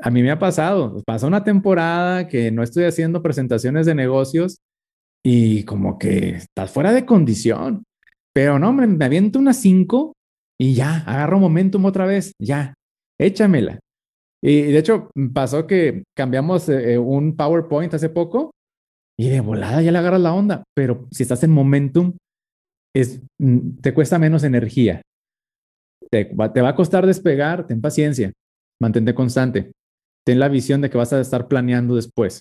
A 0.00 0.12
mí 0.12 0.22
me 0.22 0.30
ha 0.30 0.38
pasado. 0.38 1.02
Pasa 1.04 1.26
una 1.26 1.42
temporada 1.42 2.28
que 2.28 2.52
no 2.52 2.62
estoy 2.62 2.84
haciendo 2.84 3.20
presentaciones 3.20 3.84
de 3.84 3.96
negocios 3.96 4.58
y 5.24 5.64
como 5.64 5.98
que 5.98 6.36
estás 6.36 6.70
fuera 6.70 6.92
de 6.92 7.04
condición. 7.04 7.82
Pero 8.32 8.60
no, 8.60 8.72
me, 8.72 8.86
me 8.86 9.04
aviento 9.06 9.40
unas 9.40 9.56
cinco 9.56 10.12
y 10.56 10.74
ya, 10.74 10.98
agarro 10.98 11.40
momentum 11.40 11.84
otra 11.84 12.06
vez, 12.06 12.32
ya, 12.40 12.74
échamela. 13.18 13.80
Y 14.40 14.62
de 14.62 14.78
hecho, 14.78 15.10
pasó 15.34 15.66
que 15.66 16.04
cambiamos 16.16 16.68
eh, 16.68 16.92
eh, 16.92 16.98
un 16.98 17.34
PowerPoint 17.34 17.92
hace 17.92 18.08
poco 18.08 18.52
y 19.18 19.30
de 19.30 19.40
volada 19.40 19.82
ya 19.82 19.90
le 19.90 19.98
agarras 19.98 20.20
la 20.20 20.32
onda, 20.32 20.62
pero 20.76 21.08
si 21.10 21.24
estás 21.24 21.42
en 21.42 21.50
momentum, 21.50 22.12
es, 23.00 23.20
mm, 23.38 23.80
te 23.82 23.92
cuesta 23.92 24.18
menos 24.18 24.42
energía. 24.44 25.02
Te 26.10 26.24
te 26.24 26.60
va 26.62 26.68
a 26.68 26.74
costar 26.74 27.06
despegar, 27.06 27.66
ten 27.66 27.80
paciencia, 27.80 28.32
mantente 28.80 29.14
constante, 29.14 29.72
ten 30.24 30.38
la 30.38 30.48
visión 30.48 30.80
de 30.80 30.88
que 30.88 30.98
vas 30.98 31.12
a 31.12 31.20
estar 31.20 31.48
planeando 31.48 31.96
después. 31.96 32.40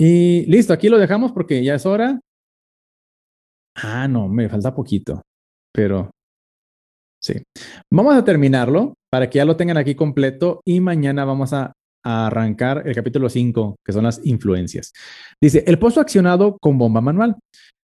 Y 0.00 0.46
listo, 0.46 0.72
aquí 0.72 0.88
lo 0.88 0.98
dejamos 0.98 1.32
porque 1.32 1.64
ya 1.64 1.74
es 1.74 1.86
hora. 1.86 2.20
Ah, 3.74 4.08
no, 4.08 4.28
me 4.28 4.48
falta 4.48 4.74
poquito, 4.74 5.22
pero 5.72 6.10
sí. 7.20 7.42
Vamos 7.92 8.14
a 8.16 8.24
terminarlo 8.24 8.94
para 9.10 9.30
que 9.30 9.38
ya 9.38 9.44
lo 9.44 9.56
tengan 9.56 9.76
aquí 9.76 9.94
completo 9.94 10.60
y 10.64 10.80
mañana 10.80 11.24
vamos 11.24 11.52
a, 11.52 11.72
arrancar 12.04 12.82
el 12.86 12.94
capítulo 12.94 13.28
5, 13.28 13.76
que 13.84 13.92
son 13.92 14.04
las 14.04 14.20
influencias. 14.24 14.92
Dice, 15.40 15.64
el 15.66 15.78
pozo 15.78 16.00
accionado 16.00 16.56
con 16.60 16.78
bomba 16.78 17.00
manual. 17.00 17.36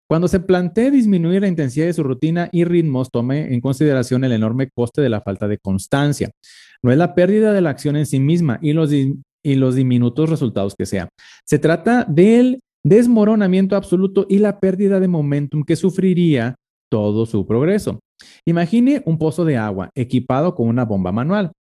Cuando 0.10 0.28
se 0.28 0.40
plantee 0.40 0.92
disminuir 0.92 1.42
la 1.42 1.48
intensidad 1.48 1.88
de 1.88 1.94
su 1.94 2.04
rutina 2.04 2.50
y 2.52 2.66
ritmos, 2.66 3.10
tome 3.10 3.54
en 3.54 3.62
consideración 3.62 4.24
el 4.24 4.34
enorme 4.34 4.70
coste 4.76 5.02
de 5.02 5.10
la 5.10 5.22
falta 5.22 5.48
de 5.48 5.58
constancia. 5.58 6.30
No 6.84 6.92
es 6.92 6.98
la 6.98 7.16
pérdida 7.16 7.54
de 7.54 7.62
la 7.62 7.70
acción 7.70 7.96
en 7.96 8.06
sí 8.06 8.20
misma 8.20 8.60
y 8.62 8.74
los, 8.74 8.92
y 8.92 9.56
los 9.56 9.76
diminutos 9.76 10.30
resultados 10.30 10.76
que 10.78 10.86
sea. 10.86 11.10
Se 11.46 11.58
trata 11.58 12.06
del 12.08 12.60
desmoronamiento 12.84 13.76
absoluto 13.76 14.26
y 14.30 14.40
la 14.40 14.60
pérdida 14.60 15.00
de 15.00 15.08
momentum 15.08 15.64
que 15.64 15.76
sufriría 15.76 16.56
todo 16.92 17.26
su 17.26 17.46
progreso. 17.48 18.00
Imagine 18.46 19.02
un 19.06 19.18
pozo 19.18 19.46
de 19.46 19.58
agua 19.58 19.90
equipado 19.96 20.54
con 20.54 20.68
una 20.68 20.86
bomba 20.86 21.12
manual 21.12 21.52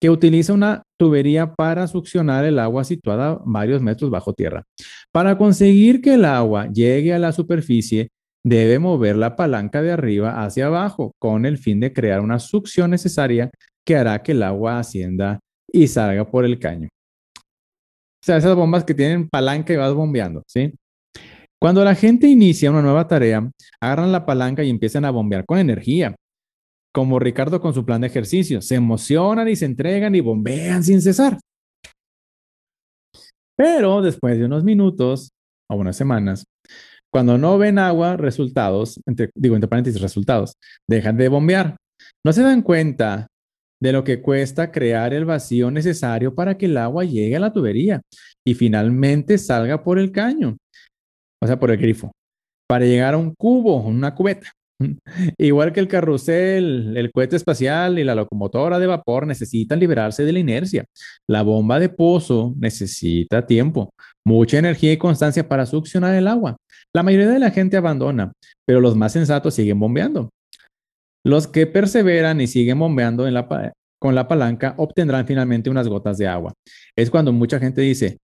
que 0.00 0.10
utiliza 0.10 0.52
una 0.52 0.82
tubería 0.98 1.54
para 1.54 1.86
succionar 1.86 2.44
el 2.44 2.58
agua 2.58 2.84
situada 2.84 3.38
varios 3.44 3.82
metros 3.82 4.10
bajo 4.10 4.32
tierra. 4.32 4.64
Para 5.12 5.36
conseguir 5.36 6.00
que 6.00 6.14
el 6.14 6.24
agua 6.24 6.68
llegue 6.72 7.12
a 7.12 7.18
la 7.18 7.32
superficie, 7.32 8.08
debe 8.44 8.78
mover 8.78 9.16
la 9.16 9.36
palanca 9.36 9.82
de 9.82 9.92
arriba 9.92 10.42
hacia 10.42 10.66
abajo 10.66 11.12
con 11.18 11.44
el 11.44 11.58
fin 11.58 11.80
de 11.80 11.92
crear 11.92 12.20
una 12.20 12.38
succión 12.38 12.90
necesaria 12.90 13.50
que 13.84 13.96
hará 13.96 14.22
que 14.22 14.32
el 14.32 14.42
agua 14.42 14.78
ascienda 14.78 15.40
y 15.70 15.86
salga 15.86 16.30
por 16.30 16.44
el 16.44 16.58
caño. 16.58 16.88
O 17.36 18.24
sea, 18.24 18.36
esas 18.36 18.54
bombas 18.54 18.84
que 18.84 18.94
tienen 18.94 19.28
palanca 19.28 19.72
y 19.72 19.76
vas 19.76 19.94
bombeando, 19.94 20.42
¿sí? 20.46 20.72
Cuando 21.58 21.84
la 21.84 21.94
gente 21.94 22.26
inicia 22.26 22.70
una 22.70 22.80
nueva 22.80 23.06
tarea, 23.06 23.50
agarran 23.80 24.12
la 24.12 24.24
palanca 24.24 24.64
y 24.64 24.70
empiezan 24.70 25.04
a 25.04 25.10
bombear 25.10 25.44
con 25.44 25.58
energía. 25.58 26.14
Como 26.92 27.18
Ricardo 27.18 27.60
con 27.60 27.72
su 27.72 27.84
plan 27.84 28.00
de 28.00 28.08
ejercicio, 28.08 28.60
se 28.60 28.74
emocionan 28.74 29.48
y 29.48 29.56
se 29.56 29.66
entregan 29.66 30.14
y 30.14 30.20
bombean 30.20 30.82
sin 30.82 31.00
cesar. 31.00 31.38
Pero 33.56 34.02
después 34.02 34.38
de 34.38 34.46
unos 34.46 34.64
minutos 34.64 35.30
o 35.70 35.76
unas 35.76 35.96
semanas, 35.96 36.44
cuando 37.12 37.38
no 37.38 37.58
ven 37.58 37.78
agua, 37.78 38.16
resultados, 38.16 39.00
digo 39.34 39.54
entre 39.54 39.68
paréntesis, 39.68 40.00
resultados, 40.00 40.54
dejan 40.88 41.16
de 41.16 41.28
bombear. 41.28 41.76
No 42.24 42.32
se 42.32 42.42
dan 42.42 42.62
cuenta 42.62 43.26
de 43.82 43.92
lo 43.92 44.04
que 44.04 44.20
cuesta 44.20 44.70
crear 44.70 45.12
el 45.12 45.24
vacío 45.24 45.70
necesario 45.70 46.34
para 46.34 46.56
que 46.56 46.66
el 46.66 46.76
agua 46.76 47.04
llegue 47.04 47.36
a 47.36 47.40
la 47.40 47.52
tubería 47.52 48.02
y 48.46 48.54
finalmente 48.54 49.38
salga 49.38 49.82
por 49.82 49.98
el 49.98 50.12
caño, 50.12 50.56
o 51.42 51.46
sea, 51.46 51.58
por 51.58 51.70
el 51.70 51.78
grifo, 51.78 52.12
para 52.68 52.84
llegar 52.84 53.14
a 53.14 53.18
un 53.18 53.34
cubo, 53.34 53.82
una 53.82 54.14
cubeta. 54.14 54.52
Igual 55.38 55.72
que 55.72 55.80
el 55.80 55.88
carrusel, 55.88 56.96
el 56.96 57.10
cohete 57.12 57.36
espacial 57.36 57.98
y 57.98 58.04
la 58.04 58.14
locomotora 58.14 58.78
de 58.78 58.86
vapor 58.86 59.26
necesitan 59.26 59.78
liberarse 59.78 60.24
de 60.24 60.32
la 60.32 60.38
inercia. 60.38 60.84
La 61.28 61.42
bomba 61.42 61.78
de 61.78 61.88
pozo 61.88 62.54
necesita 62.58 63.46
tiempo, 63.46 63.90
mucha 64.24 64.58
energía 64.58 64.92
y 64.92 64.96
constancia 64.96 65.48
para 65.48 65.66
succionar 65.66 66.14
el 66.14 66.28
agua. 66.28 66.56
La 66.94 67.02
mayoría 67.02 67.28
de 67.28 67.38
la 67.38 67.50
gente 67.50 67.76
abandona, 67.76 68.32
pero 68.66 68.80
los 68.80 68.96
más 68.96 69.12
sensatos 69.12 69.54
siguen 69.54 69.78
bombeando. 69.78 70.30
Los 71.24 71.46
que 71.46 71.66
perseveran 71.66 72.40
y 72.40 72.46
siguen 72.46 72.78
bombeando 72.78 73.24
con 74.00 74.14
la 74.14 74.26
palanca 74.26 74.74
obtendrán 74.78 75.26
finalmente 75.26 75.68
unas 75.68 75.86
gotas 75.86 76.16
de 76.16 76.26
agua. 76.26 76.54
Es 76.96 77.10
cuando 77.10 77.32
mucha 77.32 77.58
gente 77.58 77.82
dice, 77.82 78.18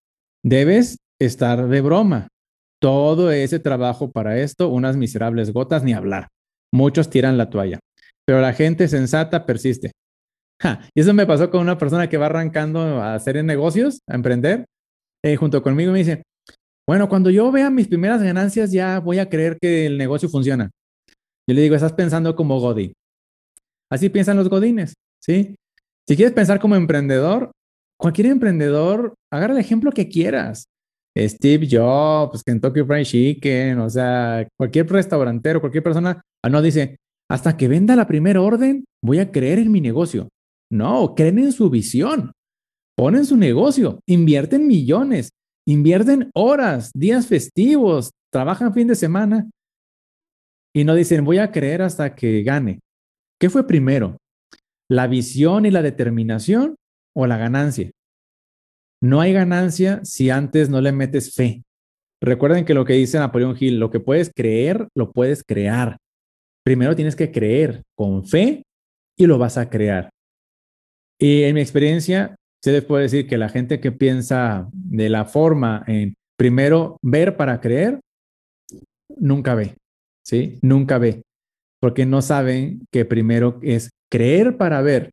debes 0.45 0.99
estar 1.21 1.67
de 1.67 1.81
broma. 1.81 2.29
Todo 2.81 3.33
ese 3.33 3.59
trabajo 3.59 4.13
para 4.13 4.39
esto, 4.39 4.69
unas 4.69 4.97
miserables 4.97 5.53
gotas, 5.53 5.83
ni 5.83 5.93
hablar. 5.93 6.29
Muchos 6.75 7.09
tiran 7.09 7.39
la 7.39 7.51
toalla, 7.51 7.79
pero 8.27 8.41
la 8.41 8.53
gente 8.53 8.89
sensata 8.89 9.47
persiste. 9.47 9.93
y 10.95 11.01
eso 11.01 11.15
me 11.15 11.25
pasó 11.25 11.49
con 11.51 11.61
una 11.61 11.79
persona 11.79 12.09
que 12.09 12.17
va 12.17 12.27
arrancando 12.27 12.81
a 12.81 13.15
hacer 13.15 13.43
negocios, 13.45 14.01
a 14.09 14.17
emprender, 14.17 14.65
eh, 15.25 15.37
junto 15.37 15.63
conmigo 15.63 15.93
me 15.93 16.01
dice, 16.01 16.25
bueno, 16.87 17.09
cuando 17.09 17.31
yo 17.31 17.51
vea 17.53 17.71
mis 17.71 17.89
primeras 17.89 18.23
ganancias 18.23 18.73
ya 18.73 18.99
voy 18.99 19.19
a 19.19 19.29
creer 19.29 19.57
que 19.61 19.87
el 19.87 19.97
negocio 19.97 20.29
funciona. 20.29 20.71
Yo 21.49 21.55
le 21.55 21.63
digo, 21.63 21.77
estás 21.77 21.93
pensando 21.93 22.35
como 22.35 22.59
Godín. 22.61 22.93
Así 23.91 24.09
piensan 24.09 24.37
los 24.37 24.49
Godines, 24.49 24.95
¿sí? 25.23 25.55
Si 26.09 26.17
quieres 26.17 26.35
pensar 26.35 26.59
como 26.59 26.75
emprendedor, 26.75 27.53
cualquier 27.99 28.27
emprendedor, 28.27 29.15
agarra 29.33 29.55
el 29.55 29.61
ejemplo 29.61 29.93
que 29.93 30.09
quieras. 30.09 30.65
Steve 31.17 31.69
Jobs, 31.71 32.43
Kentucky 32.43 32.83
Fried 32.83 33.05
Chicken, 33.05 33.79
o 33.79 33.89
sea, 33.89 34.47
cualquier 34.59 34.91
restaurantero, 34.91 35.61
cualquier 35.61 35.85
persona, 35.85 36.21
ah, 36.43 36.49
no 36.49 36.61
dice, 36.61 36.97
hasta 37.31 37.57
que 37.57 37.69
venda 37.69 37.97
la 37.97 38.07
primera 38.07 38.41
orden, 38.41 38.85
voy 39.03 39.21
a 39.21 39.31
creer 39.31 39.59
en 39.59 39.71
mi 39.71 39.81
negocio. 39.81 40.29
No, 40.71 41.15
creen 41.15 41.39
en 41.39 41.53
su 41.53 41.71
visión, 41.71 42.33
ponen 42.97 43.27
su 43.27 43.37
negocio, 43.37 44.01
invierten 44.09 44.67
millones, 44.67 45.31
invierten 45.67 46.31
horas, 46.35 46.91
días 46.95 47.27
festivos, 47.27 48.11
trabajan 48.33 48.75
fin 48.75 48.89
de 48.89 48.97
semana 48.97 49.49
y 50.75 50.85
no 50.85 50.95
dicen, 50.95 51.25
voy 51.25 51.39
a 51.39 51.53
creer 51.53 51.83
hasta 51.83 52.15
que 52.15 52.43
gane. 52.43 52.81
¿Qué 53.41 53.49
fue 53.49 53.67
primero? 53.67 54.19
¿La 54.91 55.07
visión 55.07 55.67
y 55.67 55.71
la 55.71 55.83
determinación 55.83 56.75
o 57.15 57.27
la 57.27 57.37
ganancia? 57.37 57.91
No 59.05 59.21
hay 59.21 59.35
ganancia 59.35 60.01
si 60.03 60.31
antes 60.31 60.71
no 60.71 60.81
le 60.81 60.91
metes 60.91 61.35
fe. 61.35 61.63
Recuerden 62.23 62.65
que 62.65 62.73
lo 62.73 62.87
que 62.87 62.95
dice 62.95 63.19
Napoleón 63.19 63.55
Hill, 63.61 63.79
lo 63.79 63.91
que 63.91 64.01
puedes 64.01 64.31
creer, 64.35 64.89
lo 64.97 65.13
puedes 65.13 65.45
crear. 65.45 65.99
Primero 66.65 66.97
tienes 66.97 67.15
que 67.15 67.31
creer 67.31 67.83
con 67.95 68.25
fe 68.25 68.63
y 69.19 69.27
lo 69.27 69.37
vas 69.37 69.59
a 69.59 69.69
crear. 69.69 70.09
Y 71.21 71.43
en 71.43 71.55
mi 71.55 71.61
experiencia, 71.61 72.35
se 72.63 72.73
les 72.73 72.83
puede 72.83 73.03
decir 73.03 73.29
que 73.29 73.37
la 73.37 73.51
gente 73.51 73.79
que 73.79 73.93
piensa 73.93 74.71
de 74.73 75.11
la 75.11 75.27
forma 75.27 75.85
en 75.87 76.15
primero 76.39 76.97
ver 77.03 77.37
para 77.37 77.61
creer, 77.61 78.01
nunca 79.19 79.55
ve. 79.55 79.77
¿sí? 80.25 80.59
Nunca 80.63 80.97
ve, 80.97 81.25
porque 81.79 82.07
no 82.07 82.23
saben 82.23 82.87
que 82.91 83.05
primero 83.05 83.61
es 83.61 83.91
creer 84.11 84.57
para 84.57 84.81
ver. 84.81 85.11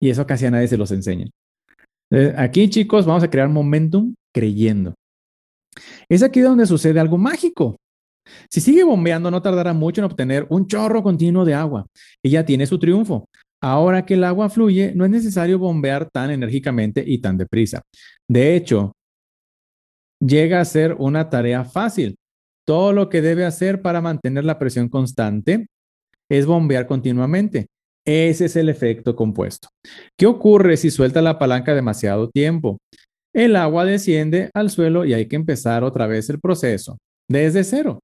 Y 0.00 0.10
eso 0.10 0.24
casi 0.24 0.46
a 0.46 0.52
nadie 0.52 0.68
se 0.68 0.76
los 0.76 0.92
enseña. 0.92 1.26
Eh, 2.10 2.34
aquí, 2.36 2.68
chicos, 2.68 3.06
vamos 3.06 3.22
a 3.22 3.30
crear 3.30 3.48
momentum 3.48 4.14
creyendo. 4.32 4.94
Es 6.08 6.22
aquí 6.22 6.40
donde 6.40 6.66
sucede 6.66 6.98
algo 6.98 7.18
mágico. 7.18 7.76
Si 8.48 8.60
sigue 8.60 8.84
bombeando, 8.84 9.30
no 9.30 9.42
tardará 9.42 9.72
mucho 9.72 10.00
en 10.00 10.06
obtener 10.06 10.46
un 10.50 10.66
chorro 10.66 11.02
continuo 11.02 11.44
de 11.44 11.54
agua 11.54 11.86
y 12.22 12.30
ya 12.30 12.44
tiene 12.44 12.66
su 12.66 12.78
triunfo. 12.78 13.28
Ahora 13.62 14.06
que 14.06 14.14
el 14.14 14.24
agua 14.24 14.48
fluye, 14.48 14.92
no 14.94 15.04
es 15.04 15.10
necesario 15.10 15.58
bombear 15.58 16.08
tan 16.10 16.30
enérgicamente 16.30 17.04
y 17.06 17.18
tan 17.18 17.36
deprisa. 17.36 17.82
De 18.28 18.56
hecho, 18.56 18.92
llega 20.20 20.60
a 20.60 20.64
ser 20.64 20.94
una 20.98 21.28
tarea 21.28 21.64
fácil. 21.64 22.16
Todo 22.66 22.92
lo 22.92 23.08
que 23.08 23.20
debe 23.20 23.44
hacer 23.44 23.82
para 23.82 24.00
mantener 24.00 24.44
la 24.44 24.58
presión 24.58 24.88
constante 24.88 25.66
es 26.30 26.46
bombear 26.46 26.86
continuamente. 26.86 27.66
Ese 28.10 28.46
es 28.46 28.56
el 28.56 28.68
efecto 28.68 29.14
compuesto. 29.14 29.68
¿Qué 30.18 30.26
ocurre 30.26 30.76
si 30.76 30.90
suelta 30.90 31.22
la 31.22 31.38
palanca 31.38 31.76
demasiado 31.76 32.28
tiempo? 32.28 32.78
El 33.32 33.54
agua 33.54 33.84
desciende 33.84 34.50
al 34.52 34.70
suelo 34.70 35.04
y 35.04 35.14
hay 35.14 35.26
que 35.26 35.36
empezar 35.36 35.84
otra 35.84 36.08
vez 36.08 36.28
el 36.28 36.40
proceso, 36.40 36.98
desde 37.28 37.62
cero. 37.62 38.00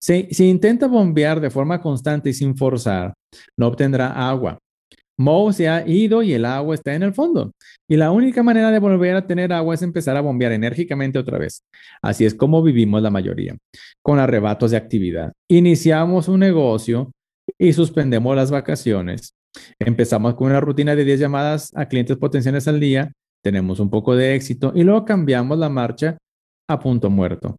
Si, 0.00 0.26
intenta 0.40 0.88
bombear 0.88 1.40
de 1.40 1.48
forma 1.48 1.80
constante 1.80 2.30
y 2.30 2.32
sin 2.32 2.56
forzar, 2.56 3.14
no 3.56 3.68
obtendrá 3.68 4.08
agua. 4.28 4.58
Moe 5.16 5.52
se 5.52 5.68
ha 5.68 5.86
ido 5.86 6.24
y 6.24 6.32
el 6.32 6.44
agua 6.44 6.74
está 6.74 6.94
en 6.94 7.04
el 7.04 7.14
fondo. 7.14 7.52
Y 7.88 7.96
la 7.96 8.10
única 8.10 8.42
manera 8.42 8.72
de 8.72 8.80
volver 8.80 9.14
a 9.14 9.28
tener 9.28 9.52
agua 9.52 9.76
es 9.76 9.82
empezar 9.82 10.16
a 10.16 10.22
bombear 10.22 10.50
enérgicamente 10.50 11.20
otra 11.20 11.38
vez. 11.38 11.62
Así 12.02 12.24
es 12.24 12.34
como 12.34 12.64
vivimos 12.64 13.00
la 13.00 13.10
mayoría, 13.10 13.56
con 14.02 14.18
arrebatos 14.18 14.72
de 14.72 14.76
actividad. 14.76 15.32
Iniciamos 15.48 16.26
un 16.26 16.40
negocio 16.40 17.12
y 17.60 17.74
suspendemos 17.74 18.34
las 18.34 18.50
vacaciones. 18.50 19.34
Empezamos 19.78 20.34
con 20.34 20.48
una 20.48 20.60
rutina 20.60 20.96
de 20.96 21.04
10 21.04 21.20
llamadas 21.20 21.70
a 21.76 21.86
clientes 21.86 22.16
potenciales 22.16 22.66
al 22.66 22.80
día, 22.80 23.12
tenemos 23.44 23.80
un 23.80 23.90
poco 23.90 24.16
de 24.16 24.34
éxito 24.34 24.72
y 24.74 24.82
luego 24.82 25.04
cambiamos 25.04 25.58
la 25.58 25.68
marcha 25.68 26.16
a 26.68 26.80
punto 26.80 27.10
muerto. 27.10 27.56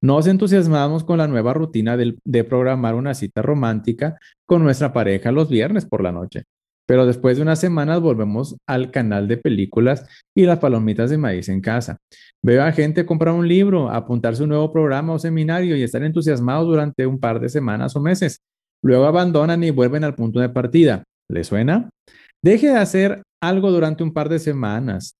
Nos 0.00 0.26
entusiasmamos 0.26 1.02
con 1.04 1.18
la 1.18 1.26
nueva 1.26 1.52
rutina 1.52 1.96
de, 1.96 2.44
programar 2.44 2.94
una 2.94 3.14
cita 3.14 3.42
romántica 3.42 4.18
con 4.46 4.62
nuestra 4.62 4.92
pareja 4.92 5.32
los 5.32 5.48
viernes 5.48 5.84
por 5.84 6.02
la 6.02 6.12
noche. 6.12 6.44
Pero 6.86 7.06
después 7.06 7.36
de 7.36 7.42
unas 7.42 7.60
semanas 7.60 8.00
volvemos 8.00 8.56
al 8.66 8.90
canal 8.90 9.26
de 9.26 9.36
películas 9.36 10.06
y 10.34 10.44
las 10.44 10.58
palomitas 10.58 11.10
de 11.10 11.18
maíz 11.18 11.48
en 11.48 11.60
casa. 11.60 11.98
Veo 12.42 12.62
a 12.62 12.72
gente 12.72 13.06
comprar 13.06 13.34
un 13.34 13.48
libro, 13.48 13.90
apuntarse 13.90 14.42
a 14.42 14.44
un 14.44 14.50
nuevo 14.50 14.72
programa 14.72 15.14
o 15.14 15.18
seminario 15.18 15.76
y 15.76 15.82
estar 15.82 16.02
entusiasmados 16.02 16.66
durante 16.66 17.06
un 17.06 17.18
par 17.18 17.40
de 17.40 17.48
semanas 17.48 17.96
o 17.96 18.00
meses. 18.00 18.40
Luego 18.82 19.06
abandonan 19.06 19.62
y 19.62 19.70
vuelven 19.70 20.04
al 20.04 20.14
punto 20.14 20.40
de 20.40 20.48
partida. 20.48 21.04
¿Le 21.30 21.44
suena? 21.44 21.90
Deje 22.42 22.68
de 22.68 22.78
hacer 22.78 23.22
algo 23.42 23.70
durante 23.70 24.02
un 24.02 24.12
par 24.12 24.28
de 24.28 24.38
semanas. 24.38 25.14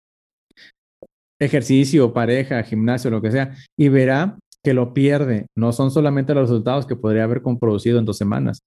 Ejercicio, 1.40 2.12
pareja, 2.12 2.62
gimnasio, 2.62 3.10
lo 3.10 3.22
que 3.22 3.30
sea, 3.30 3.54
y 3.78 3.88
verá 3.88 4.38
que 4.62 4.74
lo 4.74 4.92
pierde. 4.92 5.46
No 5.56 5.72
son 5.72 5.90
solamente 5.90 6.34
los 6.34 6.48
resultados 6.48 6.86
que 6.86 6.96
podría 6.96 7.24
haber 7.24 7.42
producido 7.42 7.98
en 7.98 8.04
dos 8.04 8.18
semanas. 8.18 8.62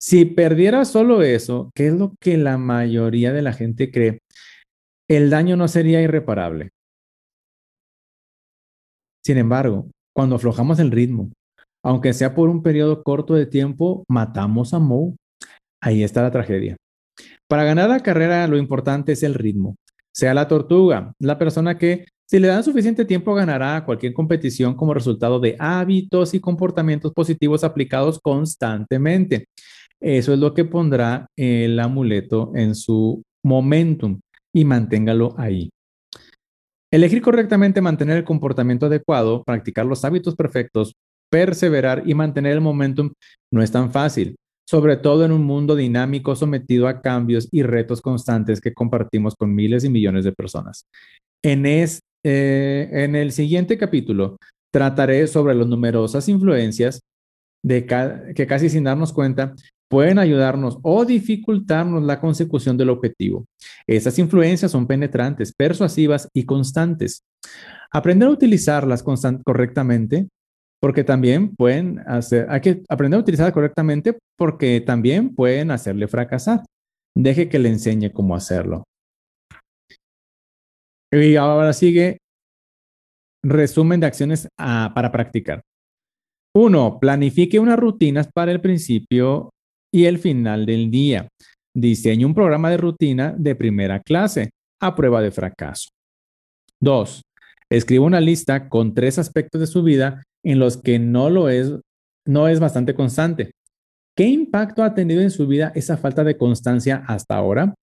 Si 0.00 0.24
perdiera 0.24 0.84
solo 0.84 1.22
eso, 1.22 1.70
que 1.74 1.86
es 1.86 1.94
lo 1.94 2.14
que 2.20 2.36
la 2.36 2.58
mayoría 2.58 3.32
de 3.32 3.42
la 3.42 3.52
gente 3.52 3.90
cree, 3.90 4.18
el 5.08 5.30
daño 5.30 5.56
no 5.56 5.68
sería 5.68 6.00
irreparable. 6.02 6.70
Sin 9.24 9.38
embargo, 9.38 9.88
cuando 10.14 10.36
aflojamos 10.36 10.80
el 10.80 10.90
ritmo, 10.90 11.30
aunque 11.82 12.12
sea 12.12 12.34
por 12.34 12.48
un 12.48 12.62
periodo 12.62 13.02
corto 13.02 13.34
de 13.34 13.46
tiempo, 13.46 14.04
matamos 14.08 14.72
a 14.74 14.78
Mo. 14.78 15.16
Ahí 15.80 16.02
está 16.02 16.22
la 16.22 16.30
tragedia. 16.30 16.76
Para 17.48 17.64
ganar 17.64 17.90
la 17.90 18.00
carrera, 18.00 18.46
lo 18.46 18.56
importante 18.56 19.12
es 19.12 19.22
el 19.22 19.34
ritmo. 19.34 19.76
Sea 20.14 20.34
la 20.34 20.48
tortuga, 20.48 21.12
la 21.18 21.38
persona 21.38 21.76
que, 21.76 22.06
si 22.26 22.38
le 22.38 22.48
dan 22.48 22.64
suficiente 22.64 23.04
tiempo, 23.04 23.34
ganará 23.34 23.84
cualquier 23.84 24.14
competición 24.14 24.74
como 24.74 24.94
resultado 24.94 25.40
de 25.40 25.56
hábitos 25.58 26.34
y 26.34 26.40
comportamientos 26.40 27.12
positivos 27.12 27.64
aplicados 27.64 28.20
constantemente. 28.20 29.46
Eso 30.00 30.32
es 30.32 30.38
lo 30.38 30.54
que 30.54 30.64
pondrá 30.64 31.26
el 31.36 31.78
amuleto 31.78 32.52
en 32.54 32.74
su 32.74 33.22
momentum 33.44 34.20
y 34.52 34.64
manténgalo 34.64 35.34
ahí. 35.38 35.70
Elegir 36.90 37.22
correctamente 37.22 37.80
mantener 37.80 38.18
el 38.18 38.24
comportamiento 38.24 38.86
adecuado, 38.86 39.42
practicar 39.44 39.86
los 39.86 40.04
hábitos 40.04 40.36
perfectos, 40.36 40.94
perseverar 41.32 42.02
y 42.04 42.12
mantener 42.12 42.52
el 42.52 42.60
momentum 42.60 43.10
no 43.50 43.62
es 43.62 43.72
tan 43.72 43.90
fácil, 43.90 44.36
sobre 44.68 44.98
todo 44.98 45.24
en 45.24 45.32
un 45.32 45.44
mundo 45.44 45.74
dinámico 45.74 46.36
sometido 46.36 46.86
a 46.86 47.00
cambios 47.00 47.48
y 47.50 47.62
retos 47.62 48.02
constantes 48.02 48.60
que 48.60 48.74
compartimos 48.74 49.34
con 49.34 49.54
miles 49.54 49.82
y 49.84 49.88
millones 49.88 50.24
de 50.24 50.32
personas. 50.32 50.84
En, 51.42 51.64
es, 51.64 52.00
eh, 52.22 52.90
en 52.92 53.16
el 53.16 53.32
siguiente 53.32 53.78
capítulo 53.78 54.36
trataré 54.70 55.26
sobre 55.26 55.54
las 55.54 55.66
numerosas 55.66 56.28
influencias 56.28 57.00
de 57.64 57.86
que 58.34 58.46
casi 58.46 58.68
sin 58.68 58.84
darnos 58.84 59.12
cuenta 59.12 59.54
pueden 59.88 60.18
ayudarnos 60.18 60.78
o 60.82 61.04
dificultarnos 61.04 62.02
la 62.02 62.20
consecución 62.20 62.76
del 62.76 62.90
objetivo. 62.90 63.46
Esas 63.86 64.18
influencias 64.18 64.70
son 64.70 64.86
penetrantes, 64.86 65.54
persuasivas 65.54 66.28
y 66.34 66.44
constantes. 66.44 67.22
Aprender 67.90 68.28
a 68.28 68.32
utilizarlas 68.32 69.02
correctamente 69.02 70.28
porque 70.82 71.04
también 71.04 71.54
pueden 71.54 72.00
hacer, 72.08 72.48
hay 72.50 72.60
que 72.60 72.82
aprender 72.88 73.16
a 73.16 73.20
utilizarla 73.20 73.52
correctamente 73.52 74.18
porque 74.36 74.80
también 74.80 75.32
pueden 75.32 75.70
hacerle 75.70 76.08
fracasar. 76.08 76.64
Deje 77.16 77.48
que 77.48 77.60
le 77.60 77.68
enseñe 77.68 78.10
cómo 78.12 78.34
hacerlo. 78.34 78.82
Y 81.12 81.36
ahora 81.36 81.72
sigue 81.72 82.18
resumen 83.44 84.00
de 84.00 84.06
acciones 84.06 84.48
ah, 84.58 84.90
para 84.92 85.12
practicar. 85.12 85.62
Uno, 86.52 86.98
planifique 86.98 87.60
unas 87.60 87.78
rutinas 87.78 88.28
para 88.34 88.50
el 88.50 88.60
principio 88.60 89.50
y 89.94 90.06
el 90.06 90.18
final 90.18 90.66
del 90.66 90.90
día. 90.90 91.28
Diseñe 91.76 92.24
un 92.24 92.34
programa 92.34 92.70
de 92.70 92.78
rutina 92.78 93.34
de 93.38 93.54
primera 93.54 94.00
clase 94.00 94.50
a 94.80 94.96
prueba 94.96 95.22
de 95.22 95.30
fracaso. 95.30 95.90
Dos, 96.80 97.22
escriba 97.70 98.04
una 98.04 98.20
lista 98.20 98.68
con 98.68 98.94
tres 98.94 99.18
aspectos 99.20 99.60
de 99.60 99.66
su 99.68 99.84
vida 99.84 100.24
en 100.44 100.58
los 100.58 100.76
que 100.76 100.98
no 100.98 101.30
lo 101.30 101.48
es, 101.48 101.72
no 102.26 102.48
es 102.48 102.60
bastante 102.60 102.94
constante. 102.94 103.52
¿Qué 104.16 104.24
impacto 104.24 104.82
ha 104.82 104.94
tenido 104.94 105.22
en 105.22 105.30
su 105.30 105.46
vida 105.46 105.72
esa 105.74 105.96
falta 105.96 106.24
de 106.24 106.36
constancia 106.36 107.04
hasta 107.06 107.36
ahora? 107.36 107.74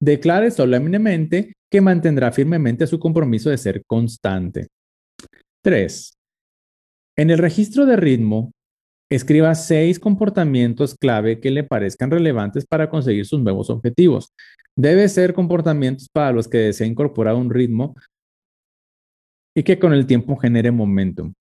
Declare 0.00 0.50
solemnemente 0.50 1.54
que 1.70 1.80
mantendrá 1.80 2.32
firmemente 2.32 2.86
su 2.86 2.98
compromiso 2.98 3.50
de 3.50 3.58
ser 3.58 3.82
constante. 3.86 4.68
3. 5.62 6.12
En 7.16 7.30
el 7.30 7.38
registro 7.38 7.84
de 7.84 7.96
ritmo, 7.96 8.52
escriba 9.10 9.54
seis 9.54 9.98
comportamientos 9.98 10.94
clave 10.94 11.40
que 11.40 11.50
le 11.50 11.64
parezcan 11.64 12.10
relevantes 12.10 12.66
para 12.66 12.90
conseguir 12.90 13.26
sus 13.26 13.40
nuevos 13.40 13.70
objetivos. 13.70 14.32
Debe 14.76 15.08
ser 15.08 15.34
comportamientos 15.34 16.08
para 16.12 16.32
los 16.32 16.46
que 16.46 16.58
desea 16.58 16.86
incorporar 16.86 17.34
un 17.34 17.50
ritmo 17.50 17.94
y 19.56 19.62
que 19.62 19.78
con 19.78 19.92
el 19.92 20.06
tiempo 20.06 20.36
genere 20.36 20.70
momentum. 20.70 21.32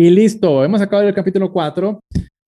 Y 0.00 0.10
listo, 0.10 0.62
hemos 0.62 0.80
acabado 0.80 1.08
el 1.08 1.14
capítulo 1.14 1.50
4. 1.50 1.98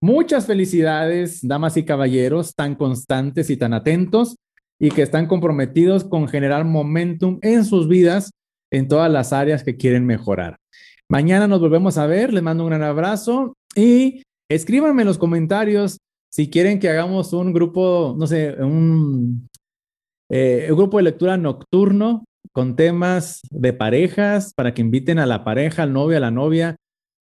Muchas 0.01 0.47
felicidades, 0.47 1.41
damas 1.43 1.77
y 1.77 1.85
caballeros, 1.85 2.55
tan 2.55 2.77
constantes 2.77 3.51
y 3.51 3.57
tan 3.57 3.75
atentos 3.75 4.37
y 4.79 4.91
que 4.91 5.03
están 5.03 5.27
comprometidos 5.27 6.05
con 6.05 6.29
generar 6.29 6.65
momentum 6.65 7.41
en 7.43 7.65
sus 7.65 7.89
vidas 7.89 8.31
en 8.73 8.87
todas 8.87 9.11
las 9.11 9.33
áreas 9.33 9.65
que 9.65 9.77
quieren 9.77 10.07
mejorar. 10.07 10.59
Mañana 11.11 11.49
nos 11.49 11.59
volvemos 11.59 11.99
a 11.99 12.07
ver, 12.07 12.33
les 12.33 12.41
mando 12.41 12.63
un 12.63 12.71
gran 12.71 12.85
abrazo 12.85 13.55
y 13.75 14.23
escríbanme 14.49 15.03
en 15.03 15.09
los 15.09 15.19
comentarios 15.19 15.99
si 16.33 16.51
quieren 16.51 16.79
que 16.79 16.89
hagamos 16.89 17.33
un 17.33 17.53
grupo, 17.53 18.15
no 18.17 18.29
sé, 18.29 18.55
un, 18.63 19.49
eh, 20.31 20.69
un 20.71 20.77
grupo 20.77 20.99
de 20.99 21.03
lectura 21.03 21.37
nocturno 21.37 22.25
con 22.53 22.77
temas 22.77 23.41
de 23.51 23.73
parejas 23.73 24.53
para 24.55 24.73
que 24.73 24.83
inviten 24.83 25.19
a 25.19 25.27
la 25.27 25.43
pareja, 25.43 25.83
al 25.83 25.93
novio, 25.93 26.17
a 26.17 26.21
la 26.21 26.31
novia 26.31 26.77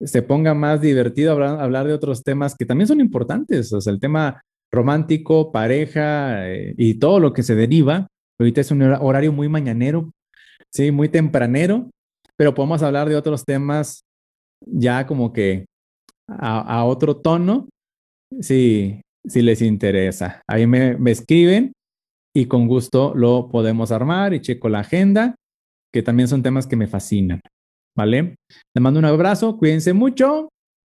se 0.05 0.23
ponga 0.23 0.55
más 0.55 0.81
divertido 0.81 1.33
hablar, 1.33 1.61
hablar 1.61 1.87
de 1.87 1.93
otros 1.93 2.23
temas 2.23 2.55
que 2.57 2.67
también 2.67 2.89
son 2.89 3.01
importantes, 3.01 3.73
o 3.73 3.81
sea, 3.81 3.93
el 3.93 4.01
tema 4.01 4.43
romántico, 4.73 5.53
pareja 5.53 6.49
eh, 6.49 6.75
y 6.77 6.95
todo 6.95 7.21
lo 7.21 7.33
que 7.33 7.43
se 7.43 7.55
deriva. 7.55 8.09
Ahorita 8.39 8.61
es 8.61 8.71
un 8.71 8.83
horario 8.83 9.33
muy 9.33 9.49
mañanero, 9.49 10.11
sí, 10.71 10.91
muy 10.91 11.09
tempranero, 11.09 11.91
pero 12.37 12.55
podemos 12.55 12.83
hablar 12.83 13.09
de 13.09 13.17
otros 13.17 13.45
temas 13.45 14.03
ya 14.67 15.07
como 15.07 15.33
que 15.33 15.67
a, 16.29 16.85
otro 16.85 17.17
tono, 17.17 17.69
si, 18.41 19.03
si 19.25 19.43
les 19.43 19.61
interesa. 19.61 20.41
Ahí 20.49 20.67
me, 20.67 20.97
me 20.97 21.11
escriben 21.11 21.73
y 22.35 22.47
con 22.47 22.67
gusto 22.67 23.13
lo 23.15 23.49
podemos 23.51 23.93
armar 23.93 24.33
y 24.33 24.41
checo 24.41 24.69
la 24.69 24.81
agenda, 24.81 25.35
que 25.93 26.03
también 26.03 26.29
son 26.29 26.43
temas 26.43 26.67
que 26.67 26.77
me 26.77 26.87
fascinan. 26.87 27.41
¿Vale? 27.97 28.37
Les 28.75 28.83
mando 28.83 28.99
un 28.99 29.05
abrazo, 29.05 29.57
cuídense 29.57 29.93
mucho 29.93 30.49